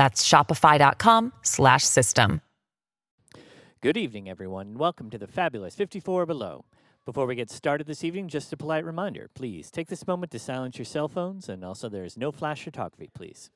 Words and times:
That's 0.00 0.26
shopify.com 0.26 1.34
slash 1.42 1.84
system. 1.84 2.40
Good 3.82 3.98
evening, 3.98 4.30
everyone, 4.30 4.68
and 4.68 4.78
welcome 4.78 5.10
to 5.10 5.18
the 5.18 5.26
fabulous 5.26 5.74
54 5.74 6.24
Below. 6.24 6.64
Before 7.04 7.26
we 7.26 7.34
get 7.34 7.50
started 7.50 7.86
this 7.86 8.02
evening, 8.02 8.28
just 8.28 8.50
a 8.50 8.56
polite 8.56 8.86
reminder 8.86 9.28
please 9.34 9.70
take 9.70 9.88
this 9.88 10.06
moment 10.06 10.32
to 10.32 10.38
silence 10.38 10.78
your 10.78 10.86
cell 10.86 11.06
phones, 11.06 11.50
and 11.50 11.62
also 11.62 11.90
there 11.90 12.06
is 12.06 12.16
no 12.16 12.32
flash 12.32 12.64
photography, 12.64 13.10
please. 13.12 13.50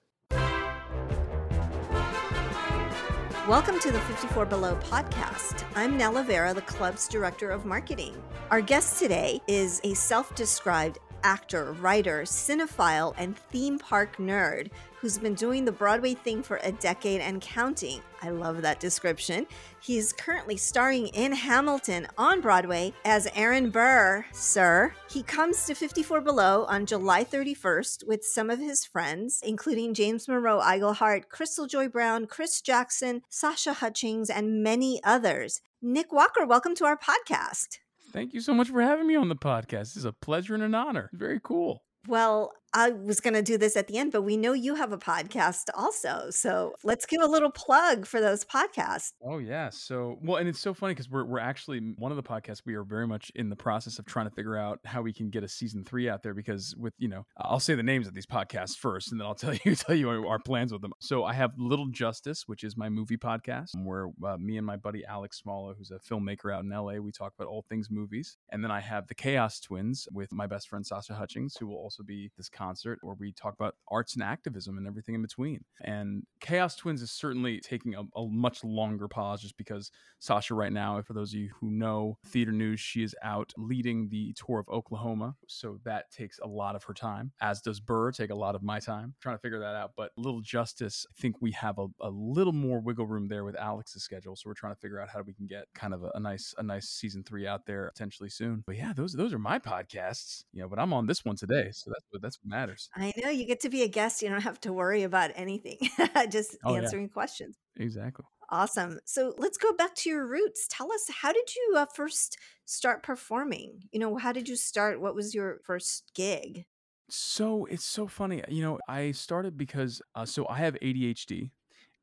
Welcome 3.49 3.81
to 3.81 3.91
the 3.91 4.01
54 4.01 4.45
Below 4.45 4.77
podcast. 4.83 5.65
I'm 5.75 5.97
Nella 5.97 6.25
Vera, 6.25 6.53
the 6.53 6.61
club's 6.61 7.09
director 7.09 7.49
of 7.49 7.65
marketing. 7.65 8.23
Our 8.51 8.61
guest 8.61 8.99
today 8.99 9.41
is 9.49 9.81
a 9.83 9.95
self 9.95 10.35
described 10.35 10.99
actor, 11.25 11.73
writer, 11.73 12.23
cinephile, 12.23 13.15
and 13.17 13.37
theme 13.37 13.79
park 13.79 14.19
nerd 14.19 14.71
who's 15.05 15.19
been 15.19 15.35
doing 15.35 15.67
the 15.67 15.73
Broadway 15.73 16.15
thing 16.15 16.43
for 16.43 16.59
a 16.63 16.73
decade 16.73 17.21
and 17.21 17.43
counting. 17.43 18.01
I 18.23 18.31
love 18.31 18.63
that 18.63 18.81
description. 18.81 19.47
He's 19.81 20.15
currently 20.15 20.57
starring 20.57 21.09
in 21.09 21.33
Hamilton 21.33 22.07
on 22.17 22.41
Broadway 22.41 22.95
as 23.05 23.29
Aaron 23.35 23.69
Burr, 23.69 24.25
sir. 24.33 24.95
He 25.11 25.23
comes 25.23 25.67
to 25.67 25.75
54 25.75 26.23
Below 26.23 26.65
on 26.71 26.87
July 26.87 27.23
31st 27.23 28.07
with 28.07 28.25
some 28.25 28.49
of 28.49 28.59
his 28.59 28.87
friends, 28.87 29.41
including 29.45 29.93
James 29.93 30.27
Monroe 30.27 30.61
Iglehart, 30.61 31.29
Crystal 31.29 31.67
Joy 31.67 31.89
Brown, 31.89 32.27
Chris 32.27 32.63
Jackson, 32.63 33.21
Sasha 33.29 33.75
Hutchings, 33.75 34.31
and 34.31 34.63
many 34.63 35.03
others. 35.05 35.61
Nik 35.83 36.15
Walker, 36.15 36.47
welcome 36.47 36.75
to 36.77 36.87
our 36.87 36.97
podcast. 36.97 37.77
Thank 38.15 38.33
you 38.33 38.41
so 38.41 38.55
much 38.55 38.69
for 38.69 38.81
having 38.81 39.09
me 39.09 39.17
on 39.17 39.29
the 39.29 39.35
podcast. 39.35 39.97
Is 39.97 40.05
a 40.05 40.13
pleasure 40.13 40.55
and 40.55 40.63
an 40.63 40.73
honor. 40.73 41.11
Very 41.13 41.41
cool. 41.43 41.83
Well, 42.07 42.53
I 42.75 42.91
was 42.91 43.21
going 43.21 43.35
to 43.35 43.43
do 43.43 43.57
this 43.57 43.77
at 43.77 43.87
the 43.87 43.99
end, 43.99 44.11
but 44.11 44.23
we 44.23 44.37
know 44.37 44.53
you 44.53 44.75
have 44.75 44.93
a 44.93 44.99
podcast 44.99 45.69
also. 45.75 46.31
So 46.31 46.75
let's 46.83 47.07
give 47.07 47.23
a 47.23 47.27
little 47.27 47.51
plug 47.51 48.05
for 48.05 48.21
those 48.21 48.45
podcasts. 48.45 49.13
Oh 49.23 49.39
yeah. 49.39 49.71
So 49.71 50.19
well, 50.23 50.37
and 50.37 50.49
it's 50.49 50.61
so 50.61 50.75
funny 50.75 50.93
because 50.93 51.09
we're 51.09 51.25
we're 51.25 51.39
actually 51.39 51.95
one 51.99 52.11
of 52.11 52.17
the 52.17 52.23
podcasts 52.23 52.63
we 52.67 52.75
are 52.75 52.83
very 52.83 53.07
much 53.07 53.31
in 53.37 53.49
the 53.49 53.57
process 53.57 53.99
of 53.99 54.07
trying 54.07 54.29
to 54.29 54.35
figure 54.35 54.57
out 54.57 54.81
how 54.85 55.03
we 55.03 55.13
can 55.13 55.31
get 55.31 55.45
a 55.45 55.49
season 55.49 55.85
three 55.85 56.09
out 56.09 56.23
there 56.23 56.35
because 56.35 56.75
with 56.77 56.93
you 56.99 57.09
know 57.09 57.25
I'll 57.39 57.61
say 57.61 57.75
the 57.75 57.83
names 57.83 58.07
of 58.07 58.15
these 58.15 58.27
podcasts 58.27 58.77
first 58.77 59.13
and 59.13 59.21
then 59.21 59.27
I'll 59.27 59.35
tell 59.35 59.55
you 59.65 59.75
tell 59.77 59.95
you 59.95 60.11
our, 60.11 60.39
plans 60.45 60.73
with 60.73 60.83
them. 60.83 60.93
So 61.01 61.25
I 61.25 61.33
have 61.33 61.53
Little 61.57 61.87
Justice, 61.87 62.45
which 62.47 62.65
is 62.65 62.77
my 62.77 62.89
movie 62.91 63.17
podcast, 63.17 63.69
where 63.83 64.09
uh, 64.27 64.37
me 64.37 64.59
and 64.59 64.67
my 64.67 64.77
buddy 64.77 65.05
Alex 65.07 65.41
Smalla, 65.41 65.75
who's 65.77 65.91
a 65.91 65.99
filmmaker 65.99 66.55
out 66.55 66.65
in 66.65 66.71
LA, 66.71 66.95
we 66.95 67.13
talk 67.13 67.33
about 67.39 67.49
all 67.49 67.65
things 67.69 67.89
movies. 67.91 68.37
And 68.51 68.63
then 68.63 68.71
I 68.71 68.81
have 68.81 69.07
the 69.07 69.15
Chaos 69.15 69.61
Twins 69.61 70.07
with 70.13 70.33
my 70.33 70.47
best 70.47 70.69
friend 70.69 70.85
Sasha 70.85 71.15
Hutchings, 71.15 71.57
who 71.59 71.67
will 71.67 71.77
also 71.77 72.03
be 72.03 72.31
this 72.37 72.51
concert 72.65 72.99
where 73.03 73.17
we 73.19 73.33
talk 73.33 73.55
about 73.55 73.75
arts 73.89 74.15
and 74.15 74.23
activism 74.23 74.79
and 74.79 74.87
everything 74.87 75.15
in 75.15 75.23
between. 75.23 75.65
And 75.83 76.25
Chaos 76.41 76.77
Twins 76.77 77.03
is 77.03 77.11
certainly 77.11 77.61
taking 77.61 77.95
a, 77.95 78.03
a, 78.17 78.27
much 78.27 78.65
longer 78.65 79.07
pause 79.09 79.43
just 79.43 79.57
because 79.57 79.91
Sasha, 80.19 80.55
right 80.55 80.73
now, 80.73 81.01
for 81.03 81.13
those 81.13 81.33
of 81.33 81.41
you 81.41 81.51
who 81.61 81.71
know 81.71 82.19
theater 82.27 82.53
news, 82.53 82.81
she 82.81 83.03
is 83.03 83.15
out 83.23 83.53
leading 83.57 84.09
the 84.09 84.35
tour 84.35 84.59
of 84.59 84.69
Oklahoma. 84.69 85.35
So 85.47 85.79
that 85.85 86.11
takes 86.11 86.39
a 86.39 86.47
lot 86.47 86.75
of 86.75 86.85
her 86.85 86.95
time, 86.95 87.33
as 87.41 87.61
does 87.61 87.81
Burr 87.81 88.11
take 88.11 88.31
a 88.31 88.35
lot 88.35 88.55
of 88.55 88.63
my 88.63 88.81
time 88.81 89.15
trying 89.21 89.37
to 89.37 89.41
figure 89.41 89.61
that 89.61 89.75
out. 89.75 89.93
But 89.97 90.11
Little 90.17 90.41
Justice, 90.41 91.07
I 91.11 91.15
think 91.21 91.37
we 91.41 91.53
have 91.53 91.79
a, 91.79 91.87
a 92.01 92.11
little 92.11 92.53
more 92.53 92.81
wiggle 92.81 93.07
room 93.07 93.29
there 93.29 93.45
with 93.45 93.57
Alex's 93.57 94.03
schedule. 94.03 94.37
So 94.37 94.49
we're 94.49 94.55
trying 94.55 94.75
to 94.75 94.81
figure 94.81 95.01
out 95.01 95.09
how 95.11 95.23
we 95.23 95.35
can 95.35 95.47
get 95.47 95.67
kind 95.75 95.95
of 95.95 96.03
a, 96.03 96.11
a 96.15 96.21
nice 96.21 96.55
a 96.59 96.63
nice 96.63 96.89
season 96.89 97.23
three 97.25 97.47
out 97.47 97.67
there 97.67 97.91
potentially 97.95 98.31
soon. 98.31 98.65
But 98.67 98.77
yeah, 98.77 98.93
those 98.95 99.13
those 99.13 99.33
are 99.33 99.39
my 99.39 99.59
podcasts. 99.59 100.45
You 100.53 100.63
know, 100.63 100.69
but 100.69 100.79
I'm 100.79 100.93
on 100.93 101.07
this 101.07 101.25
one 101.25 101.37
today. 101.37 101.71
So 101.73 101.91
that's 101.91 102.05
that's 102.23 102.39
what 102.43 102.54
matters. 102.55 102.89
I 102.95 103.13
know 103.23 103.31
you 103.31 103.47
get 103.47 103.61
to 103.61 103.69
be 103.69 103.83
a 103.83 103.89
guest. 103.89 104.23
You 104.23 104.29
don't 104.29 104.43
have 104.43 104.61
to 104.61 104.73
worry 104.73 105.03
about 105.03 105.31
anything, 105.35 105.79
just 106.31 106.57
oh, 106.65 106.75
answering 106.75 107.05
yeah. 107.05 107.13
questions. 107.13 107.57
Exactly. 107.77 108.25
Awesome. 108.51 109.01
So 109.05 109.35
let's 109.39 109.59
go 109.59 109.73
back 109.73 109.95
to 109.97 110.11
your 110.11 110.27
roots. 110.27 110.67
Tell 110.71 110.93
us, 110.93 111.09
how 111.23 111.33
did 111.33 111.55
you 111.55 111.75
uh, 111.77 111.87
first 111.95 112.37
start 112.67 113.03
performing? 113.03 113.85
You 113.91 114.01
know, 114.01 114.17
how 114.17 114.33
did 114.33 114.49
you 114.49 114.57
start? 114.57 115.01
What 115.01 115.15
was 115.15 115.35
your 115.35 115.59
first 115.65 116.13
gig? 116.15 116.65
So 117.11 117.65
it's 117.67 117.85
so 117.85 118.07
funny. 118.07 118.43
You 118.49 118.63
know, 118.63 118.79
I 118.89 119.13
started 119.13 119.57
because, 119.57 120.01
uh, 120.15 120.25
so 120.25 120.47
I 120.49 120.59
have 120.59 120.75
ADHD. 120.81 121.51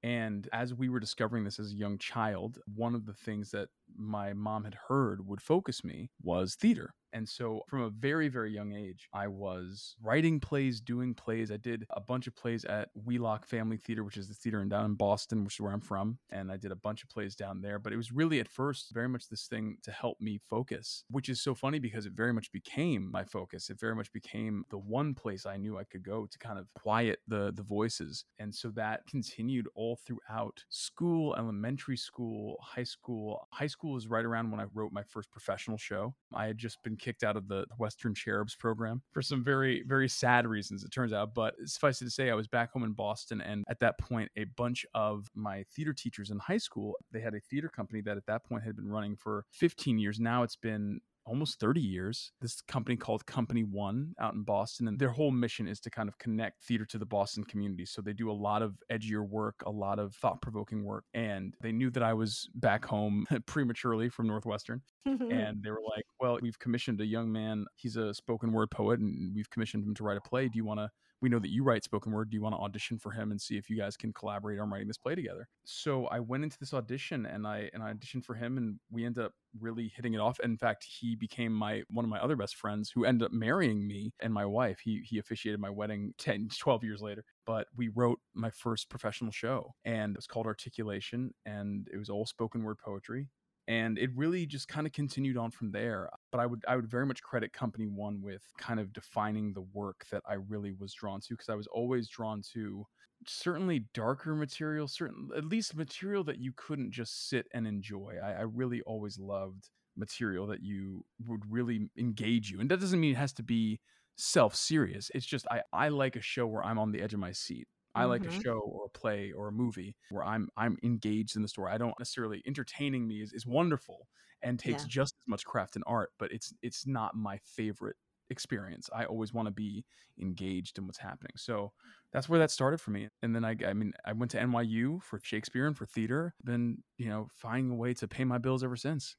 And 0.04 0.50
as 0.52 0.74
we 0.74 0.90
were 0.90 1.00
discovering 1.00 1.44
this 1.44 1.60
as 1.60 1.72
a 1.72 1.76
young 1.76 1.98
child, 2.00 2.58
one 2.76 2.96
of 2.96 3.06
the 3.06 3.14
things 3.14 3.52
that 3.52 3.70
my 3.96 4.34
mom 4.34 4.64
had 4.64 4.76
heard 4.88 5.28
would 5.28 5.42
focus 5.42 5.84
me 5.84 6.10
was 6.22 6.56
theater. 6.56 6.94
And 7.14 7.28
so 7.28 7.62
from 7.68 7.82
a 7.82 7.90
very, 7.90 8.30
very 8.30 8.54
young 8.54 8.74
age, 8.74 9.08
I 9.14 9.28
was 9.28 9.96
writing 10.02 10.40
plays, 10.40 10.80
doing 10.80 11.14
plays. 11.14 11.52
I 11.52 11.58
did 11.58 11.86
a 11.92 12.00
bunch 12.00 12.28
of 12.28 12.36
plays 12.36 12.64
at 12.66 12.90
Wheelock 12.96 13.46
Family 13.46 13.78
Theater, 13.78 14.04
which 14.04 14.18
is 14.18 14.28
the 14.28 14.34
theater 14.34 14.62
in 14.62 14.70
down 14.70 14.86
in 14.86 14.96
Boston, 14.96 15.44
which 15.44 15.56
is 15.56 15.60
where 15.60 15.74
I'm 15.74 15.82
from. 15.82 16.18
And 16.30 16.52
I 16.52 16.58
did 16.58 16.72
a 16.72 16.76
bunch 16.76 17.04
of 17.04 17.10
plays 17.10 17.36
down 17.36 17.62
there. 17.62 17.80
But 17.80 17.94
it 17.94 17.98
was 17.98 18.12
really 18.12 18.40
at 18.40 18.48
first 18.48 18.94
very 18.94 19.10
much 19.10 19.28
this 19.28 19.48
thing 19.48 19.78
to 19.84 19.92
help 19.92 20.20
me 20.22 20.40
focus, 20.50 21.04
which 21.10 21.30
is 21.30 21.42
so 21.42 21.54
funny 21.54 21.80
because 21.80 22.06
it 22.06 22.14
very 22.14 22.34
much 22.34 22.52
became 22.52 23.12
my 23.12 23.24
focus. 23.24 23.70
It 23.70 23.80
very 23.80 23.96
much 23.96 24.12
became 24.14 24.64
the 24.70 24.78
one 24.78 25.14
place 25.14 25.46
I 25.46 25.58
knew 25.58 25.78
I 25.78 25.84
could 25.84 26.04
go 26.04 26.28
to 26.28 26.38
kind 26.38 26.60
of 26.60 26.68
quiet 26.76 27.20
the 27.28 27.52
the 27.54 27.64
voices. 27.64 28.24
And 28.40 28.54
so 28.54 28.70
that 28.70 29.06
continued 29.08 29.68
all 29.76 30.00
throughout 30.06 30.64
school, 30.70 31.36
elementary 31.38 31.98
school, 31.98 32.58
high 32.62 32.84
school. 32.84 33.48
High 33.52 33.68
school 33.68 33.81
was 33.90 34.08
right 34.08 34.26
around 34.26 34.52
when 34.52 34.60
I 34.60 34.66
wrote 34.74 34.92
my 34.92 35.04
first 35.04 35.32
professional 35.32 35.78
show. 35.78 36.14
I 36.34 36.46
had 36.46 36.58
just 36.58 36.82
been 36.84 36.96
kicked 36.96 37.24
out 37.24 37.36
of 37.36 37.48
the 37.48 37.66
Western 37.78 38.14
Cherubs 38.14 38.56
program 38.56 39.02
for 39.12 39.22
some 39.22 39.44
very, 39.44 39.84
very 39.88 40.08
sad 40.08 40.46
reasons, 40.46 40.84
it 40.84 40.92
turns 40.92 41.14
out. 41.14 41.34
But 41.34 41.56
suffice 41.66 42.02
it 42.02 42.06
to 42.06 42.12
say, 42.12 42.30
I 42.30 42.36
was 42.36 42.48
back 42.48 42.72
home 42.72 42.84
in 42.84 42.94
Boston. 42.94 43.42
And 43.42 43.64
at 43.70 43.80
that 43.80 43.98
point, 43.98 44.30
a 44.38 44.44
bunch 44.44 44.86
of 44.94 45.30
my 45.36 45.64
theater 45.76 45.94
teachers 45.94 46.30
in 46.30 46.40
high 46.40 46.58
school, 46.58 46.96
they 47.12 47.22
had 47.22 47.34
a 47.34 47.40
theater 47.40 47.70
company 47.70 48.02
that 48.02 48.18
at 48.18 48.26
that 48.28 48.46
point 48.46 48.64
had 48.64 48.76
been 48.76 48.90
running 48.90 49.16
for 49.16 49.46
15 49.52 49.98
years. 49.98 50.20
Now 50.20 50.44
it's 50.44 50.56
been 50.56 51.02
almost 51.26 51.60
30 51.60 51.82
years. 51.82 52.32
This 52.42 52.62
company 52.62 52.96
called 52.96 53.26
Company 53.26 53.64
One 53.64 54.14
out 54.20 54.34
in 54.34 54.44
Boston, 54.44 54.88
and 54.88 54.98
their 54.98 55.10
whole 55.10 55.32
mission 55.32 55.68
is 55.68 55.80
to 55.82 55.90
kind 55.90 56.10
of 56.10 56.18
connect 56.18 56.64
theater 56.64 56.86
to 56.86 56.98
the 56.98 57.06
Boston 57.06 57.44
community. 57.44 57.86
So 57.86 58.02
they 58.02 58.14
do 58.14 58.32
a 58.32 58.34
lot 58.34 58.62
of 58.62 58.76
edgier 58.92 59.28
work, 59.28 59.56
a 59.66 59.72
lot 59.72 60.00
of 60.00 60.16
thought 60.16 60.42
provoking 60.42 60.84
work. 60.84 61.06
And 61.14 61.54
they 61.62 61.72
knew 61.72 61.90
that 61.92 62.04
I 62.04 62.14
was 62.14 62.50
back 62.56 62.86
home 62.86 63.26
prematurely 63.46 64.10
from 64.10 64.28
Northwestern. 64.28 64.82
and 65.06 65.64
they 65.64 65.72
were 65.72 65.82
like, 65.88 66.06
Well, 66.20 66.40
we've 66.42 66.60
commissioned 66.60 67.02
a 67.02 67.06
young 67.06 67.32
man. 67.32 67.66
He's 67.76 67.98
a 67.98 68.14
spoken 68.14 68.52
word 68.52 68.72
poet, 68.72 69.00
and 69.00 69.34
we've 69.36 69.50
commissioned 69.50 69.86
him 69.86 69.96
to 69.96 70.04
write 70.04 70.18
a 70.18 70.22
play. 70.22 70.48
Do 70.48 70.58
you 70.58 70.66
want 70.66 70.80
to? 70.80 70.90
We 71.22 71.30
know 71.30 71.40
that 71.40 71.52
you 71.52 71.64
write 71.64 71.84
spoken 71.84 72.12
word. 72.12 72.30
Do 72.30 72.36
you 72.36 72.42
want 72.42 72.56
to 72.56 72.60
audition 72.60 72.98
for 72.98 73.12
him 73.12 73.32
and 73.32 73.40
see 73.40 73.58
if 73.58 73.70
you 73.70 73.78
guys 73.78 73.96
can 73.96 74.12
collaborate 74.12 74.60
on 74.60 74.70
writing 74.70 74.88
this 74.88 74.98
play 74.98 75.16
together? 75.16 75.48
So 75.64 76.08
I 76.08 76.20
went 76.20 76.44
into 76.44 76.58
this 76.60 76.74
audition 76.74 77.26
and 77.26 77.46
I 77.46 77.70
and 77.74 77.84
I 77.84 77.94
auditioned 77.94 78.26
for 78.26 78.36
him 78.36 78.58
and 78.58 78.80
we 78.90 79.06
ended 79.06 79.26
up 79.26 79.34
really 79.60 79.92
hitting 79.96 80.14
it 80.14 80.20
off. 80.20 80.40
In 80.40 80.58
fact, 80.58 80.84
he 80.84 81.16
became 81.16 81.54
my 81.54 81.84
one 81.90 82.06
of 82.06 82.10
my 82.10 82.20
other 82.20 82.36
best 82.36 82.56
friends 82.56 82.92
who 82.94 83.06
ended 83.06 83.26
up 83.26 83.32
marrying 83.32 83.86
me 83.86 84.14
and 84.20 84.34
my 84.34 84.46
wife. 84.46 84.80
He 84.84 85.02
he 85.06 85.20
officiated 85.20 85.60
my 85.60 85.70
wedding 85.70 86.14
10 86.18 86.50
12 86.58 86.84
years 86.84 87.02
later. 87.02 87.24
But 87.46 87.68
we 87.76 87.90
wrote 87.90 88.20
my 88.34 88.50
first 88.50 88.90
professional 88.90 89.32
show 89.32 89.74
and 89.86 90.14
it 90.14 90.18
was 90.18 90.28
called 90.28 90.48
Articulation 90.48 91.34
and 91.46 91.88
it 91.94 91.98
was 91.98 92.10
all 92.10 92.26
spoken 92.26 92.64
word 92.64 92.78
poetry 92.84 93.28
and 93.72 93.98
it 93.98 94.10
really 94.16 94.46
just 94.46 94.68
kind 94.68 94.86
of 94.86 94.94
continued 94.94 95.38
on 95.38 95.50
from 95.50 95.72
there 95.72 96.10
but 96.32 96.40
i 96.40 96.46
would 96.46 96.64
i 96.68 96.76
would 96.76 96.90
very 96.90 97.06
much 97.06 97.24
credit 97.24 97.54
company 97.54 97.88
one 97.88 98.22
with 98.22 98.44
kind 98.58 98.80
of 98.80 98.92
defining 98.92 99.54
the 99.54 99.66
work 99.74 100.06
that 100.12 100.22
i 100.28 100.34
really 100.50 100.74
was 100.74 100.94
drawn 100.94 101.22
to 101.22 101.34
because 101.34 101.50
i 101.50 101.56
was 101.56 101.68
always 101.68 102.10
drawn 102.10 102.42
to 102.54 102.86
certainly 103.28 103.86
darker 103.94 104.36
material 104.36 104.88
certain 104.88 105.30
at 105.36 105.46
least 105.46 105.76
material 105.76 106.24
that 106.24 106.40
you 106.40 106.52
couldn't 106.56 106.92
just 106.92 107.30
sit 107.30 107.46
and 107.54 107.68
enjoy. 107.68 108.16
I, 108.24 108.32
I 108.32 108.42
really 108.42 108.82
always 108.82 109.20
loved 109.20 109.70
material 109.96 110.48
that 110.48 110.64
you 110.64 111.06
would 111.26 111.42
really 111.50 111.90
engage 111.98 112.50
you 112.50 112.60
and 112.60 112.70
that 112.72 112.80
doesn't 112.80 113.00
mean 113.00 113.12
it 113.12 113.18
has 113.18 113.34
to 113.34 113.44
be 113.44 113.80
self-serious 114.18 115.12
it's 115.14 115.26
just 115.26 115.46
i 115.52 115.62
i 115.74 115.90
like 115.90 116.16
a 116.16 116.22
show 116.22 116.48
where 116.48 116.64
i'm 116.64 116.80
on 116.80 116.92
the 116.92 117.02
edge 117.02 117.14
of 117.14 117.20
my 117.20 117.32
seat 117.32 117.68
I 117.94 118.06
like 118.06 118.22
mm-hmm. 118.22 118.40
a 118.40 118.44
show 118.44 118.60
or 118.60 118.86
a 118.86 118.90
play 118.90 119.32
or 119.32 119.48
a 119.50 119.52
movie 119.52 119.96
where 120.10 120.24
I'm 120.24 120.50
I'm 120.58 120.78
engaged 120.84 121.36
in 121.36 121.42
the 121.42 121.48
story. 121.48 121.72
I 121.72 121.78
don't 121.78 121.98
necessarily 122.00 122.42
entertaining 122.46 123.08
me 123.08 123.22
is, 123.22 123.34
is 123.34 123.46
wonderful 123.46 124.08
and 124.42 124.58
takes 124.58 124.84
yeah. 124.84 124.88
just 124.90 125.16
as 125.16 125.28
much 125.28 125.46
craft 125.46 125.76
and 125.76 125.84
art, 125.88 126.12
but 126.18 126.32
it's 126.32 126.54
it's 126.62 126.88
not 126.88 127.16
my 127.16 127.40
favorite 127.44 127.98
experience. 128.32 128.90
I 128.96 129.04
always 129.06 129.34
want 129.34 129.48
to 129.48 129.52
be 129.52 129.86
engaged 130.20 130.78
in 130.78 130.88
what's 130.88 130.98
happening. 130.98 131.34
So 131.36 131.74
that's 132.12 132.28
where 132.28 132.40
that 132.40 132.50
started 132.50 132.80
for 132.82 132.92
me. 132.92 133.10
And 133.22 133.36
then 133.36 133.46
I, 133.46 133.56
I 133.68 133.74
mean, 133.74 133.94
I 134.06 134.14
went 134.14 134.32
to 134.32 134.40
NYU 134.40 135.04
for 135.04 135.20
Shakespeare 135.22 135.68
and 135.68 135.78
for 135.78 135.86
theater. 135.86 136.34
Been, 136.44 136.78
you 136.98 137.10
know, 137.10 137.28
finding 137.36 137.72
a 137.72 137.76
way 137.76 137.94
to 137.96 138.08
pay 138.08 138.24
my 138.24 138.38
bills 138.38 138.64
ever 138.64 138.76
since. 138.76 139.16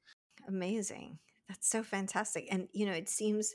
Amazing. 0.48 1.18
That's 1.48 1.68
so 1.68 1.82
fantastic. 1.82 2.48
And, 2.50 2.68
you 2.72 2.86
know, 2.86 2.92
it 2.92 3.08
seems 3.08 3.52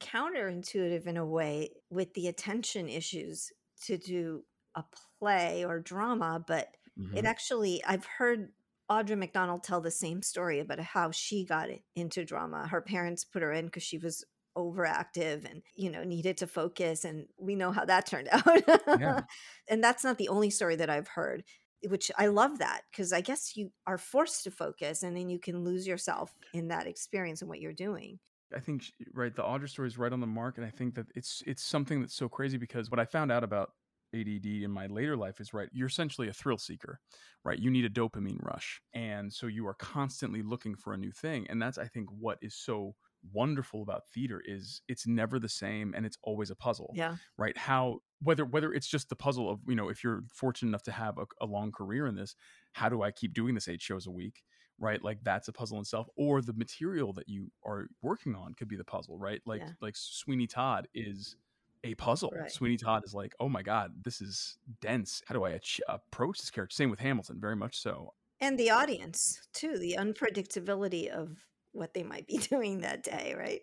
counterintuitive 0.00 1.06
in 1.06 1.16
a 1.16 1.26
way 1.26 1.70
with 1.90 2.14
the 2.14 2.28
attention 2.28 2.88
issues 2.88 3.50
to 3.84 3.98
do 3.98 4.44
a 4.74 4.84
play 5.18 5.64
or 5.64 5.80
drama, 5.80 6.42
but 6.46 6.68
Mhm. 6.96 7.16
it 7.16 7.24
actually, 7.24 7.82
I've 7.84 8.04
heard 8.04 8.52
Audra 8.90 9.18
McDonald 9.18 9.64
tell 9.64 9.80
the 9.80 9.90
same 9.90 10.22
story 10.22 10.60
about 10.60 10.78
how 10.78 11.10
she 11.10 11.44
got 11.44 11.68
into 11.94 12.24
drama. 12.24 12.68
Her 12.68 12.80
parents 12.80 13.24
put 13.24 13.42
her 13.42 13.52
in 13.52 13.66
because 13.66 13.82
she 13.82 13.98
was 13.98 14.24
overactive 14.56 15.44
and 15.44 15.62
you 15.74 15.90
know 15.90 16.02
needed 16.02 16.38
to 16.38 16.46
focus 16.46 17.04
and 17.04 17.26
we 17.38 17.54
know 17.54 17.70
how 17.72 17.84
that 17.84 18.06
turned 18.06 18.26
out 18.32 18.62
Yeah. 18.94 19.22
and 19.68 19.84
that's 19.84 20.02
not 20.02 20.16
the 20.16 20.30
only 20.30 20.48
story 20.48 20.76
that 20.76 20.88
i've 20.88 21.08
heard 21.08 21.44
which 21.88 22.10
i 22.16 22.26
love 22.26 22.58
that 22.58 22.80
because 22.90 23.12
i 23.12 23.20
guess 23.20 23.54
you 23.54 23.70
are 23.86 23.98
forced 23.98 24.44
to 24.44 24.50
focus 24.50 25.02
and 25.02 25.14
then 25.14 25.28
you 25.28 25.38
can 25.38 25.62
lose 25.62 25.86
yourself 25.86 26.34
in 26.54 26.68
that 26.68 26.86
experience 26.86 27.42
and 27.42 27.50
what 27.50 27.60
you're 27.60 27.74
doing 27.74 28.18
I 28.54 28.60
think 28.60 28.84
right 29.12 29.34
the 29.34 29.42
Audra 29.42 29.68
story 29.68 29.88
is 29.88 29.98
right 29.98 30.12
on 30.12 30.20
the 30.20 30.26
mark, 30.26 30.56
and 30.56 30.66
I 30.66 30.70
think 30.70 30.94
that 30.94 31.06
it's 31.14 31.42
it's 31.46 31.64
something 31.64 32.00
that's 32.00 32.14
so 32.14 32.28
crazy 32.28 32.58
because 32.58 32.90
what 32.90 33.00
I 33.00 33.04
found 33.04 33.32
out 33.32 33.44
about 33.44 33.70
ADD 34.14 34.46
in 34.46 34.70
my 34.70 34.86
later 34.86 35.16
life 35.16 35.40
is 35.40 35.52
right 35.52 35.68
you're 35.72 35.88
essentially 35.88 36.28
a 36.28 36.32
thrill 36.32 36.58
seeker, 36.58 37.00
right? 37.44 37.58
You 37.58 37.70
need 37.70 37.84
a 37.84 37.90
dopamine 37.90 38.42
rush, 38.42 38.80
and 38.94 39.32
so 39.32 39.46
you 39.46 39.66
are 39.66 39.74
constantly 39.74 40.42
looking 40.42 40.76
for 40.76 40.92
a 40.92 40.98
new 40.98 41.12
thing, 41.12 41.46
and 41.48 41.60
that's 41.60 41.78
I 41.78 41.86
think 41.88 42.08
what 42.10 42.38
is 42.42 42.54
so 42.54 42.94
wonderful 43.32 43.82
about 43.82 44.02
theater 44.12 44.42
is 44.44 44.80
it's 44.88 45.06
never 45.06 45.38
the 45.38 45.48
same 45.48 45.94
and 45.96 46.04
it's 46.06 46.18
always 46.22 46.50
a 46.50 46.56
puzzle 46.56 46.92
yeah. 46.94 47.16
right? 47.36 47.56
How 47.56 47.98
whether 48.22 48.44
whether 48.44 48.72
it's 48.72 48.86
just 48.86 49.08
the 49.08 49.16
puzzle 49.16 49.50
of 49.50 49.60
you 49.68 49.74
know 49.74 49.88
if 49.88 50.02
you're 50.02 50.22
fortunate 50.32 50.68
enough 50.70 50.82
to 50.84 50.92
have 50.92 51.18
a, 51.18 51.26
a 51.40 51.46
long 51.46 51.70
career 51.70 52.06
in 52.06 52.14
this 52.14 52.34
how 52.72 52.88
do 52.88 53.02
i 53.02 53.10
keep 53.10 53.34
doing 53.34 53.54
this 53.54 53.68
eight 53.68 53.82
shows 53.82 54.06
a 54.06 54.10
week 54.10 54.42
right? 54.78 55.02
Like 55.02 55.18
that's 55.22 55.48
a 55.48 55.52
puzzle 55.52 55.78
in 55.78 55.82
itself 55.82 56.06
or 56.16 56.42
the 56.42 56.52
material 56.52 57.12
that 57.14 57.28
you 57.28 57.50
are 57.64 57.86
working 58.02 58.34
on 58.34 58.54
could 58.54 58.68
be 58.68 58.76
the 58.76 58.84
puzzle 58.84 59.18
right? 59.18 59.40
Like 59.46 59.60
Yeah. 59.60 59.70
like 59.80 59.94
sweeney 59.96 60.46
todd 60.46 60.88
is 60.94 61.36
a 61.84 61.94
puzzle. 61.94 62.32
Right. 62.36 62.50
sweeney 62.50 62.76
todd 62.76 63.02
is 63.04 63.14
like 63.14 63.34
oh 63.40 63.48
my 63.48 63.62
god 63.62 63.92
this 64.04 64.20
is 64.20 64.58
dense. 64.80 65.22
How 65.26 65.34
do 65.34 65.44
i 65.44 65.50
ach- 65.50 65.80
approach 65.88 66.38
this 66.40 66.50
character? 66.50 66.74
Same 66.74 66.90
with 66.90 67.00
hamilton 67.00 67.38
very 67.40 67.56
much 67.56 67.78
so. 67.78 68.14
And 68.40 68.58
the 68.58 68.70
audience 68.70 69.40
too 69.54 69.78
the 69.78 69.96
unpredictability 69.98 71.08
of 71.08 71.46
what 71.76 71.94
they 71.94 72.02
might 72.02 72.26
be 72.26 72.38
doing 72.50 72.80
that 72.80 73.02
day 73.02 73.34
right? 73.36 73.62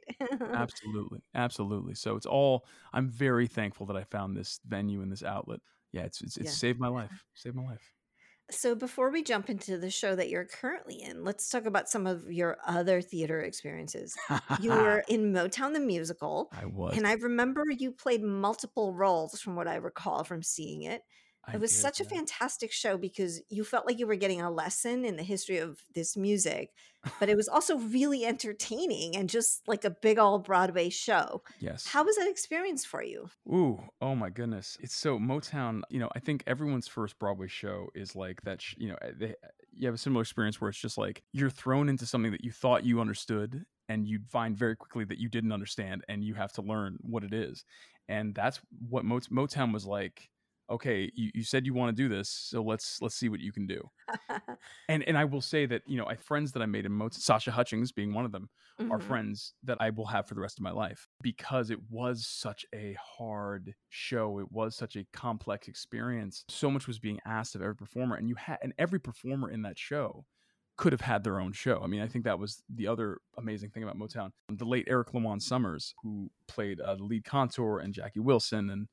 Absolutely 0.55 1.21
absolutely. 1.33 1.95
So 1.95 2.15
it's 2.15 2.25
all 2.27 2.65
i'm 2.93 3.09
very 3.09 3.47
thankful 3.47 3.87
that 3.87 3.97
i 3.97 4.03
found 4.03 4.37
this 4.37 4.59
venue 4.65 5.01
and 5.01 5.11
this 5.11 5.23
outlet. 5.23 5.61
Yeah 5.91 6.03
it's 6.03 6.21
it's, 6.21 6.37
it's 6.37 6.51
Yeah. 6.51 6.55
saved 6.55 6.79
my 6.79 6.89
life 6.89 7.25
saved 7.33 7.55
my 7.55 7.63
life. 7.63 7.93
So 8.51 8.75
before 8.75 9.09
we 9.09 9.23
jump 9.23 9.49
into 9.49 9.77
the 9.77 9.89
show 9.89 10.15
that 10.15 10.29
you're 10.29 10.45
currently 10.45 11.01
in 11.01 11.23
let's 11.23 11.49
talk 11.49 11.65
about 11.65 11.89
some 11.89 12.05
of 12.05 12.31
your 12.31 12.57
other 12.65 13.01
theater 13.01 13.41
experiences. 13.41 14.19
You 14.57 14.73
were 14.73 14.99
in 15.07 15.31
motown 15.33 15.73
the 15.73 15.79
musical 15.79 16.51
i 16.51 16.65
was. 16.65 16.97
and 16.97 17.07
i 17.07 17.13
remember 17.13 17.63
you 17.71 17.91
played 17.91 18.21
multiple 18.21 18.93
roles 18.93 19.39
from 19.39 19.55
what 19.55 19.67
i 19.67 19.75
recall 19.75 20.23
from 20.23 20.43
seeing 20.43 20.83
it 20.83 21.01
I 21.45 21.53
it 21.55 21.59
was 21.59 21.75
such 21.75 21.99
a 21.99 22.05
fantastic 22.05 22.71
show 22.71 22.97
because 22.97 23.41
you 23.49 23.63
felt 23.63 23.85
like 23.85 23.99
you 23.99 24.07
were 24.07 24.15
getting 24.15 24.41
a 24.41 24.49
lesson 24.49 25.05
in 25.05 25.17
the 25.17 25.23
history 25.23 25.57
of 25.57 25.83
this 25.93 26.15
music 26.15 26.71
but 27.19 27.27
it 27.27 27.35
was 27.35 27.49
also 27.49 27.77
really 27.77 28.25
entertaining 28.25 29.17
and 29.17 29.29
just 29.29 29.67
like 29.67 29.83
a 29.83 29.89
big 29.89 30.17
old 30.17 30.45
broadway 30.45 30.89
show 30.89 31.41
yes 31.59 31.87
how 31.87 32.03
was 32.03 32.15
that 32.15 32.29
experience 32.29 32.85
for 32.85 33.03
you 33.03 33.29
Ooh, 33.51 33.81
oh 34.01 34.15
my 34.15 34.29
goodness. 34.29 34.77
It's 34.81 34.95
so 34.95 35.19
Motown, 35.19 35.81
you 35.89 35.99
know, 35.99 36.09
I 36.15 36.19
think 36.19 36.43
everyone's 36.47 36.87
first 36.87 37.19
Broadway 37.19 37.47
show 37.47 37.89
is 37.93 38.15
like 38.15 38.41
that, 38.43 38.61
sh- 38.61 38.75
you 38.77 38.89
know, 38.89 38.97
eh, 39.01 39.11
they, 39.17 39.35
you 39.73 39.87
have 39.87 39.95
a 39.95 39.97
similar 39.97 40.21
experience 40.21 40.61
where 40.61 40.69
it's 40.69 40.79
just 40.79 40.97
like 40.97 41.23
you're 41.33 41.49
thrown 41.49 41.89
into 41.89 42.05
something 42.05 42.31
that 42.31 42.43
you 42.43 42.51
thought 42.51 42.85
you 42.85 43.01
understood 43.01 43.65
and 43.89 44.07
you 44.07 44.19
find 44.29 44.57
very 44.57 44.75
quickly 44.75 45.03
that 45.05 45.17
you 45.17 45.27
didn't 45.29 45.51
understand 45.51 46.03
and 46.07 46.23
you 46.23 46.33
have 46.35 46.53
to 46.53 46.61
learn 46.61 46.97
what 47.01 47.23
it 47.23 47.33
is. 47.33 47.65
And 48.07 48.33
that's 48.33 48.61
what 48.89 49.03
Mot- 49.05 49.29
Motown 49.29 49.73
was 49.73 49.85
like. 49.85 50.29
Okay, 50.69 51.11
you, 51.13 51.31
you 51.33 51.43
said 51.43 51.65
you 51.65 51.73
want 51.73 51.95
to 51.95 52.03
do 52.03 52.07
this, 52.09 52.29
so 52.29 52.63
let's 52.63 53.01
let's 53.01 53.15
see 53.15 53.29
what 53.29 53.41
you 53.41 53.51
can 53.51 53.67
do. 53.67 53.89
And 54.89 55.03
and 55.03 55.17
I 55.17 55.25
will 55.25 55.41
say 55.41 55.65
that 55.67 55.83
you 55.87 55.97
know, 55.97 56.05
I 56.07 56.15
friends 56.15 56.51
that 56.53 56.61
I 56.61 56.65
made 56.65 56.85
in 56.85 56.91
Motown, 56.91 57.13
Sasha 57.15 57.51
Hutchings 57.51 57.91
being 57.91 58.13
one 58.13 58.25
of 58.25 58.31
them, 58.31 58.49
are 58.89 58.99
Mhm. 58.99 58.99
friends 58.99 59.53
that 59.63 59.77
I 59.81 59.89
will 59.91 60.07
have 60.07 60.27
for 60.27 60.35
the 60.35 60.41
rest 60.41 60.59
of 60.59 60.63
my 60.63 60.71
life 60.71 61.07
because 61.21 61.69
it 61.69 61.79
was 61.89 62.27
such 62.27 62.65
a 62.73 62.97
hard 63.01 63.75
show. 63.89 64.39
It 64.39 64.51
was 64.51 64.75
such 64.75 64.95
a 64.95 65.05
complex 65.13 65.67
experience. 65.67 66.43
So 66.49 66.69
much 66.69 66.87
was 66.87 66.99
being 66.99 67.19
asked 67.25 67.55
of 67.55 67.61
every 67.61 67.75
performer, 67.75 68.15
and 68.15 68.27
you 68.29 68.35
had 68.35 68.59
and 68.61 68.73
every 68.77 68.99
performer 68.99 69.49
in 69.49 69.61
that 69.63 69.79
show 69.79 70.25
could 70.75 70.91
have 70.91 71.01
had 71.01 71.23
their 71.23 71.39
own 71.39 71.53
show. 71.53 71.81
I 71.83 71.87
mean, 71.87 72.01
I 72.01 72.07
think 72.07 72.25
that 72.25 72.39
was 72.39 72.63
the 72.67 72.87
other 72.87 73.19
amazing 73.37 73.69
thing 73.69 73.83
about 73.83 73.97
Motown. 73.97 74.31
The 74.49 74.65
late 74.65 74.87
Eric 74.89 75.09
LaJuan 75.09 75.41
Summers, 75.41 75.93
who 76.01 76.31
played 76.47 76.81
uh, 76.81 76.95
the 76.95 77.03
lead 77.03 77.25
contour, 77.25 77.79
and 77.79 77.93
Jackie 77.93 78.19
Wilson, 78.21 78.69
and 78.71 78.87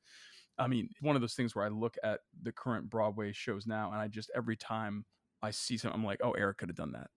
I 0.57 0.67
mean, 0.67 0.89
one 1.01 1.15
of 1.15 1.21
those 1.21 1.33
things 1.33 1.55
where 1.55 1.65
I 1.65 1.69
look 1.69 1.97
at 2.03 2.19
the 2.41 2.51
current 2.51 2.89
Broadway 2.89 3.31
shows 3.33 3.65
now, 3.65 3.91
and 3.91 3.99
I 4.01 4.07
just 4.07 4.31
every 4.35 4.55
time 4.55 5.05
I 5.41 5.51
see 5.51 5.77
something, 5.77 5.99
I'm 5.99 6.05
like, 6.05 6.19
oh, 6.23 6.31
Eric 6.31 6.59
could 6.59 6.69
have 6.69 6.75
done 6.75 6.91
that. 6.93 7.07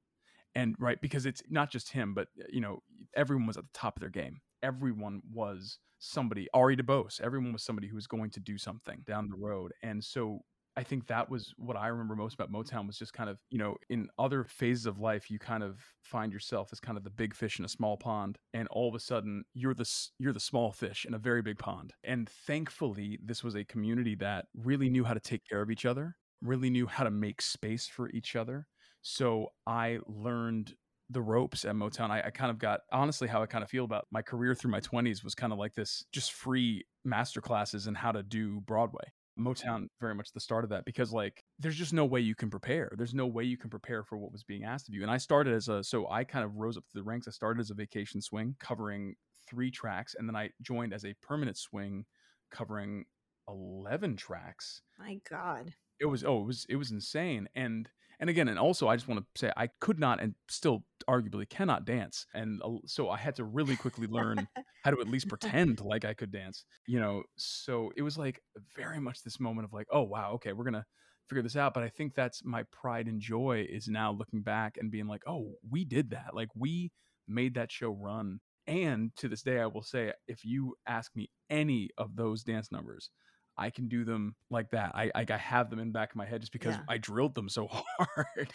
And 0.56 0.76
right 0.78 1.00
because 1.00 1.26
it's 1.26 1.42
not 1.50 1.68
just 1.68 1.90
him 1.90 2.14
but 2.14 2.28
you 2.48 2.60
know 2.60 2.80
everyone 3.16 3.46
was 3.46 3.56
at 3.56 3.64
the 3.64 3.78
top 3.78 3.96
of 3.96 4.00
their 4.00 4.10
game. 4.10 4.40
Everyone 4.62 5.20
was 5.32 5.78
somebody 5.98 6.48
ari 6.52 6.76
debose 6.76 7.20
everyone 7.20 7.52
was 7.52 7.62
somebody 7.62 7.88
who 7.88 7.94
was 7.94 8.06
going 8.06 8.30
to 8.30 8.40
do 8.40 8.56
something 8.56 9.02
down 9.04 9.28
the 9.28 9.36
road. 9.36 9.72
And 9.82 10.02
so 10.04 10.40
i 10.76 10.82
think 10.82 11.06
that 11.06 11.28
was 11.28 11.52
what 11.56 11.76
i 11.76 11.88
remember 11.88 12.14
most 12.14 12.34
about 12.34 12.52
motown 12.52 12.86
was 12.86 12.98
just 12.98 13.12
kind 13.12 13.30
of 13.30 13.38
you 13.50 13.58
know 13.58 13.76
in 13.90 14.08
other 14.18 14.44
phases 14.44 14.86
of 14.86 14.98
life 14.98 15.30
you 15.30 15.38
kind 15.38 15.62
of 15.62 15.80
find 16.02 16.32
yourself 16.32 16.68
as 16.72 16.80
kind 16.80 16.98
of 16.98 17.04
the 17.04 17.10
big 17.10 17.34
fish 17.34 17.58
in 17.58 17.64
a 17.64 17.68
small 17.68 17.96
pond 17.96 18.38
and 18.52 18.68
all 18.68 18.88
of 18.88 18.94
a 18.94 19.00
sudden 19.00 19.44
you're 19.54 19.74
the 19.74 19.88
you're 20.18 20.32
the 20.32 20.40
small 20.40 20.72
fish 20.72 21.04
in 21.06 21.14
a 21.14 21.18
very 21.18 21.42
big 21.42 21.58
pond 21.58 21.92
and 22.04 22.28
thankfully 22.28 23.18
this 23.24 23.42
was 23.42 23.54
a 23.54 23.64
community 23.64 24.14
that 24.14 24.46
really 24.54 24.88
knew 24.88 25.04
how 25.04 25.14
to 25.14 25.20
take 25.20 25.42
care 25.48 25.62
of 25.62 25.70
each 25.70 25.86
other 25.86 26.16
really 26.42 26.70
knew 26.70 26.86
how 26.86 27.04
to 27.04 27.10
make 27.10 27.40
space 27.40 27.86
for 27.86 28.10
each 28.10 28.36
other 28.36 28.66
so 29.04 29.52
I 29.66 29.98
learned 30.06 30.74
the 31.10 31.20
ropes 31.20 31.66
at 31.66 31.74
Motown. 31.74 32.10
I, 32.10 32.22
I 32.22 32.30
kind 32.30 32.50
of 32.50 32.58
got 32.58 32.80
honestly 32.90 33.28
how 33.28 33.42
I 33.42 33.46
kind 33.46 33.62
of 33.62 33.68
feel 33.68 33.84
about 33.84 34.06
my 34.10 34.22
career 34.22 34.54
through 34.54 34.70
my 34.70 34.80
20s 34.80 35.22
was 35.22 35.34
kind 35.34 35.52
of 35.52 35.58
like 35.58 35.74
this 35.74 36.04
just 36.10 36.32
free 36.32 36.84
master 37.04 37.42
classes 37.42 37.86
in 37.86 37.94
how 37.94 38.12
to 38.12 38.22
do 38.22 38.60
Broadway. 38.60 39.04
Motown 39.38 39.88
very 40.00 40.14
much 40.14 40.32
the 40.32 40.40
start 40.40 40.64
of 40.64 40.70
that 40.70 40.84
because 40.84 41.12
like 41.12 41.42
there's 41.58 41.76
just 41.76 41.92
no 41.92 42.04
way 42.04 42.20
you 42.20 42.34
can 42.34 42.50
prepare. 42.50 42.92
There's 42.96 43.14
no 43.14 43.26
way 43.26 43.44
you 43.44 43.56
can 43.56 43.70
prepare 43.70 44.02
for 44.04 44.16
what 44.16 44.32
was 44.32 44.44
being 44.44 44.64
asked 44.64 44.88
of 44.88 44.94
you. 44.94 45.02
And 45.02 45.10
I 45.10 45.16
started 45.16 45.54
as 45.54 45.68
a 45.68 45.82
so 45.82 46.08
I 46.08 46.24
kind 46.24 46.44
of 46.44 46.56
rose 46.56 46.76
up 46.76 46.84
through 46.90 47.02
the 47.02 47.08
ranks. 47.08 47.28
I 47.28 47.32
started 47.32 47.60
as 47.60 47.70
a 47.70 47.74
vacation 47.74 48.20
swing 48.20 48.54
covering 48.60 49.14
three 49.48 49.70
tracks 49.70 50.14
and 50.18 50.28
then 50.28 50.36
I 50.36 50.50
joined 50.62 50.92
as 50.92 51.04
a 51.04 51.14
permanent 51.22 51.56
swing 51.56 52.04
covering 52.50 53.04
11 53.48 54.16
tracks 54.16 54.80
my 54.98 55.18
god 55.28 55.74
it 56.00 56.06
was 56.06 56.24
oh 56.24 56.40
it 56.40 56.46
was 56.46 56.66
it 56.68 56.76
was 56.76 56.90
insane 56.90 57.48
and 57.54 57.88
and 58.20 58.30
again 58.30 58.48
and 58.48 58.58
also 58.58 58.88
i 58.88 58.96
just 58.96 59.08
want 59.08 59.20
to 59.20 59.40
say 59.40 59.52
i 59.56 59.68
could 59.80 59.98
not 59.98 60.20
and 60.20 60.34
still 60.48 60.84
arguably 61.08 61.48
cannot 61.48 61.84
dance 61.84 62.26
and 62.34 62.60
so 62.86 63.10
i 63.10 63.16
had 63.16 63.34
to 63.34 63.44
really 63.44 63.76
quickly 63.76 64.06
learn 64.06 64.46
how 64.84 64.90
to 64.90 65.00
at 65.00 65.08
least 65.08 65.28
pretend 65.34 65.80
like 65.80 66.04
i 66.04 66.14
could 66.14 66.30
dance 66.30 66.64
you 66.86 67.00
know? 67.00 67.22
So 67.36 67.92
it 67.96 68.02
was 68.02 68.18
like 68.18 68.40
very 68.76 69.00
much 69.00 69.22
this 69.22 69.40
moment 69.40 69.64
of 69.66 69.72
like 69.72 69.86
oh 69.90 70.02
wow 70.02 70.32
okay 70.34 70.52
we're 70.52 70.64
gonna 70.64 70.86
figure 71.28 71.42
this 71.42 71.56
out 71.56 71.74
but 71.74 71.82
i 71.82 71.88
think 71.88 72.14
that's 72.14 72.44
my 72.44 72.62
pride 72.70 73.06
and 73.06 73.20
joy 73.20 73.66
is 73.68 73.88
now 73.88 74.12
looking 74.12 74.42
back 74.42 74.76
and 74.78 74.90
being 74.90 75.06
like 75.06 75.22
oh 75.26 75.52
we 75.70 75.84
did 75.84 76.10
that 76.10 76.34
like 76.34 76.48
we 76.54 76.90
made 77.26 77.54
that 77.54 77.72
show 77.72 77.90
run. 77.90 78.40
And 78.66 79.14
to 79.16 79.28
this 79.28 79.42
day 79.42 79.60
i 79.60 79.66
will 79.66 79.82
say 79.82 80.12
if 80.26 80.44
you 80.44 80.74
ask 80.86 81.14
me 81.14 81.28
any 81.50 81.90
of 81.98 82.16
those 82.16 82.42
dance 82.42 82.72
numbers 82.72 83.10
I 83.56 83.70
can 83.70 83.88
do 83.88 84.04
them 84.04 84.36
like 84.50 84.70
that. 84.70 84.92
I 84.94 85.10
I, 85.14 85.26
I 85.28 85.36
have 85.36 85.70
them 85.70 85.78
in 85.78 85.88
the 85.88 85.92
back 85.92 86.10
of 86.10 86.16
my 86.16 86.26
head 86.26 86.40
just 86.42 86.52
because 86.52 86.76
Yeah. 86.76 86.82
I 86.88 86.98
drilled 86.98 87.34
them 87.34 87.48
so 87.48 87.68
hard. 87.98 88.52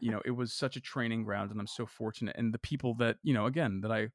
you 0.00 0.10
know, 0.10 0.20
it 0.24 0.32
was 0.32 0.52
such 0.52 0.76
a 0.76 0.80
training 0.80 1.24
ground, 1.24 1.50
and 1.50 1.60
I'm 1.60 1.66
so 1.66 1.86
fortunate. 1.86 2.36
And 2.38 2.52
the 2.52 2.58
people 2.58 2.94
that 2.96 3.18
you 3.22 3.34
know, 3.34 3.46
again, 3.46 3.80
that 3.82 3.92
I 3.92 4.08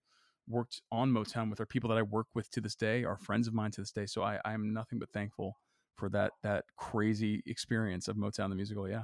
worked 0.47 0.81
on 0.91 1.11
Motown 1.11 1.49
with 1.49 1.59
are 1.59 1.65
people 1.65 1.89
that 1.89 1.97
I 1.97 2.03
work 2.03 2.27
with 2.33 2.49
to 2.51 2.61
this 2.61 2.75
day, 2.75 3.03
are 3.03 3.17
friends 3.17 3.47
of 3.47 3.53
mine 3.53 3.71
to 3.71 3.81
this 3.81 3.91
day. 3.91 4.05
So 4.05 4.23
I 4.23 4.39
I'm 4.45 4.73
nothing 4.73 4.99
but 4.99 5.09
thankful 5.11 5.57
for 5.95 6.09
that 6.09 6.33
that 6.43 6.65
crazy 6.77 7.43
experience 7.45 8.07
of 8.07 8.17
Motown 8.17 8.49
the 8.49 8.55
musical. 8.55 8.87
Yeah, 8.89 9.03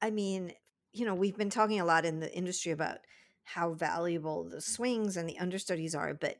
I 0.00 0.10
mean, 0.10 0.52
you 0.92 1.04
know, 1.04 1.14
we've 1.14 1.36
been 1.36 1.50
talking 1.50 1.80
a 1.80 1.84
lot 1.84 2.04
in 2.04 2.20
the 2.20 2.34
industry 2.34 2.72
about 2.72 2.98
how 3.44 3.72
valuable 3.72 4.44
the 4.44 4.60
swings 4.60 5.16
and 5.16 5.28
the 5.28 5.38
understudies 5.38 5.94
are, 5.94 6.14
but 6.14 6.38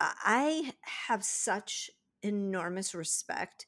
I 0.00 0.72
have 0.82 1.24
such 1.24 1.90
enormous 2.24 2.94
respect, 2.94 3.66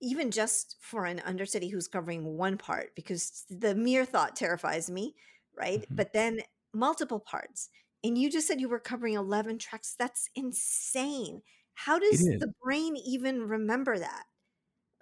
even 0.00 0.30
just 0.30 0.76
for 0.80 1.04
an 1.06 1.20
understudy 1.20 1.68
who's 1.68 1.88
covering 1.88 2.36
one 2.36 2.56
part, 2.58 2.94
because 2.94 3.44
the 3.50 3.74
mere 3.74 4.04
thought 4.04 4.36
terrifies 4.36 4.90
me, 4.90 5.14
right? 5.56 5.82
Mhm. 5.82 5.96
But 5.96 6.12
then 6.12 6.40
multiple 6.72 7.20
parts. 7.20 7.70
And 8.04 8.16
you 8.16 8.30
just 8.30 8.46
said 8.46 8.60
you 8.60 8.68
were 8.68 8.78
covering 8.80 9.14
11 9.14 9.58
tracks. 9.58 9.94
That's 9.98 10.30
insane. 10.36 11.42
How 11.74 11.98
does 11.98 12.24
the 12.24 12.52
brain 12.62 12.96
even 12.96 13.42
remember 13.42 13.98
that? 13.98 14.24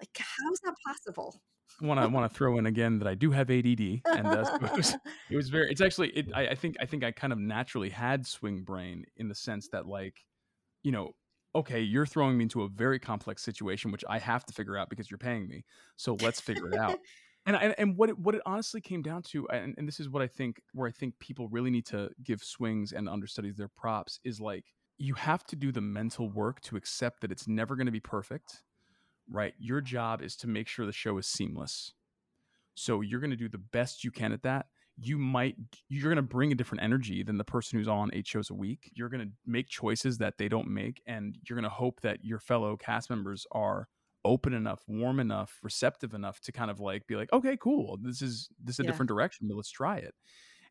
Like, 0.00 0.16
how 0.18 0.52
is 0.52 0.60
that 0.60 0.74
possible? 0.86 1.42
I 1.82 1.86
want 1.86 2.00
to 2.00 2.08
want 2.08 2.30
to 2.30 2.34
throw 2.34 2.58
in 2.58 2.66
again 2.66 2.98
that 3.00 3.08
I 3.08 3.14
do 3.14 3.30
have 3.30 3.50
ADD, 3.50 4.02
and 4.06 4.26
uh, 4.26 4.58
it, 4.62 4.76
was, 4.76 4.96
it 5.30 5.36
was 5.36 5.48
very. 5.50 5.70
It's 5.70 5.80
actually. 5.80 6.08
It, 6.10 6.28
I, 6.34 6.48
I 6.48 6.54
think. 6.54 6.76
I 6.80 6.86
think 6.86 7.04
I 7.04 7.12
kind 7.12 7.32
of 7.32 7.38
naturally 7.38 7.90
had 7.90 8.26
swing 8.26 8.62
brain 8.62 9.04
in 9.16 9.28
the 9.28 9.34
sense 9.34 9.68
that, 9.72 9.86
like, 9.86 10.24
you 10.82 10.92
know, 10.92 11.14
okay, 11.56 11.80
you're 11.80 12.06
throwing 12.06 12.38
me 12.38 12.44
into 12.44 12.62
a 12.62 12.68
very 12.68 12.98
complex 12.98 13.42
situation, 13.42 13.90
which 13.90 14.04
I 14.08 14.18
have 14.18 14.44
to 14.46 14.52
figure 14.52 14.76
out 14.76 14.88
because 14.88 15.10
you're 15.10 15.18
paying 15.18 15.48
me. 15.48 15.64
So 15.96 16.16
let's 16.20 16.40
figure 16.40 16.68
it 16.68 16.78
out. 16.78 16.98
And, 17.48 17.54
and 17.54 17.76
and 17.78 17.96
what 17.96 18.08
it, 18.08 18.18
what 18.18 18.34
it 18.34 18.42
honestly 18.44 18.80
came 18.80 19.02
down 19.02 19.22
to, 19.30 19.46
and, 19.50 19.72
and 19.78 19.86
this 19.86 20.00
is 20.00 20.08
what 20.08 20.20
I 20.20 20.26
think, 20.26 20.60
where 20.72 20.88
I 20.88 20.90
think 20.90 21.16
people 21.20 21.46
really 21.46 21.70
need 21.70 21.86
to 21.86 22.10
give 22.24 22.42
swings 22.42 22.90
and 22.90 23.08
understudies 23.08 23.54
their 23.54 23.68
props 23.68 24.18
is 24.24 24.40
like 24.40 24.64
you 24.98 25.14
have 25.14 25.44
to 25.44 25.54
do 25.54 25.70
the 25.70 25.80
mental 25.80 26.28
work 26.28 26.60
to 26.62 26.74
accept 26.74 27.20
that 27.20 27.30
it's 27.30 27.46
never 27.46 27.76
going 27.76 27.86
to 27.86 27.92
be 27.92 28.00
perfect 28.00 28.64
right? 29.30 29.54
Your 29.58 29.80
job 29.80 30.22
is 30.22 30.36
to 30.36 30.46
make 30.46 30.68
sure 30.68 30.86
the 30.86 30.92
show 30.92 31.18
is 31.18 31.26
seamless. 31.26 31.92
So 32.74 33.00
you're 33.00 33.20
going 33.20 33.30
to 33.30 33.36
do 33.36 33.48
the 33.48 33.58
best 33.58 34.04
you 34.04 34.10
can 34.10 34.32
at 34.32 34.42
that. 34.42 34.66
You 34.98 35.18
might 35.18 35.56
you're 35.88 36.04
going 36.04 36.16
to 36.16 36.22
bring 36.22 36.52
a 36.52 36.54
different 36.54 36.82
energy 36.82 37.22
than 37.22 37.36
the 37.36 37.44
person 37.44 37.78
who's 37.78 37.88
on 37.88 38.10
eight 38.14 38.26
shows 38.26 38.48
a 38.50 38.54
week. 38.54 38.90
You're 38.94 39.10
going 39.10 39.28
to 39.28 39.32
make 39.44 39.68
choices 39.68 40.18
that 40.18 40.38
they 40.38 40.48
don't 40.48 40.68
make 40.68 41.02
and 41.06 41.38
you're 41.48 41.56
going 41.56 41.64
to 41.64 41.68
hope 41.70 42.00
that 42.00 42.24
your 42.24 42.38
fellow 42.38 42.76
cast 42.78 43.10
members 43.10 43.46
are 43.52 43.88
open 44.24 44.54
enough, 44.54 44.82
warm 44.88 45.20
enough, 45.20 45.60
receptive 45.62 46.14
enough 46.14 46.40
to 46.40 46.50
kind 46.52 46.70
of 46.70 46.80
like 46.80 47.06
be 47.06 47.14
like, 47.16 47.32
"Okay, 47.32 47.56
cool. 47.58 47.98
This 47.98 48.22
is 48.22 48.48
this 48.58 48.76
is 48.76 48.80
a 48.80 48.84
Yeah. 48.84 48.84
different 48.84 49.08
direction, 49.08 49.48
but 49.48 49.56
let's 49.56 49.70
try 49.70 49.98
it." 49.98 50.14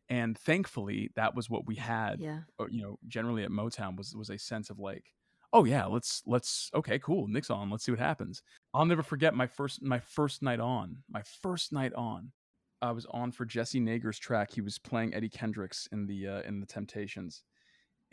And 0.08 0.38
thankfully, 0.38 1.10
that 1.16 1.34
was 1.34 1.50
what 1.50 1.66
we 1.66 1.76
had 1.76 2.18
Yeah. 2.18 2.44
uh, 2.60 2.66
you 2.70 2.82
know 2.82 2.98
generally 3.06 3.42
at 3.44 3.50
motown 3.50 3.96
was 3.96 4.14
was 4.16 4.30
a 4.30 4.38
sense 4.38 4.70
of 4.70 4.78
like 4.78 5.12
oh 5.52 5.64
yeah 5.64 5.84
let's 5.84 6.22
let's 6.26 6.70
okay 6.74 6.98
cool 6.98 7.28
nick's 7.28 7.50
on 7.50 7.68
let's 7.68 7.84
see 7.84 7.92
what 7.92 7.98
happens 7.98 8.42
i'll 8.72 8.86
never 8.86 9.02
forget 9.02 9.34
my 9.34 9.46
first 9.46 9.82
my 9.82 10.00
first 10.00 10.42
night 10.42 10.58
on 10.58 11.02
my 11.08 11.22
first 11.22 11.70
night 11.72 11.92
on 11.92 12.32
i 12.82 12.90
was 12.90 13.06
on 13.06 13.32
for 13.32 13.44
jesse 13.44 13.80
nager's 13.80 14.18
track 14.18 14.50
he 14.52 14.60
was 14.60 14.78
playing 14.78 15.14
eddie 15.14 15.28
kendricks 15.28 15.88
in 15.92 16.06
the 16.06 16.26
uh, 16.28 16.42
in 16.42 16.60
the 16.60 16.66
temptations 16.66 17.44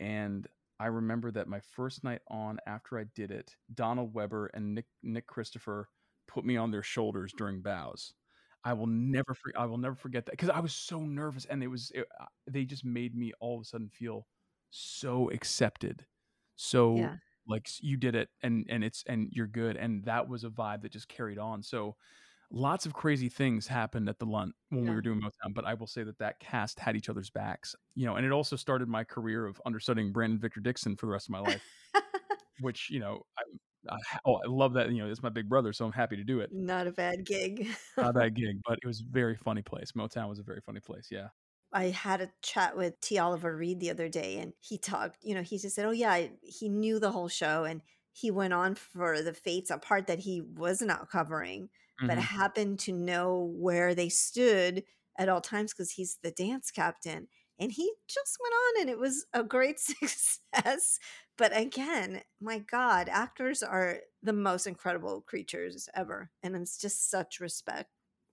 and 0.00 0.46
i 0.80 0.86
remember 0.86 1.30
that 1.30 1.48
my 1.48 1.60
first 1.60 2.04
night 2.04 2.22
on 2.28 2.58
after 2.66 2.98
i 2.98 3.04
did 3.14 3.30
it 3.30 3.56
donald 3.72 4.14
webber 4.14 4.46
and 4.48 4.74
nick 4.74 4.86
nick 5.02 5.26
christopher 5.26 5.88
put 6.26 6.44
me 6.44 6.56
on 6.56 6.70
their 6.70 6.82
shoulders 6.82 7.32
during 7.36 7.62
bows 7.62 8.14
I 8.66 8.72
will 8.72 8.86
never 8.86 9.34
for, 9.34 9.52
I 9.56 9.66
will 9.66 9.76
never 9.78 9.94
forget 9.94 10.24
that 10.26 10.32
because 10.32 10.48
I 10.48 10.60
was 10.60 10.74
so 10.74 11.00
nervous 11.00 11.44
and 11.44 11.62
it 11.62 11.66
was 11.66 11.90
it, 11.94 12.06
they 12.46 12.64
just 12.64 12.84
made 12.84 13.14
me 13.14 13.32
all 13.40 13.56
of 13.56 13.62
a 13.62 13.64
sudden 13.64 13.90
feel 13.90 14.26
so 14.70 15.30
accepted. 15.30 16.06
So 16.56 17.10
Yeah. 17.10 17.16
like 17.46 17.68
you 17.80 17.96
did 17.98 18.14
it 18.14 18.30
and 18.42 18.66
and 18.70 18.82
it's 18.82 19.04
and 19.06 19.28
you're 19.32 19.46
good 19.46 19.76
and 19.76 20.04
that 20.04 20.28
was 20.28 20.44
a 20.44 20.48
vibe 20.48 20.80
that 20.82 20.92
just 20.92 21.08
carried 21.08 21.38
on. 21.38 21.62
So 21.62 21.96
lots 22.50 22.86
of 22.86 22.92
crazy 22.94 23.28
things 23.28 23.66
happened 23.66 24.08
at 24.08 24.18
the 24.18 24.26
Lunt 24.26 24.54
when 24.70 24.84
Yeah. 24.84 24.90
we 24.90 24.94
were 24.96 25.02
doing 25.02 25.20
Motown, 25.20 25.54
but 25.54 25.64
I 25.64 25.74
will 25.74 25.86
say 25.86 26.04
that 26.04 26.18
that 26.18 26.40
cast 26.40 26.78
had 26.80 26.96
each 26.96 27.08
other's 27.08 27.30
backs. 27.30 27.74
You 27.94 28.06
know, 28.06 28.16
and 28.16 28.24
it 28.26 28.32
also 28.32 28.56
started 28.56 28.88
my 28.88 29.04
career 29.04 29.46
of 29.46 29.60
understudying 29.66 30.12
Brandon 30.12 30.38
Victor 30.38 30.60
Dixon 30.60 30.96
for 30.96 31.06
the 31.06 31.12
rest 31.12 31.26
of 31.28 31.32
my 31.32 31.40
life, 31.40 31.62
which, 32.60 32.90
you 32.90 33.00
know, 33.00 33.22
I, 33.38 33.94
I 33.94 33.98
oh, 34.24 34.36
I 34.36 34.46
love 34.46 34.74
that, 34.74 34.90
you 34.90 34.98
know, 34.98 35.10
it's 35.10 35.22
my 35.22 35.28
big 35.28 35.48
brother, 35.48 35.72
so 35.72 35.84
I'm 35.84 35.92
happy 35.92 36.16
to 36.16 36.24
do 36.24 36.40
it. 36.40 36.50
Not 36.52 36.86
a 36.86 36.92
bad 36.92 37.24
gig. 37.24 37.68
Not 37.96 38.10
a 38.10 38.12
bad 38.18 38.34
gig, 38.34 38.60
but 38.66 38.78
it 38.82 38.86
was 38.86 39.00
a 39.00 39.04
very 39.10 39.36
funny 39.36 39.62
place. 39.62 39.92
Motown 39.92 40.28
was 40.28 40.38
a 40.38 40.42
very 40.44 40.60
funny 40.60 40.80
place. 40.80 41.08
Yeah. 41.10 41.28
I 41.72 41.86
had 41.86 42.20
a 42.20 42.30
chat 42.42 42.76
with 42.76 43.00
T. 43.00 43.18
Oliver 43.18 43.56
Reid 43.56 43.80
the 43.80 43.90
other 43.90 44.08
day, 44.08 44.38
and 44.38 44.52
he 44.60 44.78
talked. 44.78 45.18
You 45.22 45.34
know, 45.34 45.42
he 45.42 45.58
just 45.58 45.74
said, 45.74 45.86
"Oh 45.86 45.90
yeah, 45.90 46.28
he 46.42 46.68
knew 46.68 47.00
the 47.00 47.10
whole 47.10 47.28
show, 47.28 47.64
and 47.64 47.82
he 48.12 48.30
went 48.30 48.52
on 48.52 48.76
for 48.76 49.20
the 49.22 49.34
Fates, 49.34 49.70
a 49.70 49.78
part 49.78 50.06
that 50.06 50.20
he 50.20 50.40
was 50.40 50.80
not 50.80 51.10
covering, 51.10 51.70
but 52.06 52.18
Mhm. 52.18 52.18
happened 52.18 52.78
to 52.80 52.92
know 52.92 53.52
where 53.56 53.94
they 53.94 54.08
stood 54.08 54.84
at 55.18 55.28
all 55.28 55.40
times 55.40 55.72
because 55.72 55.92
he's 55.92 56.18
the 56.22 56.30
dance 56.32 56.70
captain." 56.70 57.28
And 57.58 57.70
he 57.72 57.94
just 58.08 58.36
went 58.42 58.54
on, 58.54 58.80
and 58.82 58.90
it 58.90 58.98
was 58.98 59.26
a 59.32 59.44
great 59.44 59.78
success. 59.80 60.98
But 61.36 61.56
again, 61.56 62.22
my 62.40 62.58
God, 62.58 63.08
actors 63.08 63.62
are 63.62 64.00
the 64.22 64.32
most 64.32 64.66
incredible 64.66 65.20
creatures 65.22 65.88
ever, 65.94 66.30
and 66.42 66.56
it's 66.56 66.78
just 66.78 67.10
such 67.10 67.40
respect, 67.40 67.90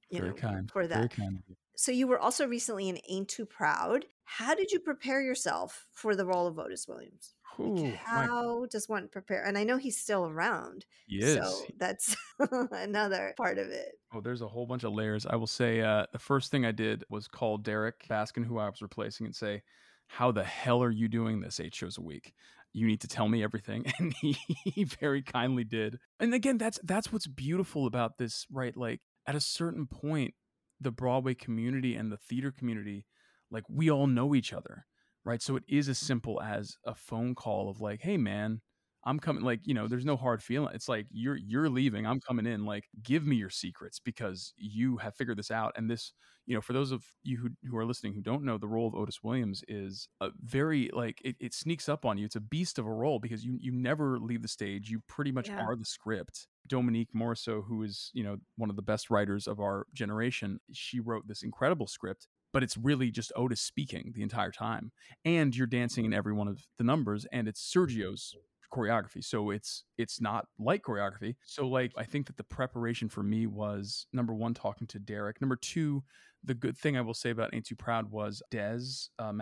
you 0.10 0.20
very 0.20 0.34
know, 0.34 0.34
kind. 0.34 0.72
for 0.72 0.88
that 0.88 0.94
Very 0.94 1.10
kind. 1.10 1.44
so 1.75 1.91
you 1.91 2.08
were 2.08 2.20
also 2.20 2.48
recently 2.48 2.89
in 2.89 3.00
Ain't 3.10 3.30
Too 3.30 3.46
Proud. 3.46 4.06
How 4.24 4.53
did 4.56 4.72
you 4.72 4.80
prepare 4.80 5.22
yourself 5.22 5.88
for 5.91 6.15
the 6.15 6.25
role 6.25 6.48
of 6.48 6.60
Otis 6.60 6.88
Williams? 6.88 7.36
Like, 7.58 7.67
Ooh, 7.67 7.84
my- 7.84 7.96
how 7.96 8.65
does 8.72 8.88
one 8.89 9.08
prepare? 9.08 9.43
And 9.46 9.58
I 9.58 9.63
know 9.63 9.77
he's 9.77 9.98
still 9.98 10.25
around, 10.27 10.86
he 11.08 11.20
is. 11.20 11.36
so 11.36 11.65
that's 11.77 12.15
another 12.72 13.34
part 13.38 13.58
of 13.58 13.67
it. 13.70 13.93
Oh, 14.13 14.22
there's 14.22 14.41
a 14.41 14.48
whole 14.48 14.65
bunch 14.65 14.84
of 14.84 14.93
layers. 14.93 15.25
I 15.25 15.36
will 15.36 15.48
say 15.48 15.81
uh, 15.81 16.05
the 16.12 16.20
first 16.20 16.51
thing 16.51 16.65
I 16.65 16.72
did 16.72 17.03
was 17.10 17.27
call 17.27 17.58
Derrick 17.58 18.05
Baskin, 18.10 18.46
who 18.46 18.58
I 18.58 18.67
was 18.70 18.81
replacing, 18.81 19.25
and 19.25 19.36
say, 19.36 19.62
"How 20.08 20.31
the 20.31 20.43
hell 20.43 20.81
are 20.84 20.91
you 20.91 21.08
doing 21.08 21.39
this 21.41 21.60
eight 21.60 21.75
shows 21.75 21.98
a 21.98 22.01
week? 22.01 22.34
You 22.74 22.88
need 22.88 23.01
to 23.01 23.08
tell 23.08 23.27
me 23.27 23.43
everything." 23.43 23.86
And 24.00 24.13
he, 24.22 24.38
he 24.65 24.84
very 24.86 25.22
kindly 25.22 25.63
did. 25.63 25.98
And 26.20 26.34
again, 26.34 26.58
that's 26.58 26.79
that's 26.84 27.12
what's 27.13 27.27
beautiful 27.27 27.86
about 27.88 28.17
this, 28.17 28.46
right? 28.51 28.75
Like 28.75 29.01
at 29.27 29.36
a 29.36 29.41
certain 29.41 29.88
point, 29.88 30.34
the 30.79 30.91
Broadway 30.91 31.34
community 31.36 31.96
and 31.96 32.12
the 32.12 32.17
theater 32.17 32.51
community, 32.51 33.05
like 33.51 33.63
we 33.70 33.89
all 33.91 34.08
know 34.08 34.34
each 34.36 34.51
other, 34.51 34.86
right? 35.25 35.42
So 35.42 35.56
it 35.56 35.63
is 35.68 35.90
as 35.90 35.98
mm-hmm. 35.98 36.06
simple 36.06 36.42
as 36.42 36.75
a 36.86 36.96
phone 36.96 37.36
call 37.36 37.70
of 37.70 37.82
like, 37.82 38.01
"Hey, 38.01 38.18
man." 38.18 38.62
I'm 39.04 39.20
coming 39.20 39.44
like, 39.44 39.62
you 39.63 39.74
know, 39.74 39.88
there's 39.88 40.06
no 40.06 40.16
hard 40.16 40.44
feeling. 40.44 40.75
It's 40.75 40.88
like 40.88 41.08
you're 41.10 41.36
you're 41.36 41.70
leaving, 41.70 42.06
I'm 42.06 42.20
coming 42.20 42.46
in 42.46 42.66
like 42.66 42.86
give 43.01 43.25
me 43.25 43.36
your 43.36 43.50
secrets 43.50 44.00
because 44.00 44.54
you 44.58 44.98
have 44.98 45.16
figured 45.16 45.40
this 45.40 45.50
out 45.50 45.74
and 45.75 45.90
this, 45.90 46.13
you 46.46 46.54
know, 46.54 46.62
for 46.62 46.74
those 46.74 46.92
of 46.92 47.04
you 47.24 47.38
who, 47.38 47.50
who 47.68 47.78
are 47.78 47.86
listening 47.86 48.13
who 48.13 48.22
don't 48.22 48.44
know, 48.44 48.60
the 48.60 48.68
role 48.68 48.88
of 48.88 48.94
Otis 48.94 49.24
Williams 49.24 49.63
is 49.68 50.08
a 50.22 50.30
very 50.44 50.90
like 50.94 51.20
it, 51.25 51.36
it 51.40 51.54
sneaks 51.56 51.90
up 51.90 52.06
on 52.06 52.20
you. 52.20 52.25
It's 52.25 52.36
a 52.36 52.40
beast 52.42 52.78
of 52.78 52.86
a 52.86 52.92
role 52.92 53.18
because 53.20 53.44
you 53.44 53.58
you 53.60 53.72
never 53.72 54.20
leave 54.20 54.44
the 54.44 54.48
stage. 54.48 54.90
You 54.92 55.01
pretty 55.08 55.32
much 55.32 55.50
Yeah. 55.50 55.62
are 55.63 55.75
the 55.75 55.86
script. 55.86 56.48
Dominique 56.68 57.10
Morisseau, 57.16 57.63
who 57.66 57.82
is, 57.82 58.12
you 58.13 58.24
know, 58.24 58.38
one 58.58 58.70
of 58.70 58.75
the 58.75 58.84
best 58.84 59.10
writers 59.10 59.48
of 59.48 59.60
our 59.60 59.88
generation, 59.94 60.60
she 60.72 61.00
wrote 61.00 61.28
this 61.28 61.42
incredible 61.42 61.88
script, 61.88 62.28
but 62.53 62.63
it's 62.63 62.77
really 62.77 63.12
just 63.12 63.31
Otis 63.36 63.62
speaking 63.62 64.12
the 64.15 64.24
entire 64.24 64.51
time. 64.51 64.91
And 65.25 65.55
you're 65.55 65.67
dancing 65.67 66.05
in 66.05 66.13
every 66.13 66.34
one 66.34 66.48
of 66.48 66.62
the 66.77 66.84
numbers, 66.84 67.25
and 67.31 67.48
it's 67.48 67.62
Sergio's 67.62 68.36
choreography 68.74 69.24
so 69.24 69.50
it's 69.50 69.84
it's 69.98 70.22
not 70.22 70.46
like 70.58 70.84
choreography. 70.84 71.36
So 71.43 71.67
like 71.67 71.91
i 71.98 72.03
think 72.03 72.27
that 72.27 72.38
the 72.38 72.43
preparation 72.43 73.10
for 73.10 73.22
me 73.22 73.46
was 73.46 74.08
number 74.13 74.34
one 74.34 74.53
talking 74.53 74.88
to 74.88 75.00
derek. 75.00 75.41
Number 75.41 75.58
two 75.58 76.03
the 76.43 76.53
good 76.53 76.77
thing 76.77 76.98
i 76.98 77.01
will 77.01 77.13
say 77.13 77.29
about 77.31 77.53
ain't 77.53 77.65
too 77.65 77.75
proud 77.75 78.10
was 78.10 78.41
des 78.50 78.79
uh, 79.20 79.34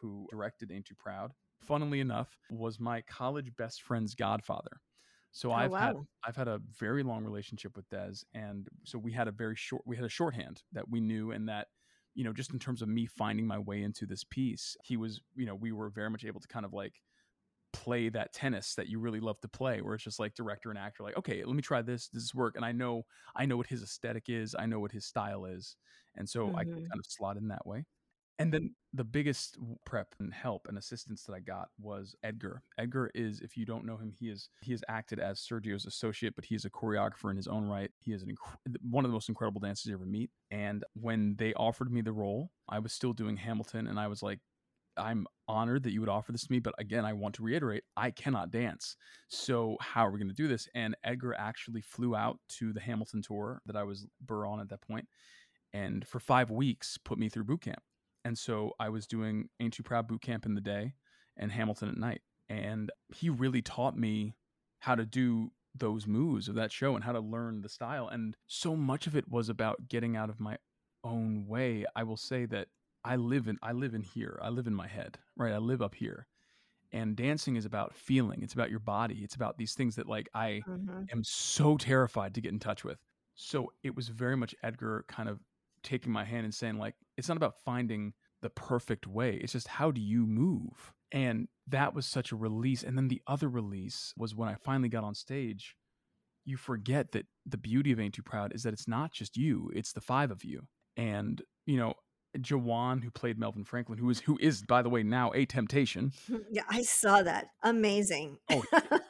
who 0.00 0.26
directed 0.30 0.72
ain't 0.72 0.84
too 0.84 0.96
proud 0.98 1.32
funnily 1.62 2.00
enough 2.00 2.36
was 2.50 2.80
my 2.80 3.00
college 3.02 3.50
best 3.56 3.82
friend's 3.82 4.14
godfather. 4.14 4.80
So 5.30 5.50
Oh, 5.50 5.54
i've 5.54 5.72
had 5.72 5.96
i've 6.26 6.36
had 6.36 6.48
a 6.48 6.60
very 6.78 7.02
long 7.02 7.24
relationship 7.24 7.76
with 7.76 7.88
des 7.88 8.16
and 8.34 8.68
so 8.84 8.98
we 8.98 9.12
had 9.12 9.28
a 9.28 9.32
very 9.32 9.56
short 9.56 9.82
we 9.86 9.96
had 9.96 10.04
a 10.04 10.10
shorthand 10.10 10.62
that 10.72 10.88
we 10.90 11.00
knew 11.00 11.30
and 11.30 11.48
that 11.48 11.68
you 12.14 12.24
know 12.24 12.32
just 12.32 12.52
in 12.52 12.58
terms 12.58 12.82
of 12.82 12.88
me 12.88 13.06
finding 13.06 13.46
my 13.46 13.58
way 13.58 13.82
into 13.82 14.06
this 14.06 14.24
piece 14.24 14.76
he 14.84 14.96
was 14.96 15.20
you 15.34 15.46
know 15.46 15.54
we 15.54 15.72
were 15.72 15.90
very 15.90 16.10
much 16.10 16.24
able 16.24 16.40
to 16.40 16.48
kind 16.48 16.66
of 16.66 16.72
like 16.72 17.02
play 17.72 18.10
that 18.10 18.34
tennis 18.34 18.74
that 18.74 18.88
you 18.88 19.00
really 19.00 19.20
love 19.20 19.40
to 19.40 19.48
play 19.48 19.80
where 19.80 19.94
it's 19.94 20.04
just 20.04 20.18
like 20.18 20.34
director 20.34 20.68
and 20.70 20.78
actor 20.78 21.02
like 21.02 21.16
okay 21.16 21.44
let 21.44 21.56
me 21.56 21.62
try 21.62 21.80
this 21.82 22.08
does 22.08 22.24
this 22.24 22.34
work 22.34 22.56
and 22.56 22.64
i 22.66 22.72
know 22.72 23.04
i 23.36 23.46
know 23.46 23.56
what 23.56 23.66
his 23.66 23.82
aesthetic 23.82 24.28
is 24.28 24.54
i 24.58 24.66
know 24.66 24.78
what 24.80 24.92
his 24.92 25.06
style 25.06 25.46
is 25.46 25.76
and 26.16 26.28
so 26.28 26.52
i 26.56 26.64
can 26.64 26.82
Mhm. 26.82 26.92
kind 26.92 27.00
of 27.00 27.06
slot 27.08 27.36
in 27.38 27.48
that 27.48 27.66
way 27.66 27.86
and 28.38 28.52
then 28.52 28.74
the 28.94 29.04
biggest 29.04 29.58
prep 29.84 30.14
and 30.18 30.32
help 30.32 30.66
and 30.68 30.78
assistance 30.78 31.24
that 31.24 31.34
i 31.34 31.40
got 31.40 31.68
was 31.80 32.14
edgar 32.22 32.62
edgar 32.78 33.10
is 33.14 33.40
if 33.40 33.56
you 33.56 33.64
don't 33.64 33.84
know 33.84 33.96
him 33.96 34.12
he 34.18 34.28
is 34.28 34.48
he 34.62 34.72
has 34.72 34.82
acted 34.88 35.18
as 35.18 35.40
sergio's 35.40 35.86
associate 35.86 36.34
but 36.34 36.44
he 36.44 36.54
is 36.54 36.64
a 36.64 36.70
choreographer 36.70 37.30
in 37.30 37.36
his 37.36 37.46
own 37.46 37.68
right 37.68 37.90
he 37.98 38.12
is 38.12 38.22
an 38.22 38.28
inc- 38.28 38.76
one 38.88 39.04
of 39.04 39.10
the 39.10 39.14
most 39.14 39.28
incredible 39.28 39.60
dancers 39.60 39.86
you 39.86 39.94
ever 39.94 40.06
meet 40.06 40.30
and 40.50 40.84
when 40.94 41.34
they 41.36 41.52
offered 41.54 41.92
me 41.92 42.00
the 42.00 42.12
role 42.12 42.50
i 42.68 42.78
was 42.78 42.92
still 42.92 43.12
doing 43.12 43.36
hamilton 43.36 43.86
and 43.86 43.98
i 43.98 44.06
was 44.06 44.22
like 44.22 44.40
I'm 44.96 45.26
honored 45.48 45.84
that 45.84 45.92
you 45.92 46.00
would 46.00 46.08
offer 46.08 46.32
this 46.32 46.44
to 46.44 46.52
me, 46.52 46.58
but 46.58 46.74
again, 46.78 47.04
I 47.04 47.12
want 47.12 47.34
to 47.36 47.42
reiterate, 47.42 47.84
I 47.96 48.10
cannot 48.10 48.50
dance. 48.50 48.96
So 49.28 49.76
how 49.80 50.06
are 50.06 50.10
we 50.10 50.18
going 50.18 50.28
to 50.28 50.34
do 50.34 50.48
this? 50.48 50.68
And 50.74 50.96
Edgar 51.04 51.34
actually 51.34 51.80
flew 51.80 52.14
out 52.14 52.38
to 52.58 52.72
the 52.72 52.80
Hamilton 52.80 53.22
tour 53.22 53.60
that 53.66 53.76
I 53.76 53.84
was 53.84 54.06
burr 54.20 54.46
on 54.46 54.60
at 54.60 54.68
that 54.68 54.82
point, 54.82 55.06
and 55.72 56.06
for 56.06 56.20
five 56.20 56.50
weeks 56.50 56.98
put 56.98 57.18
me 57.18 57.28
through 57.28 57.44
boot 57.44 57.62
camp. 57.62 57.82
And 58.24 58.38
so 58.38 58.72
I 58.78 58.88
was 58.88 59.06
doing 59.06 59.48
Ain't 59.60 59.74
Too 59.74 59.82
Proud 59.82 60.06
boot 60.08 60.22
camp 60.22 60.46
in 60.46 60.54
the 60.54 60.60
day 60.60 60.94
and 61.36 61.50
Hamilton 61.52 61.88
at 61.88 61.96
night. 61.96 62.22
And 62.48 62.90
he 63.14 63.30
really 63.30 63.62
taught 63.62 63.96
me 63.96 64.36
how 64.80 64.94
to 64.94 65.06
do 65.06 65.52
those 65.74 66.06
moves 66.06 66.48
of 66.48 66.54
that 66.56 66.70
show 66.70 66.94
and 66.94 67.04
how 67.04 67.12
to 67.12 67.20
learn 67.20 67.62
the 67.62 67.68
style. 67.68 68.08
And 68.08 68.36
so 68.46 68.76
much 68.76 69.06
of 69.06 69.16
it 69.16 69.28
was 69.28 69.48
about 69.48 69.88
getting 69.88 70.16
out 70.16 70.30
of 70.30 70.38
my 70.40 70.58
own 71.04 71.46
way. 71.46 71.84
I 71.96 72.02
will 72.04 72.16
say 72.16 72.46
that 72.46 72.68
I 73.04 73.16
live 73.16 73.48
in 73.48 73.58
I 73.62 73.72
live 73.72 73.94
in 73.94 74.02
here. 74.02 74.38
I 74.42 74.50
live 74.50 74.66
in 74.66 74.74
my 74.74 74.86
head, 74.86 75.18
right? 75.36 75.52
I 75.52 75.58
live 75.58 75.82
up 75.82 75.94
here. 75.94 76.26
And 76.92 77.16
dancing 77.16 77.56
is 77.56 77.64
about 77.64 77.94
feeling. 77.94 78.42
It's 78.42 78.52
about 78.54 78.70
your 78.70 78.80
body. 78.80 79.24
It's 79.24 79.34
about 79.34 79.56
these 79.58 79.74
things 79.74 79.96
that 79.96 80.08
like 80.08 80.28
I 80.34 80.66
Mhm. 80.66 81.10
am 81.12 81.24
so 81.24 81.76
terrified 81.76 82.34
to 82.34 82.40
get 82.40 82.52
in 82.52 82.58
touch 82.58 82.84
with. 82.84 82.98
So 83.34 83.72
it 83.82 83.94
was 83.96 84.08
very 84.08 84.36
much 84.36 84.54
Edgar 84.62 85.04
kind 85.08 85.28
of 85.28 85.40
taking 85.82 86.12
my 86.12 86.24
hand 86.24 86.44
and 86.44 86.54
saying 86.54 86.78
like 86.78 86.94
it's 87.16 87.28
not 87.28 87.36
about 87.36 87.60
finding 87.64 88.14
the 88.42 88.50
perfect 88.50 89.06
way. 89.06 89.38
It's 89.40 89.52
just 89.52 89.68
how 89.68 89.90
do 89.90 90.00
you 90.00 90.26
move? 90.26 90.92
And 91.12 91.48
that 91.68 91.94
was 91.94 92.06
such 92.06 92.32
a 92.32 92.36
release. 92.36 92.82
And 92.82 92.96
then 92.96 93.08
the 93.08 93.22
other 93.26 93.48
release 93.48 94.12
was 94.16 94.34
when 94.34 94.48
I 94.48 94.56
finally 94.56 94.88
got 94.88 95.04
on 95.04 95.14
stage. 95.14 95.76
You 96.44 96.56
forget 96.56 97.12
that 97.12 97.26
the 97.46 97.56
beauty 97.56 97.92
of 97.92 98.00
Ain't 98.00 98.14
Too 98.14 98.22
Proud 98.22 98.52
is 98.54 98.64
that 98.64 98.72
it's 98.72 98.88
not 98.88 99.12
just 99.12 99.36
you, 99.36 99.70
it's 99.74 99.92
the 99.92 100.00
five 100.00 100.32
of 100.32 100.42
you. 100.42 100.62
And, 100.96 101.40
you 101.66 101.76
know, 101.76 101.94
Jawan, 102.38 103.04
who 103.04 103.10
played 103.10 103.38
Melvin 103.38 103.64
Franklin, 103.64 103.98
who 103.98 104.08
is 104.10 104.20
who 104.20 104.38
is, 104.40 104.62
by 104.62 104.82
the 104.82 104.88
way, 104.88 105.02
now 105.02 105.32
a 105.34 105.44
temptation. 105.44 106.12
Yeah, 106.50 106.62
I 106.68 106.82
saw 106.82 107.22
that. 107.22 107.48
Amazing. 107.62 108.38
Oh, 108.50 108.62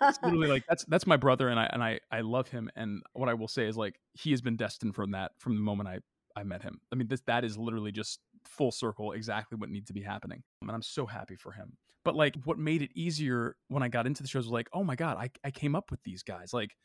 It's 0.02 0.19
literally 0.23 0.49
like 0.49 0.64
that's 0.69 0.85
that's 0.87 1.07
my 1.07 1.17
brother 1.17 1.49
and 1.49 1.59
I 1.59 1.69
and 1.73 1.83
I 1.83 2.00
I 2.11 2.21
love 2.21 2.49
him. 2.49 2.71
And 2.76 3.02
what 3.14 3.29
I 3.29 3.35
will 3.35 3.49
say 3.49 3.67
is 3.67 3.76
like 3.76 3.97
he 4.12 4.31
has 4.33 4.41
been 4.41 4.57
destined 4.57 4.95
from 4.95 5.12
that 5.12 5.33
from 5.38 5.55
the 5.55 5.61
moment 5.61 5.88
I 5.88 5.99
I 6.37 6.43
met 6.45 6.62
him. 6.62 6.81
I 6.93 6.97
mean, 6.97 7.09
this 7.09 7.23
that 7.27 7.45
is 7.45 7.57
literally 7.59 7.93
just 7.93 8.21
full 8.45 8.73
circle, 8.73 9.12
exactly 9.12 9.57
what 9.57 9.71
needs 9.71 9.87
to 9.87 9.93
be 9.93 10.03
happening. 10.03 10.43
And 10.62 10.71
I'm 10.71 10.83
so 10.83 11.07
happy 11.07 11.37
for 11.37 11.53
him. 11.53 11.77
But 12.05 12.17
like 12.17 12.37
what 12.45 12.59
made 12.59 12.83
it 12.83 12.91
easier 12.95 13.57
when 13.69 13.83
I 13.83 13.89
got 13.89 14.07
into 14.07 14.23
the 14.23 14.29
shows 14.29 14.47
was 14.47 14.53
like, 14.53 14.69
oh 14.73 14.83
my 14.85 14.97
God, 14.97 15.17
I, 15.17 15.31
I 15.45 15.51
came 15.51 15.77
up 15.77 15.91
with 15.91 16.03
these 16.05 16.23
guys. 16.23 16.53
Like 16.53 16.77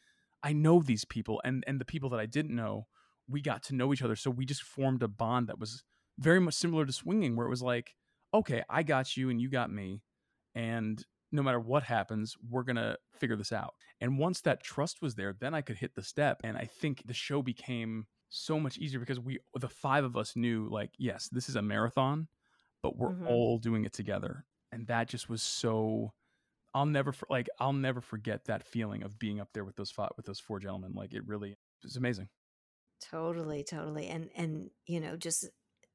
I 0.43 0.53
know 0.53 0.81
these 0.81 1.05
people 1.05 1.41
and 1.43 1.63
and 1.67 1.79
the 1.79 1.85
people 1.85 2.09
that 2.11 2.19
I 2.19 2.25
didn't 2.25 2.55
know, 2.55 2.87
we 3.27 3.41
got 3.41 3.63
to 3.63 3.75
know 3.75 3.93
each 3.93 4.03
other. 4.03 4.15
So 4.15 4.29
we 4.29 4.45
just 4.45 4.63
formed 4.63 5.01
a 5.03 5.07
bond 5.07 5.47
that 5.47 5.59
was 5.59 5.83
very 6.19 6.39
much 6.39 6.55
similar 6.55 6.85
to 6.85 6.93
swinging, 6.93 7.35
where 7.35 7.47
it 7.47 7.51
was 7.51 7.61
like, 7.61 7.95
okay, 8.33 8.63
I 8.69 8.83
got 8.83 9.17
you 9.17 9.29
and 9.29 9.41
you 9.41 9.49
got 9.49 9.71
me. 9.71 10.01
And 10.55 11.03
no 11.31 11.43
matter 11.43 11.59
what 11.59 11.83
happens, 11.83 12.35
we're 12.49 12.63
gonna 12.63 12.97
figure 13.13 13.35
this 13.35 13.51
out. 13.51 13.73
And 13.99 14.17
once 14.17 14.41
that 14.41 14.63
trust 14.63 15.01
was 15.01 15.15
there, 15.15 15.33
then 15.39 15.53
I 15.53 15.61
could 15.61 15.77
hit 15.77 15.95
the 15.95 16.03
step. 16.03 16.41
And 16.43 16.57
I 16.57 16.65
think 16.65 17.03
the 17.05 17.13
show 17.13 17.41
became 17.41 18.05
so 18.29 18.59
much 18.59 18.77
easier 18.77 18.99
because 18.99 19.19
we 19.19 19.39
the 19.55 19.69
five 19.69 20.03
of 20.03 20.17
us 20.17 20.35
knew 20.35 20.67
like, 20.69 20.93
yes, 20.97 21.29
this 21.29 21.49
is 21.49 21.55
a 21.55 21.61
marathon, 21.61 22.27
but 22.83 22.97
we're 22.97 23.09
Mhm. 23.09 23.25
all 23.25 23.59
doing 23.59 23.85
it 23.85 23.93
together. 23.93 24.45
And 24.71 24.87
that 24.87 25.09
just 25.09 25.29
was 25.29 25.43
so 25.43 26.13
I'll 26.73 26.85
never 26.87 27.13
like 27.29 27.49
I'll 27.59 27.73
never 27.73 28.01
forget 28.01 28.45
that 28.45 28.63
feeling 28.63 29.03
of 29.03 29.19
being 29.19 29.39
up 29.41 29.49
there 29.53 29.65
with 29.65 29.75
those 29.77 29.91
five 29.91 30.11
with 30.17 30.25
those 30.27 30.39
four 30.39 30.59
gentlemen. 30.59 30.93
Like 30.93 31.13
it 31.13 31.25
really 31.27 31.57
was 31.83 31.97
amazing. 31.97 32.29
Totally, 32.99 33.63
totally. 33.63 34.07
And 34.07 34.29
and 34.35 34.71
you 34.87 34.99
know, 34.99 35.15
just 35.17 35.45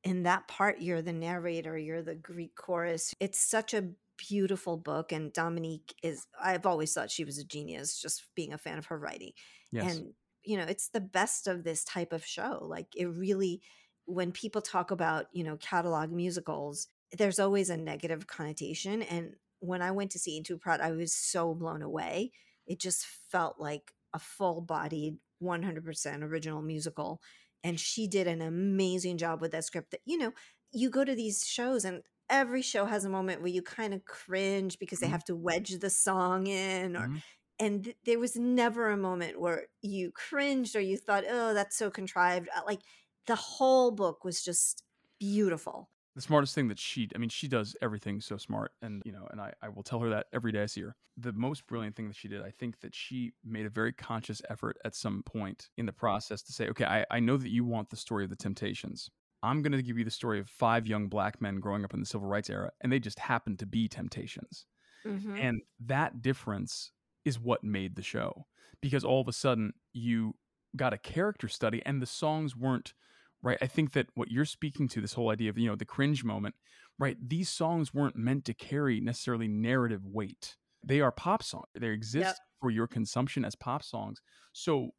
in 0.04 0.22
that 0.24 0.48
part 0.48 0.80
you're 0.80 1.02
the 1.02 1.12
narrator, 1.12 1.76
you're 1.76 2.02
the 2.02 2.14
Greek 2.14 2.54
chorus. 2.54 3.12
It's 3.20 3.40
such 3.40 3.74
a 3.74 3.92
beautiful 4.16 4.76
book 4.76 5.10
and 5.10 5.32
Dominique 5.32 5.94
is 6.02 6.26
I've 6.40 6.66
always 6.66 6.94
thought 6.94 7.10
she 7.10 7.24
was 7.24 7.38
a 7.38 7.44
genius 7.44 8.00
just 8.00 8.32
being 8.36 8.52
a 8.52 8.58
fan 8.58 8.78
of 8.78 8.86
her 8.86 8.98
writing. 8.98 9.32
Yes. 9.72 10.00
And 10.00 10.14
you 10.44 10.56
know, 10.56 10.64
it's 10.64 10.88
the 10.88 11.00
best 11.00 11.46
of 11.46 11.64
this 11.64 11.84
type 11.84 12.12
of 12.12 12.24
show. 12.26 12.60
Like 12.62 12.94
it 12.96 13.06
really 13.06 13.62
when 14.06 14.32
people 14.32 14.60
talk 14.60 14.90
about, 14.90 15.26
you 15.32 15.44
know, 15.44 15.56
catalog 15.58 16.10
musicals, 16.10 16.88
there's 17.16 17.38
always 17.38 17.70
a 17.70 17.76
negative 17.76 18.26
connotation 18.26 19.02
and 19.02 19.36
when 19.60 19.80
I 19.80 19.92
went 19.92 20.10
to 20.12 20.18
see 20.18 20.36
Ain't 20.36 20.46
Too 20.46 20.58
Proud, 20.58 20.80
I 20.80 20.90
was 20.90 21.14
so 21.14 21.54
blown 21.54 21.82
away. 21.82 22.32
It 22.66 22.80
just 22.80 23.06
felt 23.06 23.60
like 23.60 23.92
a 24.12 24.18
full-bodied 24.18 25.18
100% 25.38 26.22
original 26.24 26.62
musical 26.62 27.20
and 27.64 27.78
she 27.78 28.06
did 28.08 28.26
an 28.26 28.40
amazing 28.42 29.18
job 29.18 29.40
with 29.40 29.52
that 29.52 29.64
script 29.64 29.90
that 29.92 30.00
you 30.04 30.16
know 30.18 30.32
you 30.72 30.90
go 30.90 31.04
to 31.04 31.14
these 31.14 31.46
shows 31.46 31.84
and 31.84 32.02
every 32.30 32.62
show 32.62 32.84
has 32.86 33.04
a 33.04 33.10
moment 33.10 33.40
where 33.40 33.50
you 33.50 33.62
kind 33.62 33.92
of 33.94 34.04
cringe 34.04 34.78
because 34.78 35.00
they 35.00 35.06
Mhm. 35.06 35.16
have 35.16 35.24
to 35.24 35.36
wedge 35.36 35.70
the 35.80 35.90
song 35.90 36.46
in 36.46 36.96
or 36.96 37.10
Mhm. 37.10 37.22
And 37.64 37.84
th- 37.84 37.96
there 38.04 38.18
was 38.18 38.34
never 38.36 38.90
a 38.90 38.96
moment 38.96 39.40
where 39.40 39.60
you 39.80 40.10
cringed 40.12 40.74
or 40.76 40.80
you 40.80 40.96
thought 40.96 41.24
oh 41.36 41.54
that's 41.54 41.76
so 41.76 41.90
contrived 41.90 42.48
Uh, 42.56 42.62
like 42.66 42.82
the 43.26 43.36
whole 43.36 43.90
book 43.92 44.24
was 44.24 44.42
just 44.42 44.82
beautiful. 45.20 45.88
The 46.16 46.20
smartest 46.22 46.54
thing 46.54 46.68
that 46.68 46.78
she 46.78 47.08
i 47.14 47.18
mean 47.18 47.30
she 47.30 47.48
does 47.48 47.74
everything 47.80 48.20
so 48.20 48.36
smart 48.36 48.72
and 48.82 49.02
you 49.06 49.12
know 49.12 49.26
and 49.30 49.40
I, 49.40 49.50
I 49.62 49.68
will 49.74 49.82
tell 49.82 50.00
her 50.00 50.10
that 50.10 50.26
every 50.32 50.52
day 50.52 50.62
i 50.62 50.66
see 50.66 50.82
her. 50.82 50.94
The 51.16 51.32
most 51.32 51.66
brilliant 51.66 51.94
thing 51.96 52.08
that 52.08 52.16
she 52.16 52.28
did 52.28 52.42
i 52.42 52.50
think 52.50 52.80
that 52.80 52.94
she 52.94 53.32
made 53.44 53.66
a 53.66 53.70
very 53.80 53.92
conscious 53.92 54.42
effort 54.50 54.76
at 54.84 54.94
some 54.94 55.22
point 55.22 55.70
in 55.80 55.86
the 55.86 55.92
process 56.04 56.42
to 56.42 56.52
say 56.52 56.68
okay 56.68 56.84
i, 56.84 57.06
I 57.10 57.20
know 57.20 57.36
that 57.38 57.50
you 57.50 57.64
want 57.64 57.88
the 57.90 57.96
story 57.96 58.24
of 58.24 58.30
the 58.30 58.36
temptations. 58.48 59.08
I'm 59.44 59.60
going 59.62 59.72
to 59.72 59.82
give 59.82 59.98
you 59.98 60.04
the 60.04 60.10
story 60.20 60.38
of 60.38 60.48
five 60.48 60.86
young 60.86 61.08
black 61.08 61.40
men 61.40 61.56
growing 61.58 61.84
up 61.84 61.94
in 61.94 62.00
the 62.00 62.06
civil 62.06 62.28
rights 62.28 62.48
era 62.50 62.70
and 62.80 62.92
they 62.92 63.00
just 63.00 63.18
happen 63.18 63.56
to 63.56 63.66
be 63.66 63.88
temptations. 63.88 64.66
Mhm. 65.04 65.36
and 65.46 65.62
that 65.80 66.22
difference 66.22 66.92
is 67.24 67.38
what 67.38 67.62
made 67.64 67.96
the 67.96 68.02
show. 68.02 68.46
Because 68.80 69.04
all 69.04 69.20
of 69.20 69.28
a 69.28 69.32
sudden 69.32 69.72
you 69.92 70.34
got 70.76 70.92
a 70.92 70.98
character 70.98 71.48
study 71.48 71.82
and 71.84 72.00
the 72.00 72.06
songs 72.06 72.56
weren't 72.56 72.94
right 73.42 73.58
i 73.60 73.66
think 73.66 73.92
that 73.92 74.06
what 74.14 74.30
you're 74.30 74.44
speaking 74.46 74.88
to 74.88 75.00
this 75.02 75.12
whole 75.12 75.28
idea 75.30 75.50
of 75.50 75.58
you 75.58 75.68
know 75.68 75.76
the 75.76 75.84
cringe 75.84 76.24
moment 76.24 76.54
right 76.98 77.16
these 77.28 77.50
songs 77.50 77.92
weren't 77.92 78.16
meant 78.16 78.44
to 78.46 78.54
carry 78.54 78.98
necessarily 79.00 79.48
narrative 79.48 80.06
weight. 80.06 80.56
They 80.84 81.00
are 81.02 81.12
pop 81.12 81.42
songs 81.42 81.66
they 81.74 81.88
exist 81.88 82.36
for 82.60 82.70
your 82.70 82.86
consumption 82.86 83.44
as 83.44 83.54
pop 83.54 83.82
songs. 83.82 84.20
So 84.52 84.90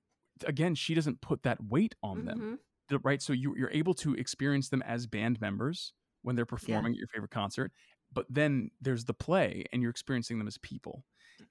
again 0.46 0.76
she 0.76 0.94
doesn't 0.94 1.22
put 1.22 1.42
that 1.44 1.64
weight 1.64 1.96
on 2.04 2.26
them 2.26 2.40
Mhm. 2.40 2.60
the- 2.90 3.00
right 3.00 3.22
so 3.22 3.34
you, 3.34 3.56
you're 3.58 3.72
able 3.72 3.94
to 3.96 4.14
experience 4.14 4.70
them 4.70 4.82
as 4.84 5.08
band 5.08 5.42
members 5.42 5.94
when 6.22 6.36
they're 6.36 6.46
performing 6.46 6.94
at 6.94 6.98
your 7.00 7.08
favorite 7.08 7.32
concert 7.32 7.72
but 8.12 8.28
then 8.30 8.70
there's 8.82 9.06
the 9.06 9.14
play 9.14 9.66
and 9.72 9.82
you're 9.82 9.92
experiencing 9.92 10.38
them 10.38 10.48
as 10.48 10.58
people 10.60 11.04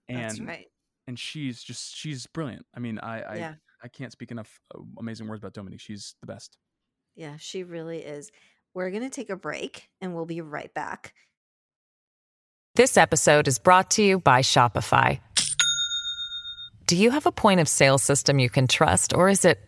and 0.09 0.47
right. 0.47 0.66
and 1.07 1.18
she's 1.18 1.62
just 1.62 1.97
she's 1.97 2.27
brilliant. 2.27 2.66
I 2.75 2.81
mean 2.81 2.99
i 2.99 3.21
i, 3.23 3.37
yeah. 3.37 3.55
I 3.83 3.88
can't 3.88 4.12
speak 4.12 4.31
enough 4.31 4.61
uh, 4.75 4.81
amazing 4.99 5.29
words 5.29 5.40
about 5.40 5.55
dominique. 5.55 5.81
She's 5.81 6.14
the 6.21 6.27
best. 6.27 6.57
Yeah 7.14 7.37
she 7.38 7.62
really 7.62 7.99
is. 7.99 8.31
We're 8.75 8.90
going 8.90 9.03
to 9.03 9.11
take 9.11 9.29
a 9.29 9.37
break 9.37 9.88
and 10.01 10.14
we'll 10.14 10.25
be 10.25 10.40
right 10.40 10.73
back. 10.73 11.12
This 12.75 12.97
episode 12.97 13.49
is 13.49 13.59
brought 13.59 13.90
to 13.92 14.03
you 14.03 14.18
by 14.18 14.40
Shopify. 14.40 15.21
Do 16.87 16.97
you 16.97 17.11
have 17.11 17.27
a 17.27 17.33
point 17.33 17.61
of 17.61 17.68
sale 17.68 17.99
system 17.99 18.38
you 18.38 18.49
can 18.49 18.66
trust, 18.66 19.12
or 19.14 19.29
is 19.29 19.45
it 19.45 19.61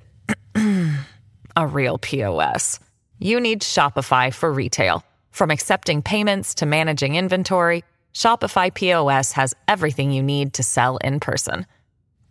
a 1.57 1.67
real 1.67 1.99
POS? 1.99 2.81
You 3.19 3.41
need 3.41 3.61
Shopify 3.61 4.33
for 4.33 4.51
retail. 4.51 5.05
From 5.31 5.51
accepting 5.51 6.01
payments 6.01 6.55
to 6.57 6.67
managing 6.67 7.17
inventory, 7.17 7.85
Shopify 8.15 8.73
POS 8.73 9.33
has 9.33 9.55
everything 9.69 10.13
you 10.13 10.23
need 10.23 10.55
to 10.55 10.63
sell 10.63 10.97
in 10.99 11.21
person. 11.21 11.67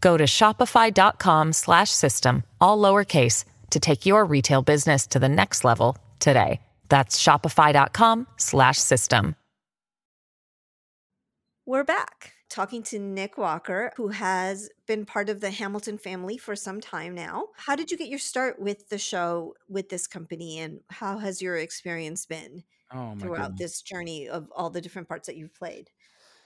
Go 0.02 0.17
to 0.17 0.24
shopify.com 0.26 1.54
slash 1.54 1.91
system, 1.91 2.43
all 2.60 2.78
lowercase, 2.78 3.46
to 3.69 3.80
take 3.80 4.06
your 4.06 4.26
retail 4.26 4.62
business 4.62 5.08
to 5.08 5.19
the 5.19 5.30
next 5.30 5.63
level 5.63 5.98
today. 6.19 6.62
That's 6.89 7.22
shopify.com 7.22 8.28
slash 8.38 8.80
system. 8.80 9.36
We're 11.65 11.86
back 11.86 12.34
talking 12.50 12.84
to 12.84 13.00
Nik 13.00 13.38
Walker, 13.38 13.91
who 13.96 14.10
has 14.10 14.69
been 14.86 15.06
part 15.06 15.30
of 15.30 15.39
the 15.39 15.50
Hamilton 15.50 15.98
family 15.98 16.38
for 16.38 16.56
some 16.56 16.80
time 16.82 17.15
now. 17.15 17.48
How 17.56 17.76
did 17.76 17.89
you 17.89 17.98
get 17.98 18.10
your 18.10 18.19
start 18.19 18.60
with 18.60 18.89
the 18.89 19.00
show 19.00 19.56
with 19.67 19.89
this 19.89 20.06
company, 20.06 20.60
and 20.60 20.82
how 20.89 21.17
has 21.17 21.41
your 21.41 21.58
experience 21.58 22.26
been 22.26 22.63
oh 22.93 23.15
my 23.15 23.21
throughout 23.21 23.51
goodness. 23.51 23.60
this 23.60 23.82
journey 23.82 24.27
of 24.27 24.47
all 24.56 24.69
the 24.69 24.82
different 24.82 25.08
parts 25.08 25.27
that 25.27 25.36
you've 25.36 25.53
played? 25.53 25.89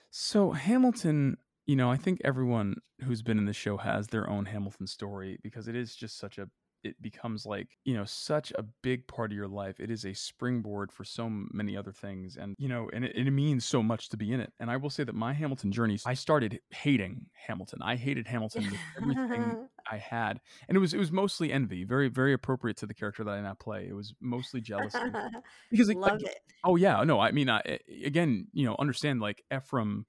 so 0.10 0.52
hamilton 0.52 1.38
you 1.66 1.76
know 1.76 1.92
i 1.92 1.98
think 1.98 2.20
everyone 2.24 2.76
who's 3.04 3.22
been 3.22 3.38
in 3.38 3.46
the 3.46 3.54
show 3.54 3.76
has 3.76 4.08
their 4.08 4.30
own 4.30 4.46
hamilton 4.46 4.88
story 4.88 5.38
because 5.44 5.68
it 5.68 5.76
is 5.76 5.96
just 5.96 6.18
such 6.18 6.38
a 6.38 6.50
it 6.84 7.02
becomes 7.02 7.46
like 7.46 7.68
you 7.86 7.94
know 7.94 8.06
such 8.06 8.52
a 8.56 8.64
big 8.84 9.06
part 9.08 9.32
of 9.32 9.36
your 9.36 9.48
life 9.48 9.80
it 9.80 9.90
is 9.90 10.06
a 10.06 10.14
springboard 10.14 10.92
for 10.92 11.04
so 11.04 11.30
many 11.30 11.76
other 11.76 11.92
things 11.92 12.38
and 12.38 12.56
you 12.58 12.68
know 12.68 12.90
and 12.94 13.06
it, 13.06 13.16
it 13.16 13.32
means 13.32 13.66
so 13.66 13.82
much 13.82 14.10
to 14.10 14.18
be 14.18 14.32
in 14.32 14.40
it 14.40 14.52
and 14.60 14.70
i 14.70 14.78
will 14.78 14.90
say 14.90 15.04
that 15.04 15.16
my 15.16 15.34
hamilton 15.34 15.72
journey 15.72 15.98
i 16.06 16.14
started 16.14 16.60
hating 16.70 17.26
hamilton 17.34 17.80
i 17.82 17.96
hated 17.96 18.28
hamilton 18.28 18.70
with 18.70 18.80
everything 18.98 19.56
i 19.92 19.98
had 19.98 20.40
and 20.68 20.76
it 20.76 20.80
was 20.80 20.94
it 20.94 20.98
was 20.98 21.12
mostly 21.12 21.52
envy 21.52 21.84
very 21.84 22.08
very 22.10 22.34
appropriate 22.34 22.78
to 22.78 22.86
the 22.86 22.94
character 22.94 23.24
that 23.24 23.32
i 23.32 23.42
now 23.42 23.54
play 23.54 23.88
it 23.88 23.94
was 23.94 24.14
mostly 24.22 24.62
jealousy 24.62 25.00
because 25.72 25.88
like, 25.88 25.98
like, 25.98 26.12
Love 26.14 26.24
it. 26.24 26.40
Oh 26.64 26.76
yeah, 26.76 27.04
no, 27.04 27.20
I 27.20 27.32
mean, 27.32 27.50
I, 27.50 27.80
again, 28.04 28.48
you 28.52 28.66
know, 28.66 28.76
understand 28.80 29.22
like 29.22 29.44
Ephraim, 29.54 30.06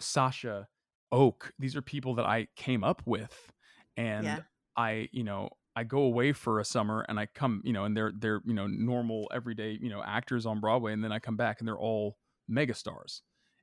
Sasha, 0.00 0.66
Oak. 1.10 1.52
These 1.58 1.76
are 1.76 1.82
people 1.82 2.16
that 2.16 2.26
I 2.26 2.48
came 2.56 2.84
up 2.84 3.02
with, 3.06 3.52
and 3.96 4.26
Yeah. 4.26 4.40
I, 4.76 5.08
you 5.12 5.24
know, 5.24 5.50
I 5.74 5.84
go 5.84 6.00
away 6.00 6.32
for 6.32 6.60
a 6.60 6.64
summer 6.64 7.04
and 7.08 7.18
I 7.18 7.26
come, 7.26 7.62
you 7.64 7.72
know, 7.72 7.84
and 7.84 7.96
they're 7.96 8.12
they're 8.16 8.42
you 8.44 8.54
know 8.54 8.66
normal 8.66 9.30
everyday 9.32 9.78
you 9.80 9.88
know 9.88 10.02
actors 10.04 10.46
on 10.46 10.60
Broadway, 10.60 10.92
and 10.92 11.02
then 11.02 11.12
I 11.12 11.18
come 11.18 11.36
back 11.36 11.60
and 11.60 11.68
they're 11.68 11.78
all 11.78 12.18
megastars, 12.50 13.22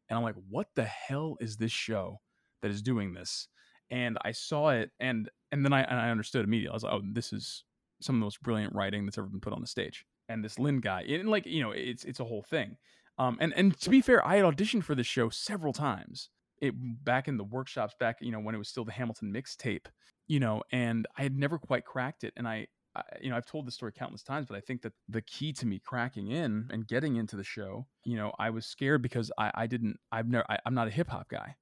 and 0.10 0.18
I'm 0.18 0.24
like, 0.24 0.36
what 0.50 0.68
the 0.76 0.86
hell 0.86 1.38
is 1.40 1.58
this 1.58 1.72
show 1.72 2.20
that 2.62 2.72
is 2.72 2.82
doing 2.82 3.14
this? 3.14 3.48
And 3.92 4.18
I 4.24 4.32
saw 4.32 4.70
it, 4.70 4.92
and 5.00 5.30
and 5.52 5.64
then 5.64 5.74
I 5.74 5.82
and 5.82 6.00
I 6.00 6.10
understood 6.10 6.46
immediately. 6.46 6.74
I 6.74 6.76
was 6.76 6.84
like, 6.84 6.94
oh, 6.94 7.02
this 7.04 7.32
is 7.32 7.64
some 8.02 8.16
of 8.16 8.20
the 8.20 8.26
most 8.26 8.42
brilliant 8.42 8.74
writing 8.74 9.06
that's 9.06 9.18
ever 9.18 9.28
been 9.28 9.42
put 9.42 9.54
on 9.54 9.62
the 9.62 9.68
stage. 9.68 10.06
And 10.30 10.44
this 10.44 10.60
Lin 10.60 10.80
guy, 10.80 11.02
and 11.02 11.30
like 11.30 11.46
you 11.46 11.62
know, 11.62 11.72
it's 11.72 12.06
it's 12.06 12.20
a 12.20 12.26
whole 12.26 12.44
thing. 12.44 12.78
Um, 13.18 13.38
and 13.40 13.54
and 13.56 13.80
to 13.82 13.90
be 13.90 14.02
fair, 14.02 14.26
I 14.26 14.38
had 14.38 14.46
auditioned 14.46 14.84
for 14.84 14.96
this 14.96 15.08
show 15.08 15.30
several 15.30 15.74
times. 15.74 16.30
It 16.62 16.74
back 17.06 17.28
in 17.28 17.38
the 17.38 17.44
workshops, 17.44 17.94
back 18.00 18.18
you 18.22 18.32
know 18.32 18.40
when 18.40 18.56
it 18.56 18.58
was 18.58 18.68
still 18.68 18.86
the 18.86 18.92
Hamilton 18.92 19.34
mixtape, 19.34 19.86
you 20.30 20.40
know, 20.40 20.64
and 20.72 21.08
I 21.18 21.24
had 21.24 21.36
never 21.36 21.58
quite 21.58 21.84
cracked 21.84 22.24
it. 22.24 22.34
And 22.38 22.48
I, 22.48 22.68
I, 22.96 23.02
you 23.20 23.30
know, 23.30 23.36
I've 23.36 23.48
told 23.48 23.66
this 23.68 23.74
story 23.74 23.92
countless 23.92 24.24
times, 24.24 24.46
but 24.46 24.56
I 24.56 24.62
think 24.62 24.84
that 24.84 24.94
the 25.10 25.24
key 25.24 25.52
to 25.54 25.66
me 25.66 25.82
cracking 25.84 26.30
in 26.30 26.70
and 26.72 26.88
getting 26.88 27.18
into 27.18 27.36
the 27.36 27.44
show, 27.44 27.88
you 28.06 28.16
know, 28.16 28.32
I 28.40 28.52
was 28.52 28.66
scared 28.66 29.02
because 29.02 29.32
I, 29.38 29.52
I 29.54 29.68
didn't, 29.68 29.98
I've 30.12 30.30
never, 30.30 30.46
I, 30.48 30.60
am 30.66 30.76
not 30.76 30.88
a 30.88 30.92
hip 30.92 31.10
hop 31.10 31.30
guy, 31.30 31.56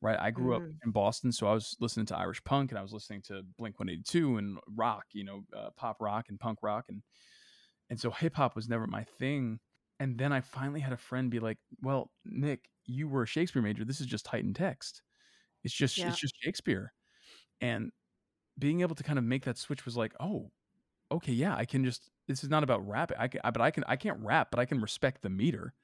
right? 0.00 0.18
I 0.18 0.30
grew 0.30 0.54
mm-hmm. 0.54 0.64
up 0.64 0.70
in 0.84 0.92
Boston, 0.92 1.32
so 1.32 1.48
I 1.48 1.52
was 1.52 1.76
listening 1.80 2.06
to 2.06 2.16
Irish 2.16 2.42
punk 2.44 2.70
and 2.70 2.78
I 2.78 2.82
was 2.82 2.92
listening 2.92 3.22
to 3.22 3.42
Blink 3.58 3.80
182 3.80 4.36
and 4.38 4.58
rock, 4.76 5.06
you 5.12 5.24
know, 5.24 5.42
uh, 5.56 5.70
pop 5.76 6.00
rock 6.00 6.26
and 6.28 6.38
punk 6.38 6.60
rock, 6.62 6.84
and 6.88 7.02
and 7.90 7.98
so 8.00 8.10
hip 8.10 8.36
hop 8.36 8.54
was 8.54 8.68
never 8.68 8.86
my 8.86 9.04
thing. 9.18 9.58
And 9.98 10.16
then 10.16 10.32
I 10.32 10.40
finally 10.40 10.80
had 10.80 10.92
a 10.92 10.96
friend 10.96 11.30
be 11.30 11.40
like, 11.40 11.58
"Well, 11.82 12.10
Nick, 12.24 12.68
you 12.86 13.06
were 13.06 13.24
a 13.24 13.26
Shakespeare 13.26 13.62
major. 13.62 13.84
This 13.84 14.00
is 14.00 14.06
just 14.06 14.26
heightened 14.26 14.56
text. 14.56 15.02
It's 15.62 15.74
just 15.74 15.98
yeah. 15.98 16.08
it's 16.08 16.18
just 16.18 16.34
Shakespeare." 16.40 16.92
And 17.60 17.92
being 18.58 18.80
able 18.80 18.94
to 18.94 19.02
kind 19.02 19.18
of 19.18 19.24
make 19.24 19.44
that 19.44 19.58
switch 19.58 19.84
was 19.84 19.96
like, 19.96 20.14
"Oh, 20.20 20.50
okay, 21.10 21.32
yeah, 21.32 21.56
I 21.56 21.64
can 21.64 21.84
just. 21.84 22.10
This 22.28 22.44
is 22.44 22.50
not 22.50 22.62
about 22.62 22.86
rap. 22.86 23.12
I 23.18 23.28
can, 23.28 23.40
I, 23.44 23.50
but 23.50 23.62
I 23.62 23.70
can. 23.70 23.84
I 23.86 23.96
can't 23.96 24.18
rap, 24.20 24.48
but 24.50 24.60
I 24.60 24.64
can 24.64 24.80
respect 24.80 25.22
the 25.22 25.30
meter, 25.30 25.74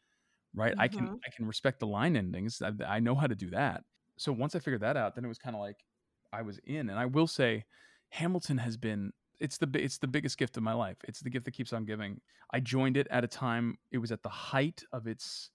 right? 0.54 0.72
Mm-hmm. 0.72 0.80
I 0.80 0.88
can. 0.88 1.06
Mm-hmm. 1.06 1.14
I 1.26 1.30
can 1.34 1.46
respect 1.46 1.80
the 1.80 1.86
line 1.86 2.16
endings. 2.16 2.62
I, 2.62 2.72
I 2.86 3.00
know 3.00 3.14
how 3.14 3.26
to 3.26 3.34
do 3.34 3.50
that. 3.50 3.84
So 4.16 4.32
once 4.32 4.54
I 4.54 4.58
figured 4.58 4.80
that 4.82 4.96
out, 4.96 5.14
then 5.14 5.24
it 5.24 5.28
was 5.28 5.38
kind 5.38 5.54
of 5.54 5.60
like 5.60 5.84
I 6.32 6.42
was 6.42 6.58
in. 6.64 6.90
And 6.90 6.98
I 6.98 7.06
will 7.06 7.26
say, 7.26 7.64
Hamilton 8.10 8.58
has 8.58 8.76
been 8.76 9.12
it's 9.40 9.58
the 9.58 9.70
it's 9.74 9.98
the 9.98 10.08
biggest 10.08 10.38
gift 10.38 10.56
of 10.56 10.62
my 10.62 10.74
life. 10.74 10.96
It's 11.06 11.20
the 11.20 11.30
gift 11.30 11.44
that 11.44 11.52
keeps 11.52 11.72
on 11.72 11.84
giving. 11.84 12.20
I 12.52 12.60
joined 12.60 12.96
it 12.96 13.06
at 13.10 13.24
a 13.24 13.28
time 13.28 13.78
it 13.90 13.98
was 13.98 14.12
at 14.12 14.22
the 14.22 14.28
height 14.28 14.82
of 14.92 15.06
its 15.06 15.50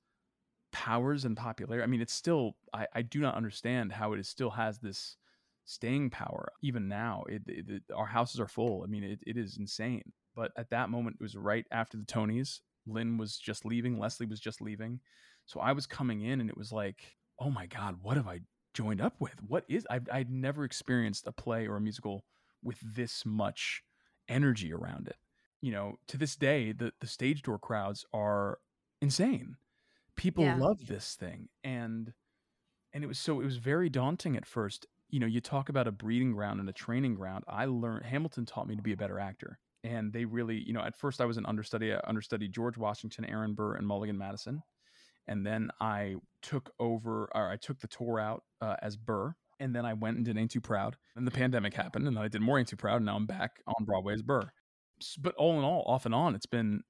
powers 0.72 1.26
and 1.26 1.36
popularity. 1.36 1.84
I 1.84 1.88
mean, 1.88 2.02
it's 2.02 2.14
still 2.14 2.56
I, 2.74 2.88
I 2.94 3.02
do 3.02 3.20
not 3.20 3.36
understand 3.36 3.92
how 3.92 4.14
it 4.14 4.20
is 4.20 4.28
still 4.28 4.52
has 4.52 4.80
this 4.80 5.18
staying 5.66 6.10
power 6.10 6.52
even 6.62 6.88
now. 6.88 7.24
It, 7.28 7.44
it, 7.48 7.70
it 7.70 7.84
our 7.96 8.06
houses 8.06 8.40
are 8.40 8.48
full. 8.48 8.84
I 8.84 8.88
mean, 8.88 9.04
it, 9.04 9.20
it 9.26 9.38
is 9.38 9.58
insane. 9.58 10.04
But 10.36 10.52
at 10.58 10.70
that 10.72 10.90
moment, 10.90 11.18
it 11.20 11.24
was 11.24 11.36
right 11.36 11.66
after 11.72 11.98
the 11.98 12.06
Tonys. 12.06 12.60
Lin 12.88 13.18
was 13.18 13.38
just 13.38 13.66
leaving. 13.66 14.00
Leslie 14.00 14.26
was 14.26 14.40
just 14.40 14.62
leaving. 14.62 15.00
So 15.46 15.60
I 15.60 15.74
was 15.74 15.86
coming 15.86 16.22
in, 16.22 16.42
and 16.42 16.50
it 16.50 16.58
was 16.58 16.72
like, 16.72 17.16
oh 17.40 17.50
my 17.50 17.66
god, 17.66 17.98
what 18.02 18.18
have 18.18 18.28
I 18.28 18.42
joined 18.74 19.02
up 19.02 19.16
with? 19.20 19.36
What 19.48 19.66
is? 19.68 19.86
I've 19.90 20.08
I'd 20.12 20.32
never 20.32 20.64
experienced 20.64 21.28
a 21.28 21.32
play 21.32 21.68
or 21.68 21.78
a 21.78 21.82
musical 21.82 22.24
with 22.64 22.80
this 22.82 23.26
much 23.26 23.84
energy 24.28 24.74
around 24.74 25.08
it. 25.08 25.18
You 25.62 25.72
know, 25.72 26.00
to 26.08 26.18
this 26.18 26.36
day, 26.36 26.72
the 26.72 26.92
the 27.00 27.08
stage 27.08 27.42
door 27.44 27.60
crowds 27.60 28.06
are 28.14 28.60
insane. 29.02 29.56
People 30.16 30.44
yeah. 30.44 30.58
love 30.58 30.88
this 30.88 31.16
thing, 31.16 31.50
and 31.64 32.14
and 32.94 33.04
it 33.04 33.08
was 33.08 33.20
so 33.20 33.40
it 33.40 33.46
was 33.46 33.58
very 33.58 33.90
daunting 33.90 34.36
at 34.36 34.46
first. 34.46 34.88
You 35.14 35.20
know, 35.20 35.28
you 35.28 35.42
talk 35.42 35.70
about 35.70 35.88
a 35.88 35.92
breeding 35.92 36.32
ground 36.32 36.60
and 36.60 36.68
a 36.68 36.74
training 36.74 37.14
ground. 37.14 37.44
I 37.48 37.66
learned 37.66 38.04
Hamilton 38.04 38.48
taught 38.48 38.68
me 38.68 38.76
to 38.76 38.82
be 38.82 38.94
a 38.94 38.98
better 38.98 39.20
actor, 39.20 39.60
and 39.84 40.12
they 40.12 40.26
really, 40.26 40.58
you 40.58 40.74
know, 40.74 40.82
at 40.82 40.98
first 40.98 41.22
I 41.22 41.26
was 41.26 41.38
an 41.38 41.46
understudy. 41.46 41.94
I 41.94 42.00
understudied 42.08 42.52
George 42.52 42.80
Washington, 42.80 43.24
Aaron 43.26 43.54
Burr, 43.54 43.76
and 43.76 43.86
Mulligan 43.86 44.18
Madison, 44.18 44.64
and 45.28 45.46
then 45.46 45.70
I 45.80 46.16
took 46.42 46.72
over, 46.80 47.30
or 47.36 47.48
I 47.48 47.58
took 47.58 47.80
the 47.80 47.88
tour 47.88 48.20
out 48.20 48.42
uh, 48.60 48.78
as 48.82 48.98
Burr, 48.98 49.36
and 49.60 49.76
then 49.76 49.86
I 49.86 49.94
went 49.94 50.18
and 50.18 50.26
did 50.26 50.36
Ain't 50.36 50.50
Too 50.50 50.62
Proud. 50.62 50.98
And 51.16 51.28
the 51.28 51.32
pandemic 51.32 51.76
happened, 51.76 52.08
and 52.08 52.18
then 52.18 52.24
I 52.24 52.28
did 52.28 52.42
more 52.42 52.58
Ain't 52.58 52.70
Too 52.70 52.76
Proud, 52.76 52.96
and 52.96 53.06
now 53.06 53.16
I'm 53.16 53.28
back 53.28 53.62
on 53.68 53.86
Broadway 53.86 54.16
as 54.16 54.24
Burr. 54.24 54.50
But 55.20 55.36
all 55.36 55.60
in 55.60 55.64
all, 55.64 55.84
off 55.86 56.08
and 56.08 56.16
on, 56.16 56.34
it's 56.34 56.48
been 56.48 56.82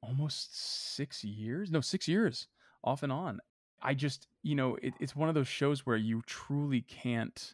almost 0.00 0.94
six 0.94 1.24
years. 1.24 1.72
No, 1.72 1.80
six 1.80 2.06
years 2.06 2.46
off 2.84 3.02
and 3.02 3.10
on. 3.10 3.40
I 3.82 3.94
just, 3.94 4.28
you 4.44 4.54
know, 4.54 4.76
it, 4.80 4.94
it's 5.00 5.16
one 5.16 5.28
of 5.28 5.34
those 5.34 5.48
shows 5.48 5.84
where 5.84 5.96
you 5.96 6.22
truly 6.26 6.80
can't 6.82 7.52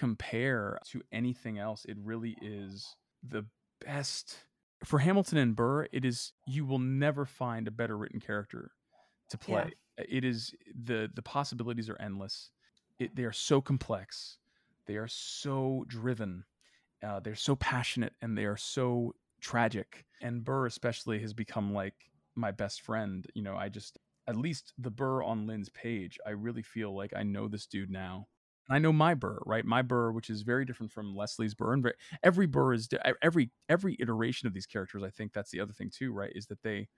compare 0.00 0.78
to 0.90 1.02
anything 1.12 1.58
else. 1.58 1.84
It 1.84 1.96
really 2.02 2.36
is 2.42 2.96
the 3.22 3.44
best. 3.84 4.36
For 4.84 4.98
Hamilton 4.98 5.38
and 5.38 5.54
Burr, 5.54 5.86
it 5.92 6.04
is, 6.04 6.32
you 6.46 6.64
will 6.64 6.78
never 6.78 7.26
find 7.26 7.68
a 7.68 7.70
better 7.70 7.96
written 7.96 8.20
character 8.20 8.72
to 9.28 9.38
play. 9.38 9.72
Yeah. 9.98 10.04
It 10.08 10.24
is, 10.24 10.54
the 10.74 11.10
the 11.14 11.22
possibilities 11.22 11.90
are 11.90 12.00
endless 12.00 12.50
it, 13.00 13.16
they 13.16 13.24
are 13.24 13.32
so 13.32 13.60
complex 13.60 14.36
they 14.86 14.96
are 14.96 15.08
so 15.08 15.84
driven 15.88 16.44
uh, 17.02 17.18
they're 17.18 17.34
so 17.34 17.56
passionate 17.56 18.12
and 18.20 18.36
they 18.36 18.44
are 18.44 18.58
so 18.58 19.14
tragic 19.40 20.04
and 20.20 20.44
burr 20.44 20.66
especially 20.66 21.18
has 21.18 21.32
become 21.32 21.72
like 21.72 21.94
my 22.36 22.50
best 22.50 22.82
friend 22.82 23.26
you 23.34 23.42
know 23.42 23.56
i 23.56 23.68
just 23.68 23.98
at 24.28 24.36
least 24.36 24.74
the 24.78 24.90
burr 24.90 25.22
on 25.22 25.46
lin's 25.46 25.70
page 25.70 26.18
i 26.26 26.30
really 26.30 26.62
feel 26.62 26.94
like 26.94 27.12
i 27.16 27.22
know 27.22 27.48
this 27.48 27.66
dude 27.66 27.90
now 27.90 28.26
and 28.70 28.76
i 28.76 28.78
know 28.78 28.92
my 28.92 29.12
burr 29.12 29.38
right 29.44 29.66
my 29.66 29.82
burr 29.82 30.12
which 30.12 30.30
is 30.30 30.40
very 30.40 30.64
different 30.64 30.90
from 30.90 31.14
leslie's 31.14 31.54
burr 31.54 31.74
and 31.74 31.82
very, 31.82 31.94
every 32.22 32.46
burr 32.46 32.72
is 32.72 32.88
every 33.22 33.50
every 33.68 33.96
iteration 34.00 34.46
of 34.46 34.54
these 34.54 34.66
characters 34.66 35.02
i 35.02 35.10
think 35.10 35.32
that's 35.32 35.50
the 35.50 35.60
other 35.60 35.72
thing 35.72 35.90
too 35.92 36.12
right 36.12 36.32
is 36.34 36.46
that 36.46 36.62
they 36.62 36.88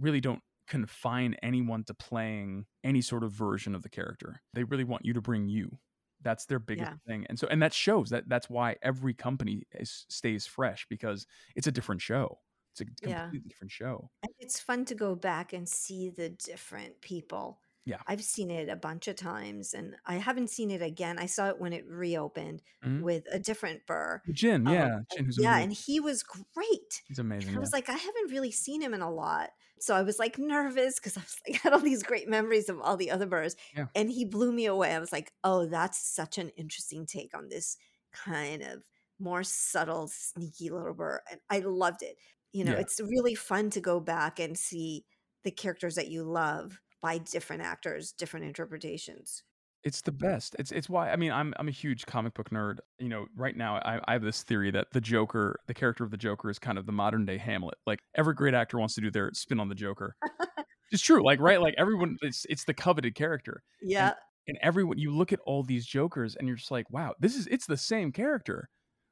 really 0.00 0.20
don't 0.20 0.42
confine 0.66 1.36
anyone 1.42 1.84
to 1.84 1.94
playing 1.94 2.66
any 2.84 3.00
sort 3.00 3.24
of 3.24 3.32
version 3.32 3.74
of 3.74 3.82
the 3.82 3.88
character. 3.88 4.40
They 4.54 4.64
really 4.64 4.84
want 4.84 5.04
you 5.04 5.12
to 5.14 5.20
bring 5.20 5.48
you. 5.48 5.78
That's 6.22 6.46
their 6.46 6.60
biggest 6.60 6.92
yeah. 6.92 6.96
thing. 7.06 7.26
And 7.28 7.38
so 7.38 7.48
and 7.48 7.60
that 7.62 7.74
shows 7.74 8.10
that 8.10 8.28
that's 8.28 8.48
why 8.48 8.76
every 8.82 9.12
company 9.12 9.64
is, 9.72 10.06
stays 10.08 10.46
fresh 10.46 10.86
because 10.88 11.26
it's 11.56 11.66
a 11.66 11.72
different 11.72 12.00
show. 12.00 12.38
It's 12.72 12.80
a 12.80 12.84
completely 12.84 13.40
yeah. 13.44 13.48
different 13.48 13.70
show. 13.70 14.08
And 14.22 14.32
it's 14.38 14.60
fun 14.60 14.84
to 14.86 14.94
go 14.94 15.14
back 15.14 15.52
and 15.52 15.68
see 15.68 16.10
the 16.10 16.30
different 16.30 17.00
people. 17.00 17.58
Yeah. 17.84 17.98
I've 18.06 18.22
seen 18.22 18.50
it 18.50 18.68
a 18.68 18.76
bunch 18.76 19.08
of 19.08 19.16
times 19.16 19.74
and 19.74 19.96
I 20.06 20.14
haven't 20.14 20.50
seen 20.50 20.70
it 20.70 20.82
again. 20.82 21.18
I 21.18 21.26
saw 21.26 21.48
it 21.48 21.60
when 21.60 21.72
it 21.72 21.84
reopened 21.88 22.62
mm-hmm. 22.84 23.02
with 23.02 23.24
a 23.30 23.38
different 23.38 23.86
Burr. 23.86 24.22
Jin, 24.30 24.66
yeah. 24.66 24.96
Um, 24.96 25.06
Jin, 25.12 25.30
yeah, 25.38 25.54
amazing. 25.54 25.62
and 25.62 25.72
he 25.72 26.00
was 26.00 26.22
great. 26.22 27.02
He's 27.08 27.18
amazing. 27.18 27.48
And 27.48 27.56
I 27.56 27.60
was 27.60 27.72
like, 27.72 27.88
I 27.88 27.94
haven't 27.94 28.30
really 28.30 28.52
seen 28.52 28.80
him 28.80 28.94
in 28.94 29.02
a 29.02 29.10
lot. 29.10 29.50
So 29.80 29.96
I 29.96 30.02
was 30.02 30.20
like 30.20 30.38
nervous 30.38 31.00
because 31.00 31.16
I 31.16 31.20
was 31.20 31.36
like, 31.46 31.56
I 31.64 31.68
had 31.68 31.72
all 31.72 31.80
these 31.80 32.04
great 32.04 32.28
memories 32.28 32.68
of 32.68 32.80
all 32.80 32.96
the 32.96 33.10
other 33.10 33.26
Burrs. 33.26 33.56
Yeah. 33.76 33.86
And 33.96 34.10
he 34.10 34.24
blew 34.24 34.52
me 34.52 34.66
away. 34.66 34.94
I 34.94 35.00
was 35.00 35.12
like, 35.12 35.32
oh, 35.42 35.66
that's 35.66 35.98
such 35.98 36.38
an 36.38 36.50
interesting 36.50 37.04
take 37.04 37.36
on 37.36 37.48
this 37.48 37.76
kind 38.12 38.62
of 38.62 38.84
more 39.18 39.42
subtle, 39.42 40.08
sneaky 40.08 40.70
little 40.70 40.94
Burr. 40.94 41.20
And 41.30 41.40
I 41.50 41.60
loved 41.60 42.02
it. 42.02 42.16
You 42.52 42.64
know, 42.64 42.72
yeah. 42.72 42.80
it's 42.80 43.00
really 43.00 43.34
fun 43.34 43.70
to 43.70 43.80
go 43.80 43.98
back 43.98 44.38
and 44.38 44.56
see 44.56 45.04
the 45.42 45.50
characters 45.50 45.96
that 45.96 46.08
you 46.08 46.22
love 46.22 46.80
by 47.02 47.18
different 47.18 47.62
actors, 47.62 48.12
different 48.12 48.46
interpretations. 48.46 49.42
It's 49.84 50.00
the 50.00 50.12
best. 50.12 50.54
It's 50.60 50.70
it's 50.70 50.88
why 50.88 51.10
I 51.10 51.16
mean 51.16 51.32
I'm 51.32 51.52
I'm 51.58 51.66
a 51.66 51.72
huge 51.72 52.06
comic 52.06 52.34
book 52.34 52.50
nerd. 52.50 52.78
You 53.00 53.08
know, 53.08 53.26
right 53.36 53.56
now 53.56 53.78
I, 53.78 54.00
I 54.06 54.12
have 54.12 54.22
this 54.22 54.44
theory 54.44 54.70
that 54.70 54.86
the 54.92 55.00
Joker, 55.00 55.58
the 55.66 55.74
character 55.74 56.04
of 56.04 56.12
the 56.12 56.16
Joker, 56.16 56.50
is 56.50 56.60
kind 56.60 56.78
of 56.78 56.86
the 56.86 56.92
modern 56.92 57.26
day 57.26 57.36
Hamlet. 57.36 57.74
Like 57.84 57.98
every 58.14 58.34
great 58.34 58.54
actor 58.54 58.78
wants 58.78 58.94
to 58.94 59.00
do 59.00 59.10
their 59.10 59.32
spin 59.34 59.58
on 59.58 59.68
the 59.68 59.74
Joker. 59.74 60.14
it's 60.92 61.02
true, 61.02 61.24
like 61.24 61.40
right, 61.40 61.60
like 61.60 61.74
everyone, 61.78 62.16
it's 62.22 62.46
it's 62.48 62.64
the 62.64 62.74
coveted 62.74 63.16
character. 63.16 63.64
Yeah. 63.82 64.08
And, 64.08 64.16
and 64.46 64.58
everyone, 64.62 64.98
you 64.98 65.10
look 65.12 65.32
at 65.32 65.40
all 65.46 65.64
these 65.64 65.84
Jokers, 65.84 66.36
and 66.36 66.46
you're 66.46 66.56
just 66.56 66.70
like, 66.70 66.88
wow, 66.90 67.14
this 67.18 67.34
is 67.34 67.48
it's 67.48 67.66
the 67.66 67.76
same 67.76 68.12
character, 68.12 68.68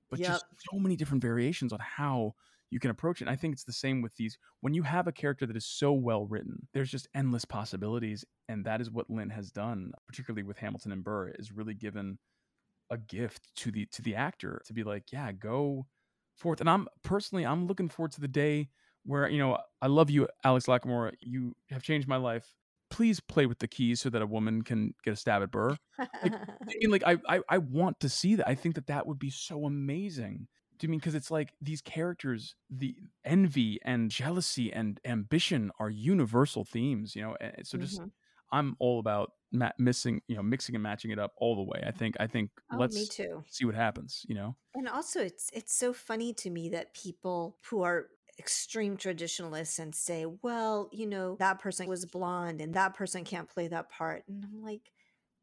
but 0.08 0.20
yep. 0.20 0.28
just 0.28 0.44
so 0.70 0.78
many 0.78 0.94
different 0.94 1.22
variations 1.22 1.72
on 1.72 1.80
how 1.80 2.34
you 2.70 2.78
can 2.78 2.90
approach 2.90 3.20
it. 3.20 3.24
And 3.24 3.30
I 3.30 3.36
think 3.36 3.52
it's 3.52 3.64
the 3.64 3.72
same 3.72 4.00
with 4.00 4.14
these. 4.16 4.38
When 4.60 4.74
you 4.74 4.82
have 4.84 5.06
a 5.06 5.12
character 5.12 5.46
that 5.46 5.56
is 5.56 5.66
so 5.66 5.92
well 5.92 6.26
written, 6.26 6.68
there's 6.72 6.90
just 6.90 7.08
endless 7.14 7.44
possibilities. 7.44 8.24
And 8.48 8.64
that 8.64 8.80
is 8.80 8.90
what 8.90 9.10
Lin 9.10 9.30
has 9.30 9.50
done, 9.50 9.92
particularly 10.06 10.44
with 10.44 10.58
Hamilton 10.58 10.92
and 10.92 11.04
Burr, 11.04 11.30
is 11.30 11.52
really 11.52 11.74
given 11.74 12.18
a 12.90 12.98
gift 12.98 13.54
to 13.56 13.70
the 13.70 13.86
to 13.86 14.02
the 14.02 14.14
actor 14.14 14.62
to 14.66 14.72
be 14.72 14.82
like, 14.82 15.12
yeah, 15.12 15.30
go 15.32 15.86
forth. 16.36 16.60
And 16.60 16.70
I'm 16.70 16.88
personally, 17.02 17.44
I'm 17.44 17.66
looking 17.66 17.88
forward 17.88 18.12
to 18.12 18.20
the 18.20 18.28
day 18.28 18.68
where, 19.04 19.28
you 19.28 19.38
know, 19.38 19.58
I 19.82 19.86
love 19.86 20.10
you, 20.10 20.28
Alex 20.44 20.66
Lacamoire. 20.66 21.12
You 21.20 21.54
have 21.70 21.82
changed 21.82 22.08
my 22.08 22.16
life. 22.16 22.54
Please 22.90 23.20
play 23.20 23.46
with 23.46 23.60
the 23.60 23.68
keys 23.68 24.00
so 24.00 24.10
that 24.10 24.20
a 24.20 24.26
woman 24.26 24.62
can 24.62 24.94
get 25.04 25.12
a 25.12 25.16
stab 25.16 25.42
at 25.42 25.52
Burr. 25.52 25.76
Like, 25.96 26.08
I 26.24 26.72
mean, 26.80 26.90
like 26.90 27.04
I, 27.06 27.18
I, 27.28 27.40
I 27.48 27.58
want 27.58 28.00
to 28.00 28.08
see 28.08 28.34
that. 28.36 28.48
I 28.48 28.56
think 28.56 28.74
that 28.74 28.88
that 28.88 29.06
would 29.06 29.18
be 29.18 29.30
so 29.30 29.64
amazing 29.64 30.48
do 30.80 30.86
you 30.86 30.90
mean 30.90 30.98
because 30.98 31.14
it's 31.14 31.30
like 31.30 31.52
these 31.60 31.82
characters, 31.82 32.54
the 32.70 32.96
envy 33.22 33.78
and 33.84 34.10
jealousy 34.10 34.72
and 34.72 34.98
ambition 35.04 35.70
are 35.78 35.90
universal 35.90 36.64
themes, 36.64 37.14
you 37.14 37.20
know? 37.20 37.36
And 37.38 37.66
so 37.66 37.76
just, 37.76 38.00
mm-hmm. 38.00 38.08
I'm 38.50 38.76
all 38.78 38.98
about 38.98 39.32
ma- 39.52 39.72
missing, 39.78 40.22
you 40.26 40.36
know, 40.36 40.42
mixing 40.42 40.74
and 40.74 40.82
matching 40.82 41.10
it 41.10 41.18
up 41.18 41.32
all 41.36 41.54
the 41.54 41.62
way. 41.62 41.84
I 41.86 41.90
think, 41.90 42.16
I 42.18 42.26
think 42.26 42.50
oh, 42.72 42.78
let's 42.78 42.96
see 43.46 43.66
what 43.66 43.74
happens, 43.74 44.24
you 44.26 44.34
know? 44.34 44.56
And 44.74 44.88
also 44.88 45.20
it's, 45.20 45.50
it's 45.52 45.74
so 45.74 45.92
funny 45.92 46.32
to 46.32 46.48
me 46.48 46.70
that 46.70 46.94
people 46.94 47.58
who 47.68 47.82
are 47.82 48.06
extreme 48.38 48.96
traditionalists 48.96 49.78
and 49.78 49.94
say, 49.94 50.24
well, 50.42 50.88
you 50.92 51.06
know, 51.06 51.36
that 51.40 51.60
person 51.60 51.88
was 51.88 52.06
blonde 52.06 52.62
and 52.62 52.72
that 52.72 52.94
person 52.94 53.22
can't 53.22 53.50
play 53.50 53.68
that 53.68 53.90
part. 53.90 54.24
And 54.28 54.42
I'm 54.42 54.62
like, 54.62 54.90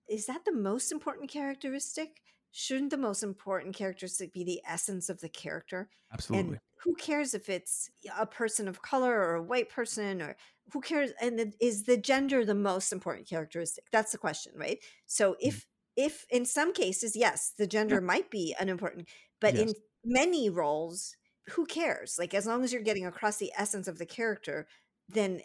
is 0.10 0.26
that 0.26 0.46
the 0.46 0.54
most 0.54 0.92
important 0.92 1.30
characteristic? 1.30 2.22
Shouldn't 2.58 2.90
the 2.92 2.98
most 2.98 3.24
important 3.24 3.76
characteristic 3.76 4.34
be 4.34 4.44
the 4.44 4.62
essence 4.66 5.10
of 5.10 5.20
the 5.22 5.30
character? 5.30 5.90
Absolutely. 6.12 6.58
And 6.58 6.60
who 6.84 6.96
cares 6.96 7.34
if 7.34 7.50
it's 7.50 7.90
a 8.18 8.26
person 8.26 8.68
of 8.68 8.82
color 8.82 9.14
or 9.14 9.36
a 9.36 9.44
white 9.44 9.70
person 9.70 10.22
or 10.22 10.36
who 10.72 10.82
cares? 10.82 11.12
And 11.22 11.54
is 11.60 11.84
the 11.84 11.98
gender 11.98 12.44
the 12.46 12.56
most 12.56 12.92
important 12.92 13.28
characteristic? 13.28 13.86
That's 13.92 14.12
the 14.12 14.18
question, 14.18 14.54
right? 14.56 14.80
So 15.06 15.36
Mm-hmm. 15.46 15.58
if 15.58 15.68
if 15.96 16.26
in 16.30 16.46
some 16.46 16.74
cases, 16.74 17.16
yes, 17.16 17.54
the 17.58 17.68
gender 17.68 18.02
might 18.02 18.30
be 18.30 18.56
an 18.60 18.70
important, 18.70 19.08
but 19.42 19.56
Yes. 19.56 19.74
in 19.74 19.74
many 20.04 20.50
roles, 20.50 21.16
who 21.50 21.66
cares? 21.66 22.18
Like 22.20 22.34
as 22.34 22.46
long 22.46 22.64
as 22.64 22.72
you're 22.74 22.82
getting 22.84 23.06
across 23.06 23.38
the 23.38 23.52
essence 23.58 23.88
of 23.88 23.98
the 23.98 24.06
character, 24.06 24.68
then 25.10 25.42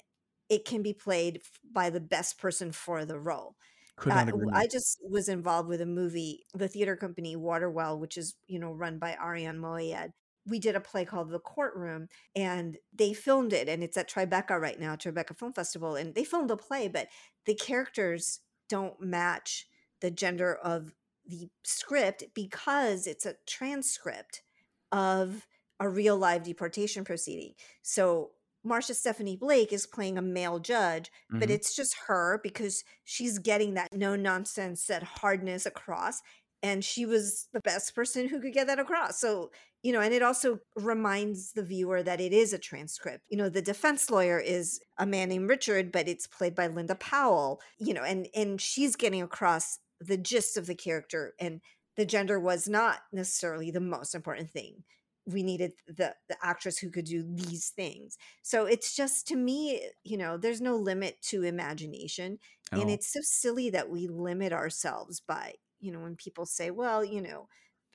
it 0.48 0.64
can 0.64 0.83
be 0.83 0.92
played 0.92 1.42
by 1.70 1.88
the 1.90 2.01
best 2.01 2.38
person 2.38 2.72
for 2.72 3.05
the 3.05 3.18
role. 3.18 3.57
Could 3.96 4.11
not 4.11 4.28
agree 4.28 4.46
more. 4.46 4.55
I 4.55 4.66
just 4.66 4.98
was 5.09 5.28
involved 5.28 5.68
with 5.68 5.81
a 5.81 5.87
movie, 5.87 6.46
the 6.55 6.68
theater 6.68 6.96
company 6.96 7.37
Waterwell, 7.37 7.98
which 7.98 8.16
is 8.16 8.35
you 8.46 8.59
know 8.59 8.72
run 8.72 8.98
by 8.98 9.16
Arian 9.20 9.59
Moayed. 9.61 10.12
We 10.46 10.59
did 10.59 10.74
a 10.74 10.81
play 10.81 11.05
called 11.05 11.31
The 11.31 11.38
Courtroom, 11.38 12.09
and 12.35 12.76
they 12.92 13.12
filmed 13.12 13.52
it, 13.52 13.68
and 13.68 13.83
it's 13.85 13.96
at 13.96 14.11
Tribeca 14.11 14.61
right 14.61 14.81
now, 14.81 14.96
Tribeca 14.96 15.38
Film 15.38 15.52
Festival, 15.52 15.94
and 15.94 16.14
they 16.14 16.24
filmed 16.24 16.50
a 16.50 16.57
play, 16.57 16.88
but 16.88 17.09
the 17.46 17.55
characters 17.55 18.40
don't 18.68 19.00
match 19.00 19.68
the 20.00 20.11
gender 20.11 20.55
of 20.57 20.94
the 21.24 21.48
script 21.62 22.24
because 22.35 23.07
it's 23.07 23.24
a 23.24 23.37
transcript 23.46 24.42
of 24.90 25.46
a 25.78 25.88
real 25.88 26.16
live 26.16 26.42
deportation 26.42 27.05
proceeding. 27.05 27.55
So 27.83 28.31
Marsha 28.66 28.94
Stephanie 28.94 29.37
Blake 29.37 29.72
is 29.72 29.87
playing 29.87 30.18
a 30.18 30.22
male 30.22 30.59
judge, 30.59 31.11
but 31.38 31.51
Mhm. 31.51 31.51
it's 31.51 31.75
just 31.75 31.96
her 32.07 32.40
because 32.42 32.85
she's 33.05 33.38
getting 33.38 33.75
that 33.75 33.92
no 33.92 34.16
nonsense, 34.16 34.87
that 34.87 35.03
hardness 35.03 35.66
across. 35.66 36.22
And 36.64 36.85
she 36.85 37.05
was 37.07 37.48
the 37.53 37.61
best 37.61 37.92
person 37.94 38.29
who 38.29 38.40
could 38.40 38.53
get 38.53 38.68
that 38.68 38.79
across. 38.79 39.18
So, 39.18 39.51
you 39.83 39.92
know, 39.92 40.01
and 40.01 40.14
it 40.14 40.22
also 40.22 40.61
reminds 40.77 41.53
the 41.53 41.64
viewer 41.64 42.05
that 42.05 42.20
it 42.20 42.33
is 42.33 42.53
a 42.53 42.59
transcript. 42.59 43.25
You 43.29 43.37
know, 43.37 43.48
the 43.48 43.62
defense 43.62 44.11
lawyer 44.11 44.38
is 44.38 44.81
a 44.96 45.05
man 45.07 45.29
named 45.31 45.48
Richard, 45.48 45.90
but 45.90 46.09
it's 46.09 46.29
played 46.29 46.55
by 46.55 46.68
Linda 46.68 46.94
Powell, 46.94 47.61
you 47.79 47.92
know, 47.92 48.05
and 48.05 48.29
and 48.35 48.61
she's 48.61 48.94
getting 48.94 49.22
across 49.22 49.81
the 50.01 50.16
gist 50.16 50.57
of 50.57 50.66
the 50.66 50.75
character 50.77 51.35
and 51.40 51.61
the 51.96 52.07
gender 52.07 52.38
was 52.40 52.68
not 52.68 53.01
necessarily 53.12 53.70
the 53.70 53.81
most 53.81 54.14
important 54.14 54.51
thing 54.51 54.85
we 55.26 55.42
needed 55.42 55.72
the 55.87 56.14
the 56.28 56.37
actress 56.42 56.78
who 56.78 56.90
could 56.90 57.04
do 57.04 57.22
these 57.22 57.70
things. 57.70 58.18
So 58.42 58.66
it's 58.66 58.94
just 58.96 59.26
to 59.28 59.37
me 59.37 59.88
you 60.04 60.16
know 60.16 60.37
there's 60.37 60.61
no 60.61 60.76
limit 60.76 61.20
to 61.30 61.42
imagination 61.44 62.38
At 62.72 62.80
and 62.80 62.90
it's 62.90 63.12
so 63.12 63.20
silly 63.22 63.70
that 63.70 63.88
we 63.88 64.08
limit 64.08 64.52
ourselves 64.52 65.20
by 65.20 65.54
you 65.80 65.92
know 65.92 66.00
when 66.00 66.16
people 66.16 66.46
say 66.46 66.70
well 66.70 67.04
you 67.04 67.20
know 67.22 67.48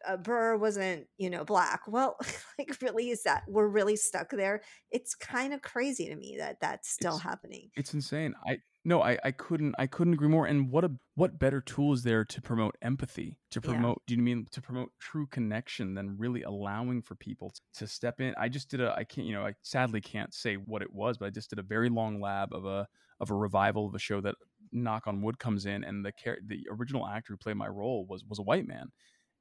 uh, 0.07 0.15
Burr 0.15 0.57
wasn't 0.57 1.07
you 1.17 1.29
know 1.29 1.43
black. 1.43 1.81
Well 1.87 2.17
like 2.59 2.77
really 2.81 3.09
is 3.09 3.23
that 3.23 3.43
we're 3.47 3.67
really 3.67 3.95
stuck 3.95 4.29
there? 4.29 4.61
It's 4.91 5.15
kind 5.15 5.53
of 5.53 5.61
crazy 5.61 6.07
to 6.07 6.15
me 6.15 6.35
that 6.37 6.59
that's 6.61 6.89
still 6.89 7.15
It's- 7.15 7.23
happening. 7.23 7.71
It's 7.75 7.93
insane. 7.93 8.35
I 8.45 8.59
no, 8.87 9.01
I, 9.03 9.19
I 9.23 9.31
couldn't 9.33 9.75
I 9.77 9.87
couldn't 9.87 10.13
agree 10.13 10.29
more. 10.29 10.47
And 10.47 10.71
what 10.71 10.85
a 10.85 10.91
what 11.15 11.37
better 11.39 11.61
tool 11.61 11.93
is 11.93 12.03
there 12.03 12.23
to 12.25 12.41
promote 12.41 12.77
empathy, 12.81 13.37
to 13.51 13.61
Yeah. 13.61 13.87
promote 13.87 14.01
do 14.07 14.15
you 14.15 14.21
mean 14.21 14.47
to 14.51 14.61
promote 14.61 14.91
true 14.99 15.27
connection 15.27 15.93
than 15.95 16.17
really 16.17 16.43
allowing 16.43 17.01
for 17.01 17.15
people 17.15 17.53
to 17.75 17.87
step 17.87 18.21
in? 18.21 18.33
I 18.37 18.49
just 18.49 18.69
did 18.69 18.81
a 18.81 18.95
I 18.95 19.03
can't 19.03 19.27
you 19.27 19.33
know 19.33 19.45
I 19.45 19.55
sadly 19.61 20.01
can't 20.01 20.33
say 20.33 20.55
what 20.55 20.81
it 20.81 20.93
was, 20.93 21.17
but 21.17 21.25
I 21.27 21.31
just 21.31 21.49
did 21.49 21.59
a 21.59 21.63
very 21.63 21.89
long 21.89 22.21
lab 22.21 22.53
of 22.53 22.65
a 22.65 22.87
of 23.19 23.29
a 23.29 23.35
revival 23.35 23.87
of 23.87 23.95
a 23.95 23.99
show 23.99 24.21
that 24.21 24.35
knock 24.71 25.07
on 25.07 25.21
wood 25.21 25.39
comes 25.39 25.65
in 25.65 25.83
and 25.83 26.05
the 26.05 26.13
char- 26.13 26.39
the 26.45 26.65
original 26.71 27.07
actor 27.07 27.33
who 27.33 27.37
played 27.37 27.57
my 27.57 27.67
role 27.67 28.05
was 28.07 28.23
was 28.25 28.39
a 28.39 28.43
white 28.43 28.67
man. 28.67 28.91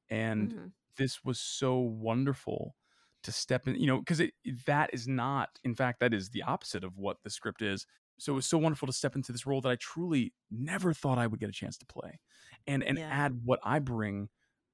And 0.09 0.55
Mhm. 0.55 0.75
this 0.99 1.25
was 1.25 1.41
so 1.41 1.79
wonderful 1.79 2.77
to 3.23 3.33
step 3.33 3.67
in 3.67 3.75
you 3.77 3.87
know 3.87 3.99
because 3.99 4.23
that 4.67 4.91
is 4.93 5.09
not 5.09 5.59
in 5.65 5.75
fact 5.75 6.01
that 6.01 6.15
is 6.15 6.31
the 6.31 6.43
opposite 6.43 6.85
of 6.85 6.97
what 6.97 7.23
the 7.25 7.31
script 7.31 7.63
is 7.63 7.87
so 8.18 8.33
it 8.33 8.37
was 8.37 8.46
so 8.46 8.59
wonderful 8.59 8.87
to 8.87 8.92
step 8.92 9.16
into 9.16 9.33
this 9.33 9.46
role 9.46 9.61
that 9.61 9.70
i 9.70 9.76
truly 9.76 10.33
never 10.50 10.92
thought 10.92 11.18
i 11.18 11.26
would 11.26 11.40
get 11.40 11.48
a 11.48 11.52
chance 11.52 11.76
to 11.79 11.87
play 11.87 12.18
and 12.66 12.83
and 12.83 12.98
Yeah. 12.98 13.09
add 13.11 13.40
what 13.44 13.61
i 13.64 13.79
bring 13.79 14.29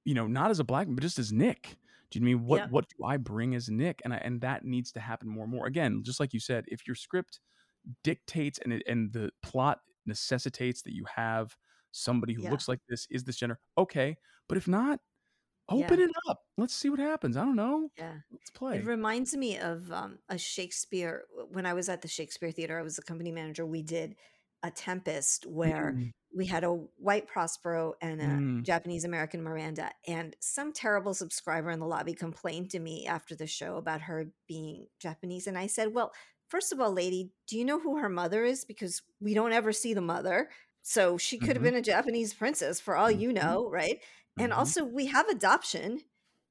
you 0.05 0.13
know 0.13 0.27
not 0.27 0.51
as 0.51 0.59
a 0.59 0.63
black 0.63 0.87
man 0.87 0.95
but 0.95 1.01
just 1.01 1.19
as 1.19 1.31
nick 1.31 1.75
do 2.11 2.19
you 2.19 2.25
mean 2.25 2.45
what 2.45 2.61
Yep. 2.61 2.69
what 2.69 2.85
do 2.89 3.05
i 3.05 3.17
bring 3.17 3.55
as 3.55 3.69
nick 3.69 4.01
and 4.03 4.13
I, 4.13 4.17
and 4.17 4.41
that 4.41 4.63
needs 4.65 4.91
to 4.93 4.99
happen 4.99 5.29
more 5.29 5.43
and 5.43 5.53
more 5.53 5.65
again 5.67 6.03
just 6.03 6.19
like 6.19 6.33
you 6.33 6.39
said 6.39 6.65
if 6.67 6.87
your 6.87 6.95
script 6.95 7.39
dictates 8.03 8.59
and 8.59 8.73
it, 8.73 8.83
and 8.87 9.11
the 9.13 9.31
plot 9.41 9.79
necessitates 10.05 10.81
that 10.83 10.93
you 10.93 11.05
have 11.15 11.55
somebody 11.91 12.33
who 12.33 12.43
Yeah. 12.43 12.49
looks 12.49 12.67
like 12.67 12.79
this 12.89 13.07
is 13.11 13.23
this 13.23 13.37
gender 13.37 13.59
okay 13.77 14.17
but 14.47 14.57
if 14.57 14.67
not 14.67 14.99
open 15.69 15.99
Yeah. 15.99 16.01
it 16.01 16.11
up 16.29 16.39
let's 16.57 16.73
see 16.75 16.89
what 16.89 16.99
happens 16.99 17.37
i 17.37 17.43
don't 17.45 17.55
know 17.55 17.89
yeah 17.97 18.19
let's 18.31 18.49
play 18.49 18.79
It 18.79 18.83
reminds 18.85 19.35
me 19.37 19.57
of 19.57 19.91
um, 19.91 20.19
a 20.29 20.37
Shakespeare. 20.37 21.25
When 21.51 21.65
I 21.65 21.73
was 21.73 21.89
at 21.89 22.01
the 22.01 22.07
Shakespeare 22.07 22.51
Theater, 22.51 22.79
I 22.79 22.83
was 22.83 22.95
the 22.97 23.03
company 23.03 23.31
manager. 23.31 23.65
We 23.65 23.83
did 23.83 24.15
a 24.63 24.71
Tempest 24.71 25.45
where 25.45 25.95
Mm, 25.95 26.11
we 26.35 26.47
had 26.47 26.63
a 26.63 26.73
white 26.73 27.27
Prospero 27.27 27.95
and 28.01 28.21
a 28.21 28.43
Mm. 28.43 28.65
Japanese 28.65 29.05
American 29.05 29.43
Miranda. 29.43 29.91
And 30.07 30.35
some 30.41 30.73
terrible 30.73 31.13
subscriber 31.13 31.69
in 31.71 31.79
the 31.79 31.87
lobby 31.87 32.13
complained 32.15 32.71
to 32.71 32.79
me 32.79 33.05
after 33.07 33.35
the 33.35 33.47
show 33.47 33.77
about 33.77 34.01
her 34.03 34.33
being 34.47 34.87
Japanese. 34.99 35.47
And 35.47 35.57
I 35.57 35.67
said, 35.67 35.93
Well, 35.93 36.13
first 36.49 36.73
of 36.73 36.79
all, 36.81 36.91
lady, 36.93 37.31
do 37.47 37.57
you 37.57 37.65
know 37.65 37.79
who 37.79 37.99
her 37.99 38.09
mother 38.09 38.43
is? 38.43 38.65
Because 38.65 39.03
we 39.21 39.33
don't 39.35 39.53
ever 39.53 39.71
see 39.73 39.93
the 39.93 40.01
mother. 40.01 40.49
So 40.81 41.17
she 41.17 41.39
could 41.39 41.55
have 41.55 41.63
Mhm. 41.63 41.63
been 41.63 41.75
a 41.75 41.81
Japanese 41.81 42.33
princess 42.33 42.79
for 42.81 42.95
all 42.97 43.11
you 43.11 43.31
Mhm. 43.41 43.63
know, 43.63 43.69
right? 43.69 44.01
And 44.39 44.53
Mhm. 44.53 44.53
also, 44.53 44.83
we 44.83 45.07
have 45.07 45.27
adoption. 45.29 46.01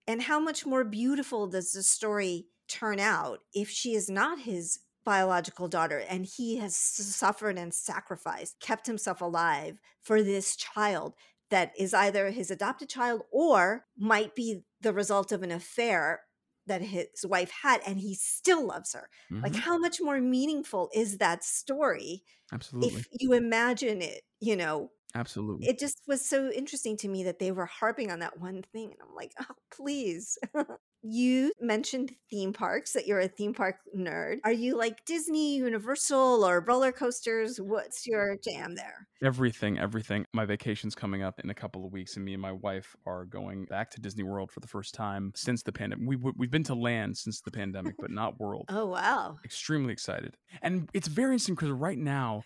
And 0.06 0.22
how 0.22 0.40
much 0.40 0.66
more 0.66 0.84
beautiful 0.84 1.46
does 1.46 1.72
the 1.72 1.82
story 1.82 2.48
turn 2.68 2.98
out 2.98 3.40
if 3.54 3.70
she 3.70 3.94
is 3.94 4.10
not 4.10 4.40
his 4.40 4.80
biological 5.04 5.68
daughter 5.68 5.98
and 6.00 6.26
he 6.26 6.56
has 6.56 6.74
suffered 6.76 7.56
and 7.58 7.72
sacrificed, 7.74 8.58
kept 8.60 8.86
himself 8.86 9.20
alive 9.20 9.78
for 10.00 10.22
this 10.22 10.56
child 10.56 11.14
that 11.50 11.72
is 11.78 11.94
either 11.94 12.30
his 12.30 12.50
adopted 12.50 12.88
child 12.88 13.22
or 13.30 13.86
might 13.96 14.34
be 14.34 14.64
the 14.80 14.92
result 14.92 15.30
of 15.32 15.42
an 15.42 15.50
affair 15.52 16.24
that 16.66 16.82
his 16.82 17.24
wife 17.24 17.50
had 17.62 17.80
and 17.86 18.00
he 18.00 18.14
still 18.14 18.66
loves 18.66 18.92
her. 18.92 19.08
Like, 19.42 19.54
Mhm. 19.54 19.62
how 19.64 19.78
much 19.78 20.00
more 20.00 20.20
meaningful 20.20 20.90
is 20.94 21.18
that 21.18 21.44
story 21.44 22.24
absolutely 22.52 23.04
if 23.04 23.06
you 23.12 23.32
imagine 23.32 24.02
it, 24.02 24.22
you 24.40 24.56
know, 24.56 24.90
absolutely 25.14 25.66
it 25.66 25.78
just 25.78 26.02
was 26.06 26.24
so 26.24 26.50
interesting 26.50 26.96
to 26.98 27.08
me 27.08 27.24
that 27.24 27.38
they 27.38 27.52
were 27.52 27.66
harping 27.66 28.10
on 28.10 28.18
that 28.20 28.38
one 28.40 28.62
thing. 28.72 28.90
And 28.92 28.98
I'm 29.08 29.14
like, 29.14 29.32
oh, 29.40 29.54
please. 29.70 30.38
you 31.02 31.52
mentioned 31.60 32.12
theme 32.30 32.52
parks, 32.52 32.92
that 32.92 33.06
you're 33.06 33.18
a 33.20 33.28
theme 33.28 33.52
park 33.54 33.76
nerd. 33.96 34.38
Are 34.44 34.52
you 34.52 34.76
like 34.76 35.04
Disney, 35.04 35.56
Universal, 35.56 36.44
or 36.44 36.60
roller 36.66 36.92
coasters? 36.92 37.60
What's 37.60 38.06
your 38.06 38.36
jam 38.42 38.74
there? 38.76 39.08
everything 39.22 39.78
everything 39.78 40.26
my 40.32 40.44
vacation's 40.44 40.96
coming 40.96 41.22
up 41.22 41.38
in 41.38 41.48
a 41.50 41.54
couple 41.54 41.86
of 41.86 41.92
weeks 41.92 42.16
and 42.16 42.24
me 42.24 42.32
and 42.32 42.42
my 42.42 42.50
wife 42.50 42.96
are 43.06 43.24
going 43.24 43.64
back 43.66 43.88
to 43.88 44.00
disney 44.00 44.24
world 44.24 44.50
for 44.50 44.58
the 44.58 44.66
first 44.66 44.94
time 44.94 45.30
since 45.36 45.62
the 45.62 45.70
pandemic 45.70 46.04
we, 46.08 46.16
we- 46.16 46.32
we've 46.36 46.50
been 46.50 46.64
to 46.64 46.74
land 46.74 47.16
since 47.16 47.40
the 47.40 47.50
pandemic 47.52 47.94
but 48.00 48.10
not 48.10 48.40
world 48.40 48.64
Oh, 48.68 48.86
wow. 48.86 49.38
extremely 49.44 49.92
excited 49.92 50.36
and 50.60 50.88
it's 50.92 51.06
very 51.06 51.34
interesting 51.34 51.54
because 51.54 51.70
right 51.70 51.98
now 51.98 52.42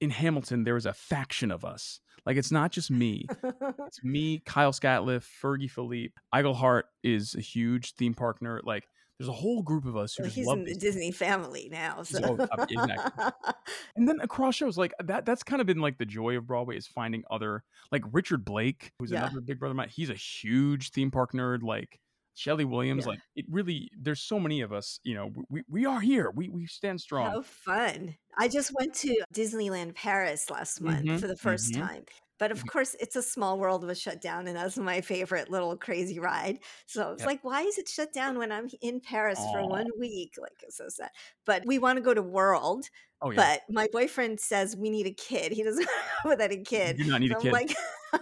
in 0.00 0.10
hamilton 0.10 0.64
there 0.64 0.76
is 0.76 0.86
a 0.86 0.92
faction 0.92 1.50
of 1.50 1.64
us 1.64 2.00
like 2.26 2.36
it's 2.36 2.52
not 2.52 2.70
just 2.72 2.90
me 2.90 3.26
it's 3.86 4.02
me 4.04 4.40
kyle 4.44 4.72
scatliffe 4.72 5.26
fergie 5.42 5.70
philippe 5.70 6.12
Iglehart 6.34 6.82
is 7.02 7.34
a 7.34 7.40
huge 7.40 7.94
theme 7.94 8.14
park 8.14 8.40
nerd 8.40 8.60
like 8.64 8.84
there's 9.18 9.28
a 9.30 9.32
whole 9.32 9.62
group 9.62 9.86
of 9.86 9.96
us 9.96 10.14
who 10.14 10.24
Well, 10.24 10.26
just 10.26 10.36
he's 10.36 10.46
love 10.46 10.58
in 10.58 10.64
the 10.64 10.74
Disney 10.74 11.10
family 11.10 11.70
now. 11.72 12.02
So. 12.02 12.36
exactly. 12.68 13.24
and 13.96 14.06
then 14.06 14.20
across 14.20 14.56
shows 14.56 14.76
like 14.76 14.92
that 15.02 15.24
that's 15.24 15.42
kind 15.42 15.62
of 15.62 15.66
been 15.66 15.80
like 15.80 15.96
the 15.96 16.04
joy 16.04 16.36
of 16.36 16.46
broadway 16.46 16.76
is 16.76 16.86
finding 16.86 17.24
other 17.30 17.64
like 17.90 18.02
richard 18.12 18.44
blake 18.44 18.92
who's 18.98 19.10
Yeah. 19.12 19.24
another 19.24 19.40
big 19.40 19.58
brother 19.58 19.70
of 19.70 19.76
mine 19.76 19.88
he's 19.90 20.10
a 20.10 20.14
huge 20.14 20.90
theme 20.90 21.10
park 21.10 21.32
nerd 21.32 21.62
like 21.62 21.98
Shelley 22.36 22.64
Williams, 22.64 23.04
Yeah. 23.04 23.06
like 23.06 23.20
it 23.34 23.46
really, 23.48 23.90
there's 23.98 24.20
so 24.22 24.38
many 24.40 24.60
of 24.62 24.72
us, 24.72 25.00
you 25.04 25.14
know, 25.14 25.32
we, 25.50 25.62
we 25.68 25.86
are 25.86 26.00
here. 26.00 26.30
We, 26.30 26.48
we 26.50 26.66
stand 26.66 27.00
strong. 27.00 27.34
How 27.34 27.42
fun. 27.42 28.16
I 28.38 28.48
just 28.48 28.72
went 28.78 28.94
to 28.96 29.24
Disneyland 29.34 29.94
Paris 29.94 30.50
last 30.50 30.80
month 30.80 31.08
Mhm, 31.08 31.18
for 31.18 31.26
the 31.26 31.36
1st 31.36 31.72
mhm. 31.72 31.74
time. 31.74 32.04
But 32.38 32.50
of 32.52 32.58
mm-hmm. 32.58 32.68
course, 32.68 32.94
it's 33.00 33.16
a 33.16 33.22
small 33.22 33.58
world 33.58 33.84
was 33.84 34.00
shut 34.00 34.20
down, 34.20 34.46
and 34.46 34.56
that's 34.56 34.76
my 34.76 35.00
favorite 35.00 35.50
little 35.50 35.76
crazy 35.76 36.18
ride. 36.18 36.58
So 36.86 37.12
it's 37.12 37.22
Yep. 37.22 37.26
like, 37.26 37.44
why 37.44 37.62
is 37.62 37.78
it 37.78 37.88
shut 37.88 38.12
down 38.12 38.38
when 38.38 38.52
I'm 38.52 38.68
in 38.80 39.00
Paris 39.00 39.38
for 39.52 39.66
one 39.66 39.86
week? 39.98 40.34
Like, 40.40 40.52
it's 40.62 40.76
so 40.76 40.88
sad. 40.88 41.10
But 41.44 41.64
we 41.66 41.78
want 41.78 41.96
to 41.96 42.02
go 42.02 42.14
to 42.14 42.22
World, 42.22 42.88
Oh, 43.22 43.30
yeah. 43.30 43.36
but 43.36 43.62
my 43.74 43.88
boyfriend 43.92 44.38
says 44.40 44.76
we 44.76 44.90
need 44.90 45.06
a 45.06 45.12
kid. 45.12 45.52
He 45.52 45.62
doesn't 45.62 45.86
go 46.22 46.30
without 46.30 46.52
a 46.52 46.58
kid. 46.58 46.98
You 46.98 47.04
do 47.04 47.10
not 47.10 47.20
need 47.20 47.30
a 47.30 47.34
So 47.34 47.38
I'm 47.38 47.42
kid. 47.44 47.52
like, 47.52 47.70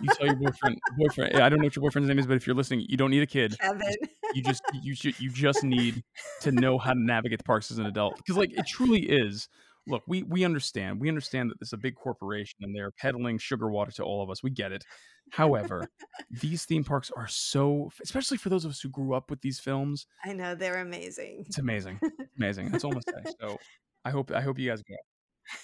you 0.01 0.09
tell 0.15 0.27
your 0.27 0.37
boyfriend, 0.41 0.79
boyfriend, 0.97 1.37
I 1.37 1.49
don't 1.49 1.59
know 1.59 1.65
what 1.65 1.75
your 1.75 1.83
boyfriend's 1.83 2.09
name 2.09 2.19
is, 2.19 2.27
but 2.27 2.37
if 2.37 2.47
you're 2.47 2.57
listening, 2.57 2.87
you 2.89 2.97
don't 2.97 3.11
need 3.11 3.23
a 3.23 3.27
kid. 3.27 3.57
Kevin. 3.59 3.97
You 4.35 4.43
just, 4.43 4.63
you 4.83 4.95
should, 4.95 5.19
you 5.21 5.31
just 5.31 5.65
need 5.65 6.05
to 6.43 6.53
know 6.53 6.79
how 6.79 6.93
to 6.93 7.01
navigate 7.01 7.39
the 7.39 7.45
parks 7.45 7.71
as 7.71 7.79
an 7.79 7.87
adult. 7.87 8.17
Because 8.17 8.37
like 8.37 8.53
it 8.53 8.67
truly 8.67 9.01
is 9.01 9.49
look, 9.87 10.03
we 10.07 10.23
we 10.23 10.45
understand. 10.45 11.01
We 11.01 11.09
understand 11.09 11.51
that 11.51 11.59
this 11.61 11.69
is 11.69 11.73
a 11.75 11.79
big 11.79 11.95
corporation 11.95 12.59
and 12.63 12.75
they're 12.75 12.91
peddling 12.91 13.39
sugar 13.39 13.71
water 13.71 13.93
to 13.93 14.03
all 14.03 14.23
of 14.23 14.31
us. 14.31 14.43
We 14.43 14.51
get 14.51 14.73
it. 14.73 14.85
However, 15.31 15.89
these 16.31 16.65
theme 16.65 16.85
parks 16.85 17.11
are 17.17 17.29
so, 17.29 17.91
especially 18.03 18.37
for 18.37 18.49
those 18.49 18.65
of 18.65 18.71
us 18.71 18.81
who 18.81 18.89
grew 18.89 19.15
up 19.15 19.31
with 19.31 19.41
these 19.41 19.59
films. 19.59 20.07
I 20.25 20.33
know 20.33 20.55
they're 20.55 20.81
amazing. 20.81 21.45
It's 21.47 21.59
amazing, 21.59 22.01
amazing. 22.39 22.71
That's 22.71 22.85
almost 22.85 23.09
say. 23.09 23.33
So, 23.41 23.59
I 24.05 24.11
hope 24.11 24.31
I 24.31 24.41
hope 24.41 24.59
you 24.59 24.69
guys 24.69 24.83
go. 24.83 24.97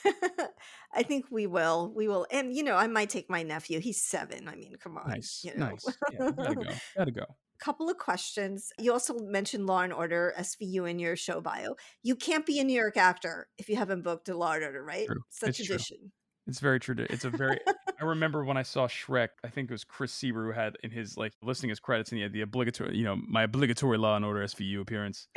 I 0.93 1.03
think 1.03 1.27
we 1.31 1.47
will. 1.47 1.93
We 1.95 2.09
will. 2.09 2.27
And 2.31 2.55
you 2.55 2.63
know, 2.63 2.77
I 2.77 2.87
might 2.87 3.11
take 3.11 3.31
my 3.31 3.43
nephew. 3.43 3.81
He's 3.81 4.03
seven. 4.03 4.49
I 4.49 4.57
mean, 4.57 4.77
come 4.81 4.99
on. 4.99 5.09
Nice, 5.09 5.43
you 5.45 5.55
know. 5.57 5.71
nice. 5.71 5.87
Yeah, 6.13 6.31
gotta 6.31 6.55
go. 6.55 6.71
Gotta 6.97 7.11
go. 7.13 7.25
Couple 7.61 7.91
of 7.91 7.99
questions. 7.99 8.73
You 8.79 8.93
also 8.93 9.19
mentioned 9.19 9.67
Law 9.67 9.81
and 9.83 9.93
Order 9.93 10.33
SVU 10.39 10.89
in 10.91 10.99
your 10.99 11.15
show 11.15 11.41
bio. 11.43 11.77
You 12.03 12.17
can't 12.17 12.47
be 12.47 12.59
a 12.59 12.65
New 12.65 12.73
York 12.73 12.97
actor 12.97 13.49
if 13.59 13.69
you 13.69 13.77
haven't 13.77 14.03
booked 14.03 14.29
a 14.31 14.37
Law 14.37 14.53
and 14.53 14.65
Order, 14.65 14.83
right? 14.83 15.07
True. 15.07 15.23
It's 15.29 15.43
a 15.43 15.47
It's 15.49 15.59
true. 15.63 15.65
tradition. 15.67 16.13
It's 16.51 16.59
very 16.61 16.81
true. 16.81 16.97
It's 16.99 17.25
a 17.25 17.31
very. 17.31 17.59
I 18.01 18.05
remember 18.05 18.45
when 18.45 18.57
I 18.57 18.63
saw 18.63 18.89
Shrek. 18.89 19.29
I 19.45 19.49
think 19.49 19.71
it 19.71 19.73
was 19.73 19.85
Chris 19.85 20.13
Sieber 20.13 20.47
who 20.47 20.53
had 20.53 20.77
in 20.83 20.91
his 20.91 21.17
like 21.17 21.33
listing 21.43 21.69
his 21.71 21.79
credits, 21.79 22.11
and 22.11 22.17
he 22.19 22.23
had 22.25 22.33
the 22.33 22.41
obligatory, 22.41 22.97
you 22.97 23.05
know, 23.05 23.17
my 23.29 23.45
obligatory 23.45 23.99
Law 23.99 24.17
and 24.17 24.25
Order 24.25 24.41
SVU 24.45 24.81
appearance. 24.81 25.29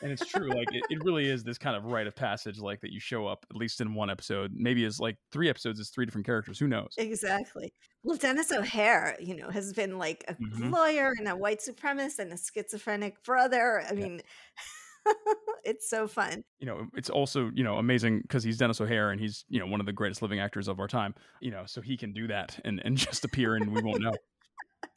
And 0.00 0.10
it's 0.10 0.26
true. 0.26 0.48
Like 0.48 0.72
it, 0.72 0.82
it 0.88 1.04
really 1.04 1.28
is 1.28 1.44
this 1.44 1.58
kind 1.58 1.76
of 1.76 1.84
rite 1.84 2.06
of 2.06 2.16
passage, 2.16 2.58
like 2.58 2.80
that 2.80 2.90
you 2.90 2.98
show 3.00 3.26
up 3.26 3.44
at 3.50 3.56
least 3.56 3.80
in 3.82 3.94
one 3.94 4.08
episode. 4.10 4.50
Maybe 4.54 4.84
as 4.84 4.98
like 4.98 5.16
three 5.30 5.48
episodes 5.50 5.78
is 5.78 5.90
three 5.90 6.06
different 6.06 6.26
characters. 6.26 6.58
Who 6.58 6.66
knows? 6.68 6.94
Exactly. 6.96 7.72
Well, 8.02 8.16
Denis 8.16 8.50
O'Hare, 8.50 9.14
you 9.20 9.36
know, 9.36 9.50
has 9.50 9.72
been 9.74 9.98
like 9.98 10.24
a 10.26 10.34
Mhm. 10.34 10.72
lawyer 10.72 11.12
and 11.18 11.28
a 11.28 11.36
white 11.36 11.60
supremacist 11.60 12.18
and 12.18 12.32
a 12.32 12.36
schizophrenic 12.38 13.22
brother. 13.24 13.80
I 13.82 13.92
Yeah. 13.92 14.00
mean, 14.08 14.22
it's 15.64 15.88
so 15.88 16.06
fun. 16.06 16.44
you 16.58 16.66
know, 16.66 16.86
it's 16.94 17.10
also 17.10 17.50
you 17.54 17.64
know 17.64 17.76
amazing 17.76 18.20
because 18.20 18.44
he's 18.44 18.58
Denis 18.58 18.80
O'Hare 18.80 19.10
and 19.10 19.20
he's 19.20 19.44
you 19.48 19.58
know 19.58 19.66
one 19.66 19.80
of 19.80 19.86
the 19.86 19.92
greatest 19.92 20.22
living 20.22 20.40
actors 20.40 20.68
of 20.68 20.80
our 20.80 20.88
time. 20.88 21.14
You 21.40 21.50
know, 21.50 21.64
so 21.66 21.80
he 21.80 21.96
can 21.96 22.12
do 22.12 22.26
that 22.28 22.58
and 22.64 22.80
and 22.84 22.96
just 22.98 23.24
appear 23.24 23.56
and 23.56 23.72
we 23.72 23.82
won't 23.82 24.02
know. 24.02 24.14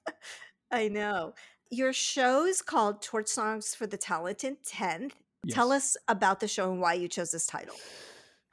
I 0.71 0.87
know. 0.87 1.33
Your 1.71 1.93
show's 1.93 2.61
called 2.61 3.01
Torch 3.01 3.27
Songs 3.27 3.73
for 3.73 3.87
the 3.87 3.97
Talented 3.97 4.63
10th. 4.63 5.11
Tell 5.49 5.71
us 5.71 5.95
about 6.07 6.39
the 6.39 6.47
show 6.47 6.71
and 6.71 6.81
why 6.81 6.93
you 6.93 7.07
chose 7.07 7.31
this 7.31 7.45
title. 7.45 7.75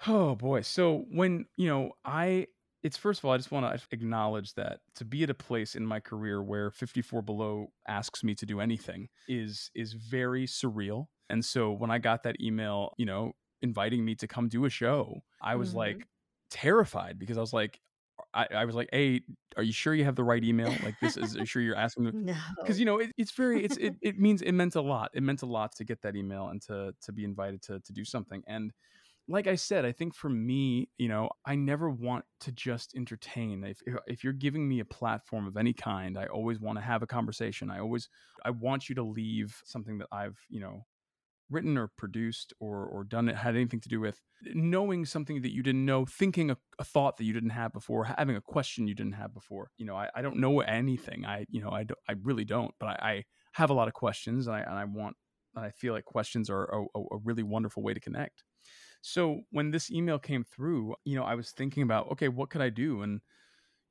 Oh 0.06 0.34
boy. 0.34 0.62
So 0.62 1.04
when, 1.10 1.46
you 1.56 1.68
know, 1.68 1.92
I 2.04 2.48
it's 2.82 2.96
first 2.96 3.20
of 3.20 3.24
all, 3.24 3.32
I 3.32 3.36
just 3.36 3.52
want 3.52 3.64
to 3.64 3.86
acknowledge 3.92 4.54
that 4.54 4.80
to 4.96 5.04
be 5.04 5.22
at 5.22 5.30
a 5.30 5.34
place 5.34 5.74
in 5.74 5.86
my 5.86 6.00
career 6.00 6.42
where 6.42 6.70
54 6.70 7.22
below 7.22 7.68
asks 7.86 8.24
me 8.24 8.34
to 8.34 8.46
do 8.46 8.60
anything 8.60 9.08
is 9.28 9.70
is 9.74 9.92
very 9.92 10.46
surreal. 10.46 11.06
And 11.32 11.44
so 11.44 11.72
when 11.72 11.90
I 11.92 11.98
got 11.98 12.24
that 12.24 12.40
email, 12.42 12.94
you 12.98 13.06
know, 13.06 13.34
inviting 13.62 14.04
me 14.04 14.14
to 14.16 14.28
come 14.28 14.48
do 14.50 14.66
a 14.66 14.70
show, 14.70 15.24
I 15.42 15.56
was 15.56 15.74
Mhm. 15.74 15.74
like 15.74 16.06
terrified 16.50 17.18
because 17.18 17.38
I 17.38 17.42
was 17.42 17.54
like 17.54 17.80
I, 18.34 18.46
I 18.52 18.64
was 18.66 18.74
like, 18.74 18.88
"Hey, 18.92 19.22
are 19.56 19.62
you 19.62 19.72
sure 19.72 19.94
you 19.94 20.04
have 20.04 20.16
the 20.16 20.24
right 20.24 20.44
email? 20.44 20.78
Like, 20.82 20.98
this 21.00 21.16
is 21.16 21.36
are 21.36 21.40
you 21.40 21.46
sure 21.46 21.62
you're 21.62 21.76
asking 21.76 22.04
the 22.04 22.14
No. 22.26 22.36
because 22.60 22.78
you 22.78 22.84
know 22.86 22.98
it, 22.98 23.12
it's 23.18 23.32
very 23.32 23.64
it's 23.64 23.76
it, 23.76 23.94
it 24.02 24.18
means 24.18 24.42
it 24.42 24.52
meant 24.52 24.74
a 24.76 24.80
lot 24.82 25.10
it 25.14 25.22
meant 25.22 25.42
a 25.42 25.46
lot 25.46 25.74
to 25.76 25.84
get 25.84 26.02
that 26.02 26.14
email 26.16 26.48
and 26.48 26.62
to 26.62 26.94
to 27.02 27.12
be 27.12 27.24
invited 27.24 27.62
to 27.62 27.80
to 27.80 27.92
do 27.92 28.04
something 28.04 28.42
and 28.46 28.72
like 29.28 29.46
i 29.46 29.54
said 29.54 29.84
i 29.84 29.92
think 29.92 30.14
for 30.14 30.28
me 30.28 30.90
you 30.98 31.08
know 31.08 31.30
i 31.46 31.54
never 31.54 31.90
want 31.90 32.24
to 32.40 32.52
just 32.52 32.94
entertain 32.96 33.64
if- 33.64 33.82
if 34.06 34.24
you're 34.24 34.32
giving 34.32 34.68
me 34.68 34.80
a 34.80 34.84
platform 34.84 35.46
of 35.46 35.56
any 35.56 35.72
kind 35.72 36.18
i 36.18 36.26
always 36.26 36.60
want 36.60 36.76
to 36.78 36.82
have 36.82 37.02
a 37.02 37.06
conversation 37.06 37.70
i 37.70 37.78
always 37.78 38.08
i 38.44 38.50
want 38.50 38.88
you 38.88 38.94
to 38.94 39.02
leave 39.02 39.60
something 39.64 39.98
that 39.98 40.08
i've 40.12 40.38
you 40.48 40.60
know 40.60 40.84
written 41.50 41.76
or 41.76 41.88
produced 41.96 42.52
or 42.60 42.84
or 42.86 43.04
done 43.04 43.28
it 43.28 43.36
had 43.36 43.54
anything 43.54 43.80
to 43.80 43.88
do 43.88 44.00
with 44.00 44.20
knowing 44.54 45.04
something 45.04 45.42
that 45.42 45.52
you 45.52 45.62
didn't 45.62 45.84
know 45.84 46.04
thinking 46.04 46.50
a, 46.50 46.56
a 46.78 46.84
thought 46.84 47.16
that 47.16 47.24
you 47.24 47.32
didn't 47.32 47.50
have 47.50 47.72
before 47.72 48.04
having 48.04 48.36
a 48.36 48.40
question 48.40 48.88
you 48.88 48.94
didn't 48.94 49.12
have 49.12 49.32
before. 49.34 49.70
You 49.76 49.86
know 49.86 49.96
i, 49.96 50.08
I 50.14 50.22
don't 50.22 50.38
know 50.38 50.60
anything. 50.60 51.24
I 51.24 51.46
you 51.50 51.60
know 51.60 51.70
i, 51.70 51.84
don't, 51.84 51.98
I 52.08 52.14
really 52.22 52.44
don't 52.44 52.74
but 52.80 52.86
I, 52.86 52.92
I 53.02 53.24
have 53.52 53.70
a 53.70 53.74
lot 53.74 53.88
of 53.88 53.94
questions 53.94 54.46
and 54.46 54.56
i, 54.56 54.60
and 54.60 54.74
I 54.74 54.84
want 54.84 55.16
and 55.54 55.64
i 55.64 55.70
feel 55.70 55.92
like 55.92 56.04
questions 56.04 56.48
are 56.48 56.64
a, 56.64 56.98
a, 56.98 57.02
a 57.12 57.18
really 57.24 57.42
wonderful 57.42 57.82
way 57.82 57.94
to 57.94 58.00
connect. 58.00 58.44
So 59.02 59.40
when 59.50 59.70
this 59.70 59.90
email 59.90 60.18
came 60.18 60.44
through 60.44 60.94
you 61.04 61.16
know 61.16 61.24
i 61.24 61.34
was 61.34 61.50
thinking 61.50 61.82
about 61.82 62.10
okay 62.12 62.28
what 62.28 62.50
could 62.50 62.62
i 62.62 62.70
do? 62.70 63.02
And 63.02 63.20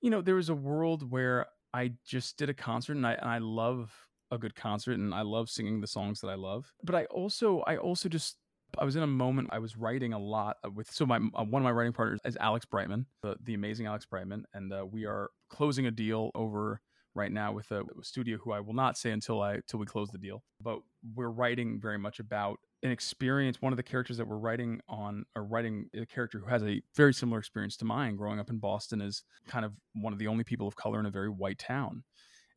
you 0.01 0.09
know 0.09 0.21
there 0.21 0.35
was 0.35 0.49
a 0.49 0.55
world 0.55 1.09
where 1.09 1.45
i 1.73 1.91
just 2.05 2.37
did 2.37 2.49
a 2.49 2.53
concert 2.53 2.97
and 2.97 3.05
i, 3.05 3.13
and 3.13 3.29
I 3.29 3.37
love 3.37 3.93
a 4.31 4.37
good 4.37 4.55
concert 4.55 4.97
and 4.97 5.13
I 5.13 5.21
love 5.21 5.49
singing 5.49 5.81
the 5.81 5.87
songs 5.87 6.21
that 6.21 6.27
I 6.27 6.35
love. 6.35 6.71
But 6.83 6.95
I 6.95 7.05
also 7.05 7.59
I 7.67 7.77
also 7.77 8.09
just 8.09 8.37
I 8.77 8.85
was 8.85 8.95
in 8.95 9.03
a 9.03 9.07
moment 9.07 9.49
I 9.51 9.59
was 9.59 9.75
writing 9.75 10.13
a 10.13 10.19
lot 10.19 10.57
with 10.73 10.89
so 10.91 11.05
my 11.05 11.17
uh, 11.17 11.43
one 11.43 11.61
of 11.61 11.63
my 11.63 11.71
writing 11.71 11.93
partners 11.93 12.19
is 12.25 12.37
Alex 12.39 12.65
Brightman, 12.65 13.05
the, 13.21 13.35
the 13.43 13.53
amazing 13.53 13.85
Alex 13.85 14.05
Brightman, 14.05 14.45
and 14.53 14.71
uh, 14.71 14.85
we 14.89 15.05
are 15.05 15.29
closing 15.49 15.87
a 15.87 15.91
deal 15.91 16.31
over 16.35 16.81
right 17.13 17.31
now 17.31 17.51
with 17.51 17.69
a, 17.71 17.83
studio 18.01 18.37
who 18.37 18.51
I 18.51 18.61
will 18.61 18.73
not 18.73 18.97
say 18.97 19.11
until 19.11 19.41
I 19.41 19.59
till 19.67 19.79
we 19.79 19.85
close 19.85 20.09
the 20.09 20.17
deal. 20.17 20.43
But 20.61 20.79
we're 21.15 21.29
writing 21.29 21.79
very 21.81 21.97
much 21.97 22.19
about 22.19 22.59
an 22.83 22.91
experience. 22.91 23.61
One 23.61 23.73
of 23.73 23.77
the 23.77 23.83
characters 23.83 24.17
that 24.17 24.27
we're 24.27 24.37
writing 24.37 24.79
on 24.87 25.25
or 25.35 25.43
writing 25.43 25.87
a 25.93 26.05
character 26.05 26.39
who 26.39 26.49
has 26.49 26.63
a 26.63 26.81
very 26.95 27.13
similar 27.13 27.39
experience 27.39 27.77
to 27.77 27.85
mine. 27.85 28.15
Growing 28.15 28.39
up 28.39 28.49
in 28.49 28.57
Boston 28.57 29.01
is 29.01 29.23
kind 29.47 29.65
of 29.65 29.73
one 29.93 30.13
of 30.13 30.19
the 30.19 30.27
only 30.27 30.43
people 30.43 30.67
of 30.67 30.75
color 30.75 30.99
in 30.99 31.05
a 31.05 31.11
very 31.11 31.29
white 31.29 31.59
town, 31.59 32.03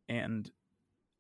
and 0.08 0.50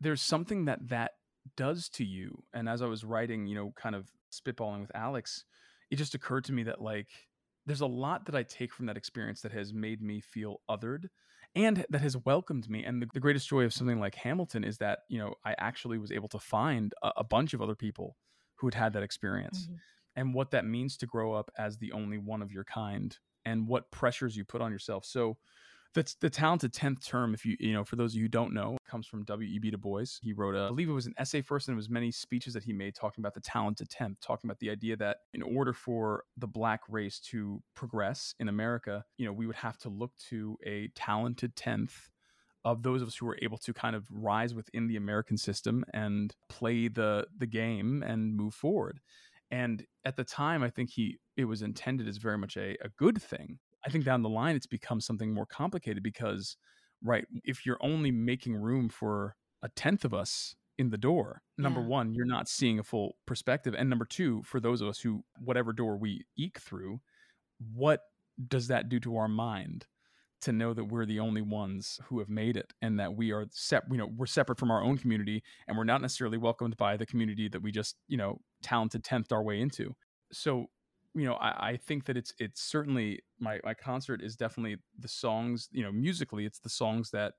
there's 0.00 0.22
something 0.22 0.66
that 0.66 0.88
that 0.88 1.12
does 1.56 1.88
to 1.90 2.04
you. 2.04 2.44
And 2.52 2.68
as 2.68 2.82
I 2.82 2.86
was 2.86 3.04
writing, 3.04 3.46
you 3.46 3.54
know, 3.54 3.72
kind 3.76 3.94
of 3.94 4.10
spitballing 4.32 4.80
with 4.80 4.92
Alex, 4.94 5.44
it 5.90 5.96
just 5.96 6.14
occurred 6.14 6.44
to 6.44 6.52
me 6.52 6.62
that 6.64 6.80
like 6.80 7.08
there's 7.66 7.80
a 7.80 7.86
lot 7.86 8.26
that 8.26 8.34
I 8.34 8.42
take 8.42 8.72
from 8.72 8.86
that 8.86 8.96
experience 8.96 9.40
that 9.42 9.52
has 9.52 9.72
made 9.72 10.02
me 10.02 10.20
feel 10.20 10.60
othered 10.68 11.08
and 11.54 11.84
that 11.88 12.00
has 12.00 12.16
welcomed 12.16 12.68
me. 12.68 12.84
And 12.84 13.00
the, 13.02 13.08
the 13.12 13.20
greatest 13.20 13.48
joy 13.48 13.64
of 13.64 13.72
something 13.72 14.00
like 14.00 14.14
Hamilton 14.16 14.64
is 14.64 14.78
that, 14.78 15.00
you 15.08 15.18
know, 15.18 15.34
I 15.44 15.54
actually 15.58 15.98
was 15.98 16.12
able 16.12 16.28
to 16.28 16.38
find 16.38 16.92
a, 17.02 17.12
a 17.18 17.24
bunch 17.24 17.54
of 17.54 17.62
other 17.62 17.76
people 17.76 18.16
who 18.56 18.66
had 18.66 18.74
had 18.74 18.92
that 18.94 19.02
experience 19.02 19.68
Mhm. 19.68 19.80
and 20.16 20.34
what 20.34 20.50
that 20.50 20.64
means 20.64 20.96
to 20.98 21.06
grow 21.06 21.32
up 21.32 21.50
as 21.58 21.78
the 21.78 21.92
only 21.92 22.18
one 22.18 22.42
of 22.42 22.52
your 22.52 22.64
kind 22.64 23.18
and 23.44 23.66
what 23.68 23.90
pressures 23.90 24.36
you 24.36 24.44
put 24.44 24.60
on 24.62 24.72
yourself. 24.72 25.04
So 25.04 25.38
the 25.94 26.30
talented 26.30 26.72
10th 26.72 27.06
term 27.06 27.34
if 27.34 27.44
you 27.46 27.56
you 27.60 27.72
know 27.72 27.84
for 27.84 27.96
those 27.96 28.12
of 28.12 28.16
you 28.16 28.22
who 28.22 28.28
don't 28.28 28.52
know 28.52 28.76
comes 28.88 29.06
from 29.06 29.24
w.e.b 29.24 29.70
du 29.70 29.78
bois. 29.78 30.04
He 30.20 30.32
wrote 30.32 30.54
a 30.54 30.64
i 30.64 30.68
believe 30.68 30.88
it 30.88 30.92
was 30.92 31.06
an 31.06 31.14
essay 31.18 31.40
first 31.40 31.68
and 31.68 31.74
it 31.74 31.76
was 31.76 31.88
many 31.88 32.10
speeches 32.10 32.54
that 32.54 32.64
he 32.64 32.72
made 32.72 32.94
talking 32.94 33.22
about 33.22 33.34
the 33.34 33.40
talented 33.40 33.88
10th 33.88 34.16
talking 34.20 34.48
about 34.48 34.58
the 34.58 34.70
idea 34.70 34.96
that 34.96 35.18
in 35.32 35.42
order 35.42 35.72
for 35.72 36.24
the 36.36 36.46
black 36.46 36.80
race 36.88 37.20
to 37.20 37.62
progress 37.74 38.34
in 38.40 38.48
america 38.48 39.04
you 39.16 39.24
know 39.24 39.32
we 39.32 39.46
would 39.46 39.56
have 39.56 39.78
to 39.78 39.88
look 39.88 40.12
to 40.28 40.56
a 40.66 40.88
talented 40.94 41.54
10th 41.56 42.10
of 42.64 42.82
those 42.82 43.02
of 43.02 43.08
us 43.08 43.16
who 43.16 43.26
were 43.26 43.38
able 43.42 43.58
to 43.58 43.72
kind 43.72 43.94
of 43.94 44.06
rise 44.10 44.54
within 44.54 44.86
the 44.86 44.96
american 44.96 45.36
system 45.36 45.84
and 45.92 46.34
play 46.48 46.88
the 46.88 47.26
the 47.38 47.46
game 47.46 48.02
and 48.02 48.34
move 48.34 48.54
forward. 48.54 49.00
And 49.50 49.84
at 50.04 50.16
the 50.16 50.24
time 50.24 50.62
i 50.62 50.70
think 50.70 50.90
he 50.90 51.18
it 51.36 51.44
was 51.44 51.62
intended 51.62 52.08
as 52.08 52.16
very 52.16 52.38
much 52.38 52.56
a, 52.56 52.76
a 52.82 52.88
good 52.96 53.22
thing 53.22 53.58
I 53.86 53.90
think 53.90 54.04
down 54.04 54.22
the 54.22 54.28
line 54.28 54.56
it's 54.56 54.66
become 54.66 55.00
something 55.00 55.32
more 55.32 55.46
complicated 55.46 56.02
because, 56.02 56.56
right, 57.02 57.26
if 57.44 57.66
you're 57.66 57.78
only 57.80 58.10
making 58.10 58.56
room 58.56 58.88
for 58.88 59.36
a 59.62 59.68
tenth 59.70 60.04
of 60.04 60.14
us 60.14 60.54
in 60.78 60.90
the 60.90 60.98
door, 60.98 61.42
number 61.58 61.80
Yeah. 61.80 61.86
one, 61.86 62.14
you're 62.14 62.26
not 62.26 62.48
seeing 62.48 62.78
a 62.78 62.82
full 62.82 63.16
perspective. 63.26 63.74
And 63.76 63.88
number 63.90 64.04
two, 64.06 64.42
for 64.42 64.60
those 64.60 64.80
of 64.80 64.88
us 64.88 65.00
who, 65.00 65.24
whatever 65.38 65.72
door 65.72 65.96
we 65.98 66.24
eke 66.36 66.58
through, 66.58 67.00
what 67.58 68.00
does 68.48 68.68
that 68.68 68.88
do 68.88 68.98
to 69.00 69.16
our 69.16 69.28
mind? 69.28 69.86
To 70.42 70.52
know 70.52 70.74
that 70.74 70.84
we're 70.86 71.06
the 71.06 71.20
only 71.20 71.40
ones 71.40 71.98
who 72.04 72.18
have 72.18 72.28
made 72.28 72.56
it, 72.58 72.74
and 72.82 73.00
that 73.00 73.14
we 73.16 73.32
are 73.32 73.46
sep- 73.50 73.86
you 73.90 73.96
know, 73.96 74.06
we're 74.14 74.26
separate 74.26 74.58
from 74.58 74.70
our 74.70 74.82
own 74.82 74.98
community, 74.98 75.42
and 75.66 75.76
we're 75.78 75.84
not 75.84 76.02
necessarily 76.02 76.36
welcomed 76.36 76.76
by 76.76 76.98
the 76.98 77.06
community 77.06 77.48
that 77.48 77.60
we 77.62 77.72
just, 77.72 77.96
you 78.08 78.18
know, 78.18 78.40
talented 78.62 79.04
tenth 79.04 79.32
our 79.32 79.42
way 79.42 79.58
into. 79.60 79.94
So 80.32 80.66
you 81.14 81.24
know, 81.24 81.34
I, 81.34 81.70
I 81.70 81.76
think 81.76 82.04
that 82.06 82.16
it's 82.16 82.34
it's 82.38 82.60
certainly 82.60 83.20
my 83.38 83.60
my 83.64 83.74
concert 83.74 84.22
is 84.22 84.36
definitely 84.36 84.78
the 84.98 85.08
songs, 85.08 85.68
you 85.72 85.82
know, 85.82 85.92
musically, 85.92 86.44
it's 86.44 86.58
the 86.58 86.68
songs 86.68 87.10
that 87.10 87.34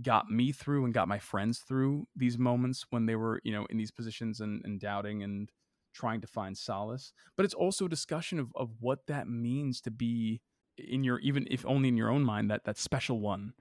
got 0.00 0.30
me 0.30 0.52
through 0.52 0.84
and 0.84 0.94
got 0.94 1.08
my 1.08 1.18
friends 1.18 1.58
through 1.58 2.06
these 2.16 2.38
moments 2.38 2.86
when 2.90 3.06
they 3.06 3.16
were, 3.16 3.40
you 3.44 3.52
know, 3.52 3.66
in 3.66 3.76
these 3.76 3.90
positions 3.90 4.40
and, 4.40 4.62
and 4.64 4.80
doubting 4.80 5.22
and 5.22 5.50
trying 5.92 6.20
to 6.20 6.26
find 6.26 6.56
solace. 6.56 7.12
But 7.36 7.44
it's 7.44 7.54
also 7.54 7.86
a 7.86 7.90
discussion 7.90 8.38
of, 8.38 8.50
of 8.54 8.70
what 8.80 9.06
that 9.08 9.28
means 9.28 9.80
to 9.82 9.90
be 9.90 10.40
in 10.78 11.04
your 11.04 11.18
even 11.18 11.46
if 11.50 11.66
only 11.66 11.88
in 11.88 11.96
your 11.96 12.10
own 12.10 12.24
mind, 12.24 12.50
that 12.50 12.64
that 12.64 12.78
special 12.78 13.20
one. 13.20 13.52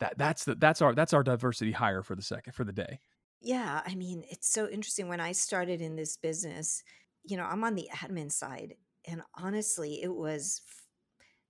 That 0.00 0.18
that's 0.18 0.44
the 0.44 0.54
that's 0.54 0.82
our 0.82 0.94
that's 0.94 1.12
our 1.12 1.22
diversity 1.22 1.72
hire 1.72 2.02
for 2.02 2.14
the 2.14 2.22
second 2.22 2.52
for 2.52 2.64
the 2.64 2.72
day. 2.72 3.00
Yeah, 3.40 3.82
I 3.86 3.94
mean, 3.94 4.24
it's 4.30 4.48
so 4.48 4.68
interesting. 4.68 5.08
When 5.08 5.20
I 5.20 5.32
started 5.32 5.80
in 5.80 5.96
this 5.96 6.16
business, 6.16 6.82
you 7.24 7.36
know, 7.36 7.44
I'm 7.44 7.64
on 7.64 7.74
the 7.74 7.88
admin 7.92 8.32
side, 8.32 8.74
and 9.08 9.22
honestly, 9.34 10.02
it 10.02 10.14
was 10.14 10.60
f- 10.68 10.86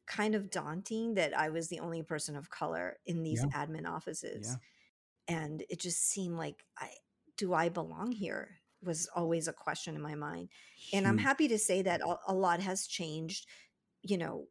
kind 0.06 0.34
of 0.34 0.50
daunting 0.50 1.14
that 1.14 1.36
I 1.36 1.50
was 1.50 1.68
the 1.68 1.80
only 1.80 2.02
person 2.02 2.36
of 2.36 2.50
color 2.50 2.98
in 3.04 3.22
these 3.22 3.44
admin 3.46 3.86
offices. 3.86 4.56
And 5.26 5.62
it 5.68 5.80
just 5.80 6.08
seemed 6.08 6.38
like 6.38 6.64
I 6.78 6.90
do 7.36 7.52
I 7.52 7.68
belong 7.68 8.12
here? 8.12 8.60
was 8.82 9.08
always 9.14 9.48
a 9.48 9.52
question 9.52 9.96
in 9.96 10.02
my 10.02 10.14
mind. 10.14 10.48
And 10.92 11.06
I'm 11.06 11.18
happy 11.18 11.48
to 11.48 11.58
say 11.58 11.82
that 11.82 12.00
a, 12.00 12.16
a 12.28 12.34
lot 12.34 12.60
has 12.60 12.86
changed. 12.86 13.46
You 14.02 14.18
know, 14.18 14.46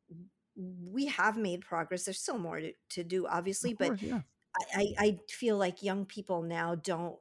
we 0.55 1.05
have 1.05 1.37
made 1.37 1.61
progress. 1.61 2.05
There's 2.05 2.19
still 2.19 2.37
more 2.37 2.59
to, 2.59 2.73
to 2.89 3.03
do, 3.03 3.25
obviously, 3.25 3.71
Of 3.71 3.77
but 3.77 4.01
yeah. 4.01 4.21
I 4.75 4.93
I 4.97 5.19
feel 5.29 5.57
like 5.57 5.83
young 5.83 6.05
people 6.05 6.41
now 6.41 6.75
don't 6.75 7.15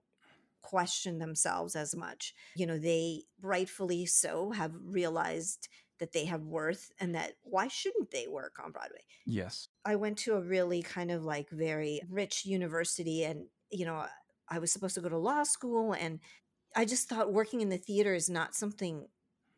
question 0.67 1.19
themselves 1.19 1.77
as 1.77 1.95
much. 1.97 2.35
You 2.55 2.67
know, 2.67 2.79
they 2.79 3.25
rightfully 3.41 4.07
so 4.07 4.51
have 4.53 4.75
realized 4.81 5.69
that 5.99 6.13
they 6.13 6.27
have 6.27 6.43
worth 6.43 6.93
and 7.01 7.15
that 7.15 7.35
why 7.43 7.69
shouldn't 7.69 8.11
they 8.11 8.27
work 8.29 8.59
on 8.63 8.73
Broadway? 8.73 9.05
Yes. 9.27 9.69
I 9.85 9.97
went 9.97 10.19
to 10.19 10.35
a 10.35 10.41
really 10.43 10.83
kind 10.83 11.11
of 11.11 11.25
like 11.25 11.51
very 11.51 12.01
rich 12.09 12.45
university 12.45 13.25
and, 13.25 13.49
you 13.71 13.87
know, 13.87 14.07
I 14.49 14.59
was 14.59 14.73
supposed 14.73 14.95
to 14.97 15.01
go 15.01 15.09
to 15.09 15.19
law 15.19 15.43
school 15.45 15.93
and 15.95 16.21
I 16.77 16.85
just 16.85 17.09
thought 17.09 17.33
working 17.33 17.61
in 17.61 17.71
the 17.71 17.79
theater 17.79 18.15
is 18.15 18.31
not 18.31 18.55
something 18.55 19.09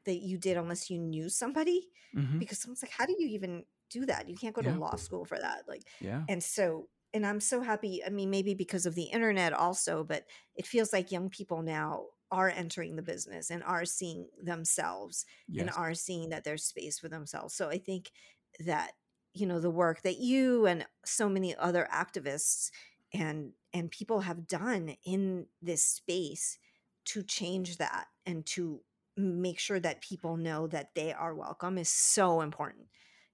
that 0.04 0.18
you 0.20 0.38
did 0.38 0.56
unless 0.56 0.90
you 0.90 0.98
knew 0.98 1.28
somebody 1.28 1.88
hmm 2.14 2.40
because 2.40 2.58
someone's 2.60 2.82
like, 2.82 2.92
how 2.92 3.06
do 3.06 3.14
you 3.18 3.28
even 3.28 3.64
do 3.90 4.06
that? 4.06 4.28
You 4.28 4.36
can't 4.36 4.54
go 4.54 4.62
to 4.62 4.72
law 4.72 4.96
school 4.96 5.24
for 5.24 5.38
that. 5.38 5.68
Like, 5.68 5.82
Yeah. 6.00 6.28
and 6.28 6.42
so, 6.42 6.88
and 7.18 7.26
I'm 7.26 7.40
so 7.40 7.62
happy. 7.62 8.00
I 8.04 8.10
mean, 8.10 8.30
maybe 8.30 8.54
because 8.54 8.86
of 8.86 8.94
the 8.94 9.02
internet 9.02 9.52
also, 9.52 10.04
but 10.04 10.24
it 10.54 10.68
feels 10.68 10.92
like 10.92 11.10
young 11.10 11.30
people 11.30 11.62
now 11.62 12.04
are 12.30 12.48
entering 12.48 12.94
the 12.94 13.02
business 13.02 13.50
and 13.50 13.64
are 13.64 13.84
seeing 13.84 14.28
themselves 14.40 15.26
and 15.58 15.68
are 15.70 15.94
seeing 15.94 16.28
that 16.28 16.44
there's 16.44 16.62
space 16.62 16.96
for 17.00 17.08
themselves. 17.08 17.54
So 17.54 17.68
I 17.70 17.78
think 17.78 18.12
that, 18.60 18.92
you 19.34 19.46
know, 19.46 19.58
the 19.58 19.68
work 19.68 20.02
that 20.02 20.18
you 20.18 20.66
and 20.66 20.86
so 21.04 21.28
many 21.28 21.56
other 21.56 21.88
activists 21.92 22.70
and 23.12 23.52
and 23.72 23.90
people 23.90 24.20
have 24.20 24.46
done 24.46 24.94
in 25.04 25.46
this 25.60 25.84
space 25.84 26.60
to 27.06 27.24
change 27.24 27.78
that 27.78 28.06
and 28.26 28.46
to 28.46 28.80
make 29.16 29.58
sure 29.58 29.80
that 29.80 30.02
people 30.02 30.36
know 30.36 30.68
that 30.68 30.94
they 30.94 31.12
are 31.12 31.34
welcome 31.34 31.78
is 31.78 31.88
so 31.88 32.42
important 32.42 32.86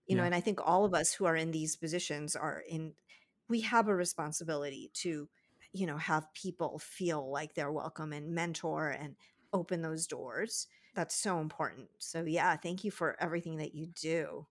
you 0.07 0.17
know 0.17 0.23
and 0.23 0.35
i 0.35 0.41
think 0.41 0.61
all 0.65 0.85
of 0.85 0.95
us 0.95 1.13
who 1.13 1.25
are 1.25 1.37
in 1.37 1.51
these 1.51 1.77
positions 1.77 2.37
are 2.37 2.63
in 2.69 2.95
we 3.49 3.61
have 3.61 3.89
a 3.89 3.95
responsibility 3.95 4.91
to 4.95 5.29
you 5.73 5.87
know 5.87 5.97
have 5.97 6.33
people 6.35 6.79
feel 6.79 7.31
like 7.31 7.55
they're 7.55 7.73
welcome 7.73 8.13
and 8.13 8.35
mentor 8.35 8.91
and 8.91 9.17
open 9.53 9.83
those 9.83 10.07
doors. 10.07 10.67
That's 10.95 11.15
so 11.15 11.41
important. 11.41 11.89
So 11.99 12.25
yeah 12.25 12.57
thank 12.57 12.85
you 12.85 12.91
for 12.91 13.17
everything 13.21 13.57
that 13.59 13.75
you 13.75 13.87
do 14.01 14.47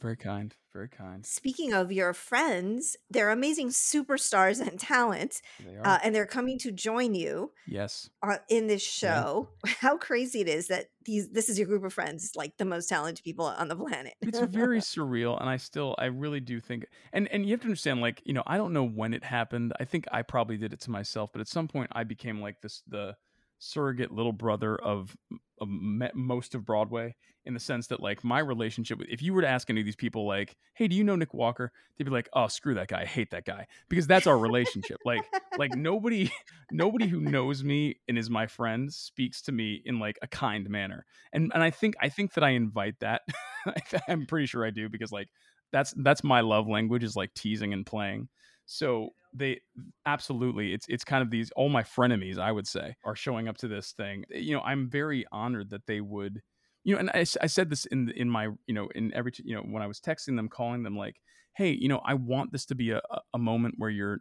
Very 0.00 0.16
kind. 0.16 0.54
Very 0.72 0.88
kind. 0.88 1.24
speaking 1.26 1.74
of 1.74 1.92
your 1.92 2.14
friends 2.14 2.96
they're 3.10 3.28
amazing 3.28 3.68
superstars 3.68 4.58
and 4.66 4.80
talent 4.80 5.42
They 5.62 5.76
are. 5.76 5.86
uh, 5.86 5.98
and 6.02 6.14
they're 6.14 6.24
coming 6.24 6.58
to 6.60 6.72
join 6.72 7.14
you 7.14 7.52
yes. 7.66 8.08
uh, 8.22 8.38
in 8.48 8.68
this 8.68 8.82
Yeah. 9.02 9.22
show 9.22 9.48
how 9.66 9.98
crazy 9.98 10.40
it 10.40 10.48
is 10.48 10.68
that 10.68 10.86
these 11.04 11.28
this 11.30 11.50
is 11.50 11.58
your 11.58 11.68
group 11.68 11.84
of 11.84 11.92
friends 11.92 12.32
like 12.36 12.56
the 12.56 12.64
most 12.64 12.88
talented 12.88 13.22
people 13.22 13.44
on 13.44 13.68
the 13.68 13.76
planet 13.76 14.14
it's 14.22 14.40
very 14.40 14.80
surreal 14.80 15.38
and 15.38 15.48
i 15.50 15.58
still 15.58 15.94
i 15.98 16.06
really 16.06 16.40
do 16.40 16.58
think 16.58 16.86
and 17.12 17.28
and 17.28 17.44
you 17.44 17.50
have 17.52 17.60
to 17.60 17.66
understand 17.66 18.00
like 18.00 18.22
you 18.24 18.32
know 18.32 18.42
i 18.46 18.56
don't 18.56 18.72
know 18.72 18.84
when 18.88 19.12
it 19.12 19.22
happened 19.24 19.74
i 19.78 19.84
think 19.84 20.06
i 20.10 20.22
probably 20.22 20.56
did 20.56 20.72
it 20.72 20.80
to 20.80 20.90
myself 20.90 21.30
but 21.32 21.40
at 21.42 21.48
some 21.48 21.68
point 21.68 21.90
i 21.92 22.02
became 22.02 22.40
like 22.40 22.60
this 22.62 22.82
the 22.88 23.14
surrogate 23.62 24.10
little 24.10 24.32
brother 24.32 24.74
of, 24.76 25.16
of 25.60 25.68
most 25.68 26.56
of 26.56 26.64
broadway 26.64 27.14
in 27.44 27.54
the 27.54 27.60
sense 27.60 27.86
that 27.86 28.00
like 28.00 28.24
my 28.24 28.40
relationship 28.40 28.98
with 28.98 29.08
if 29.08 29.22
you 29.22 29.32
were 29.32 29.40
to 29.40 29.48
ask 29.48 29.70
any 29.70 29.80
of 29.80 29.84
these 29.84 29.96
people 29.96 30.26
like 30.26 30.56
hey 30.74 30.88
do 30.88 30.96
you 30.96 31.04
know 31.04 31.14
Nik 31.14 31.32
Walker? 31.32 31.70
they'd 31.96 32.04
be 32.04 32.10
like 32.10 32.28
oh 32.32 32.48
screw 32.48 32.74
that 32.74 32.88
guy. 32.88 33.02
I 33.02 33.04
hate 33.06 33.30
that 33.30 33.44
guy. 33.44 33.66
because 33.88 34.08
that's 34.08 34.26
our 34.26 34.36
relationship. 34.36 34.98
Like 35.04 35.22
like 35.58 35.72
nobody 35.76 36.30
nobody 36.72 37.06
who 37.06 37.20
knows 37.20 37.62
me 37.62 38.00
and 38.08 38.18
is 38.18 38.28
my 38.28 38.48
friend 38.48 38.92
speaks 38.92 39.42
to 39.42 39.52
me 39.52 39.80
in 39.84 40.00
like 40.00 40.18
a 40.22 40.26
kind 40.26 40.68
manner. 40.68 41.04
And 41.32 41.52
and 41.54 41.62
i 41.62 41.70
think 41.70 41.94
i 42.00 42.08
think 42.08 42.34
that 42.34 42.44
i 42.44 42.50
invite 42.50 42.98
that. 43.00 43.22
I'm 44.08 44.26
pretty 44.26 44.46
sure 44.46 44.66
i 44.66 44.70
do 44.70 44.88
because 44.88 45.12
like 45.12 45.28
that's 45.72 45.94
that's 45.98 46.24
my 46.24 46.40
love 46.40 46.68
language 46.68 47.04
is 47.04 47.14
like 47.14 47.32
teasing 47.34 47.72
and 47.72 47.86
playing. 47.86 48.28
So 48.66 49.10
they 49.34 49.60
absolutely 50.06 50.72
it's 50.74 50.86
it's 50.88 51.04
kind 51.04 51.22
of 51.22 51.30
these 51.30 51.50
all 51.52 51.68
my 51.68 51.82
frenemies 51.82 52.38
i 52.38 52.52
would 52.52 52.66
say 52.66 52.94
are 53.04 53.16
showing 53.16 53.48
up 53.48 53.56
to 53.56 53.68
this 53.68 53.92
thing. 53.92 54.24
Eh, 54.32 54.38
you 54.38 54.54
know 54.54 54.60
i'm 54.62 54.88
very 54.90 55.24
honored 55.32 55.70
that 55.70 55.86
they 55.86 56.00
would 56.00 56.42
you 56.84 56.94
know 56.94 56.98
and 57.00 57.10
I 57.10 57.24
said 57.24 57.70
this 57.70 57.86
in 57.86 58.10
in 58.10 58.28
my 58.28 58.48
you 58.66 58.74
know 58.74 58.88
in 58.94 59.12
every 59.14 59.32
you 59.44 59.54
know 59.54 59.62
when 59.62 59.82
i 59.82 59.86
was 59.86 60.00
texting 60.00 60.36
them 60.36 60.48
calling 60.48 60.82
them 60.82 60.96
like 60.96 61.16
hey 61.56 61.70
you 61.70 61.88
know 61.88 62.00
i 62.04 62.14
want 62.14 62.52
this 62.52 62.66
to 62.66 62.74
be 62.74 62.90
a- 62.90 63.00
a 63.32 63.38
moment 63.38 63.76
where 63.78 63.90
you're 63.90 64.18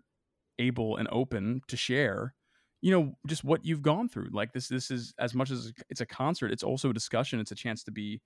able 0.59 0.97
and 0.97 1.07
open 1.11 1.61
to 1.67 1.77
share 1.77 2.35
you 2.81 2.91
know 2.91 3.13
just 3.27 3.43
what 3.43 3.63
you've 3.63 3.81
gone 3.81 4.09
through. 4.09 4.29
Like 4.31 4.53
this 4.53 4.67
this 4.67 4.89
is 4.91 5.13
as 5.19 5.33
much 5.35 5.51
as 5.51 5.71
it's 5.89 6.01
a 6.01 6.05
concert 6.05 6.51
it's 6.51 6.63
also 6.63 6.89
a 6.89 6.93
discussion 6.93 7.39
it's 7.39 7.51
a 7.51 7.55
chance 7.55 7.83
to 7.83 7.91
be 7.91 8.21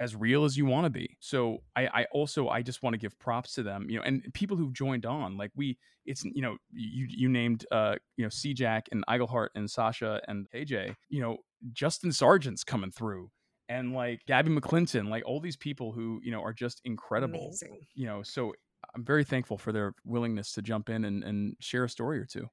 as 0.00 0.14
real 0.14 0.44
as 0.44 0.56
you 0.56 0.64
want 0.64 0.84
to 0.84 0.90
be. 0.90 1.16
So 1.20 1.58
i 1.76 1.86
i 1.86 2.06
also 2.12 2.48
i 2.48 2.62
just 2.62 2.82
want 2.82 2.94
to 2.94 2.98
give 2.98 3.18
props 3.18 3.54
to 3.54 3.62
them 3.62 3.86
you 3.88 3.96
know 3.96 4.04
and 4.04 4.22
people 4.34 4.56
who've 4.56 4.72
joined 4.72 5.06
on 5.06 5.36
like 5.36 5.50
we 5.56 5.78
it's 6.06 6.24
you 6.24 6.42
know 6.42 6.56
you 6.72 7.06
you 7.08 7.28
named 7.28 7.66
uh 7.72 7.94
you 8.16 8.24
know 8.24 8.28
c 8.28 8.54
jack 8.54 8.88
and 8.92 9.04
Iglehart 9.08 9.48
and 9.54 9.70
sasha 9.70 10.20
and 10.28 10.46
kj 10.54 10.94
you 11.08 11.20
know 11.20 11.38
justin 11.72 12.12
sargent's 12.12 12.64
coming 12.64 12.90
through 12.90 13.30
and 13.68 13.92
like 13.94 14.20
gabby 14.26 14.50
mcclinton 14.50 15.08
like 15.08 15.22
all 15.26 15.40
these 15.40 15.56
people 15.56 15.92
who 15.92 16.20
you 16.22 16.30
know 16.30 16.42
are 16.42 16.52
just 16.52 16.80
incredible 16.84 17.48
amazing. 17.48 17.80
you 17.94 18.06
know 18.06 18.22
so 18.22 18.52
i'm 18.94 19.04
very 19.04 19.24
thankful 19.24 19.58
for 19.58 19.72
their 19.72 19.94
willingness 20.04 20.52
to 20.52 20.62
jump 20.62 20.88
in 20.88 21.04
and, 21.04 21.24
and 21.24 21.56
share 21.60 21.84
a 21.84 21.88
story 21.88 22.18
or 22.18 22.24
two. 22.24 22.48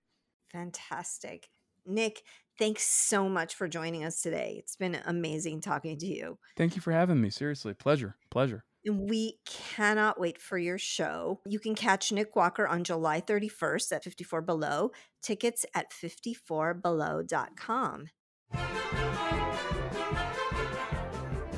Fantastic. 0.51 1.49
Nik 1.85 2.23
thanks 2.57 2.83
so 2.83 3.29
much 3.29 3.55
for 3.55 3.67
joining 3.67 4.03
us 4.03 4.21
today 4.21 4.55
it's 4.59 4.75
been 4.75 4.97
amazing 5.05 5.61
talking 5.61 5.97
to 5.97 6.05
you 6.05 6.37
thank 6.57 6.75
you 6.75 6.81
for 6.81 6.91
having 6.91 7.21
me 7.21 7.29
seriously 7.29 7.73
pleasure 7.73 8.15
pleasure 8.29 8.63
And 8.85 9.09
we 9.09 9.39
cannot 9.47 10.19
wait 10.19 10.39
for 10.39 10.59
your 10.59 10.77
show. 10.77 11.39
You 11.47 11.57
can 11.57 11.73
catch 11.73 12.11
Nik 12.11 12.35
Walker 12.35 12.67
on 12.67 12.83
July 12.83 13.19
31st 13.19 13.91
at 13.93 14.03
54 14.03 14.43
Below. 14.43 14.91
Tickets 15.23 15.65
at 15.73 15.91
54below.com. 15.91 18.05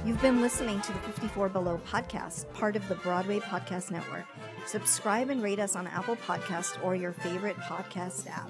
You've 0.05 0.21
been 0.21 0.39
listening 0.41 0.79
to 0.79 0.93
the 0.93 0.99
54 0.99 1.49
Below 1.49 1.81
podcast, 1.85 2.49
part 2.53 2.77
of 2.77 2.87
the 2.87 2.95
Broadway 2.95 3.39
Podcast 3.39 3.91
Network. 3.91 4.23
Subscribe 4.65 5.29
and 5.29 5.43
rate 5.43 5.59
us 5.59 5.75
on 5.75 5.85
Apple 5.87 6.15
Podcast 6.15 6.81
or 6.81 6.95
your 6.95 7.11
favorite 7.11 7.57
podcast 7.57 8.29
app. 8.29 8.49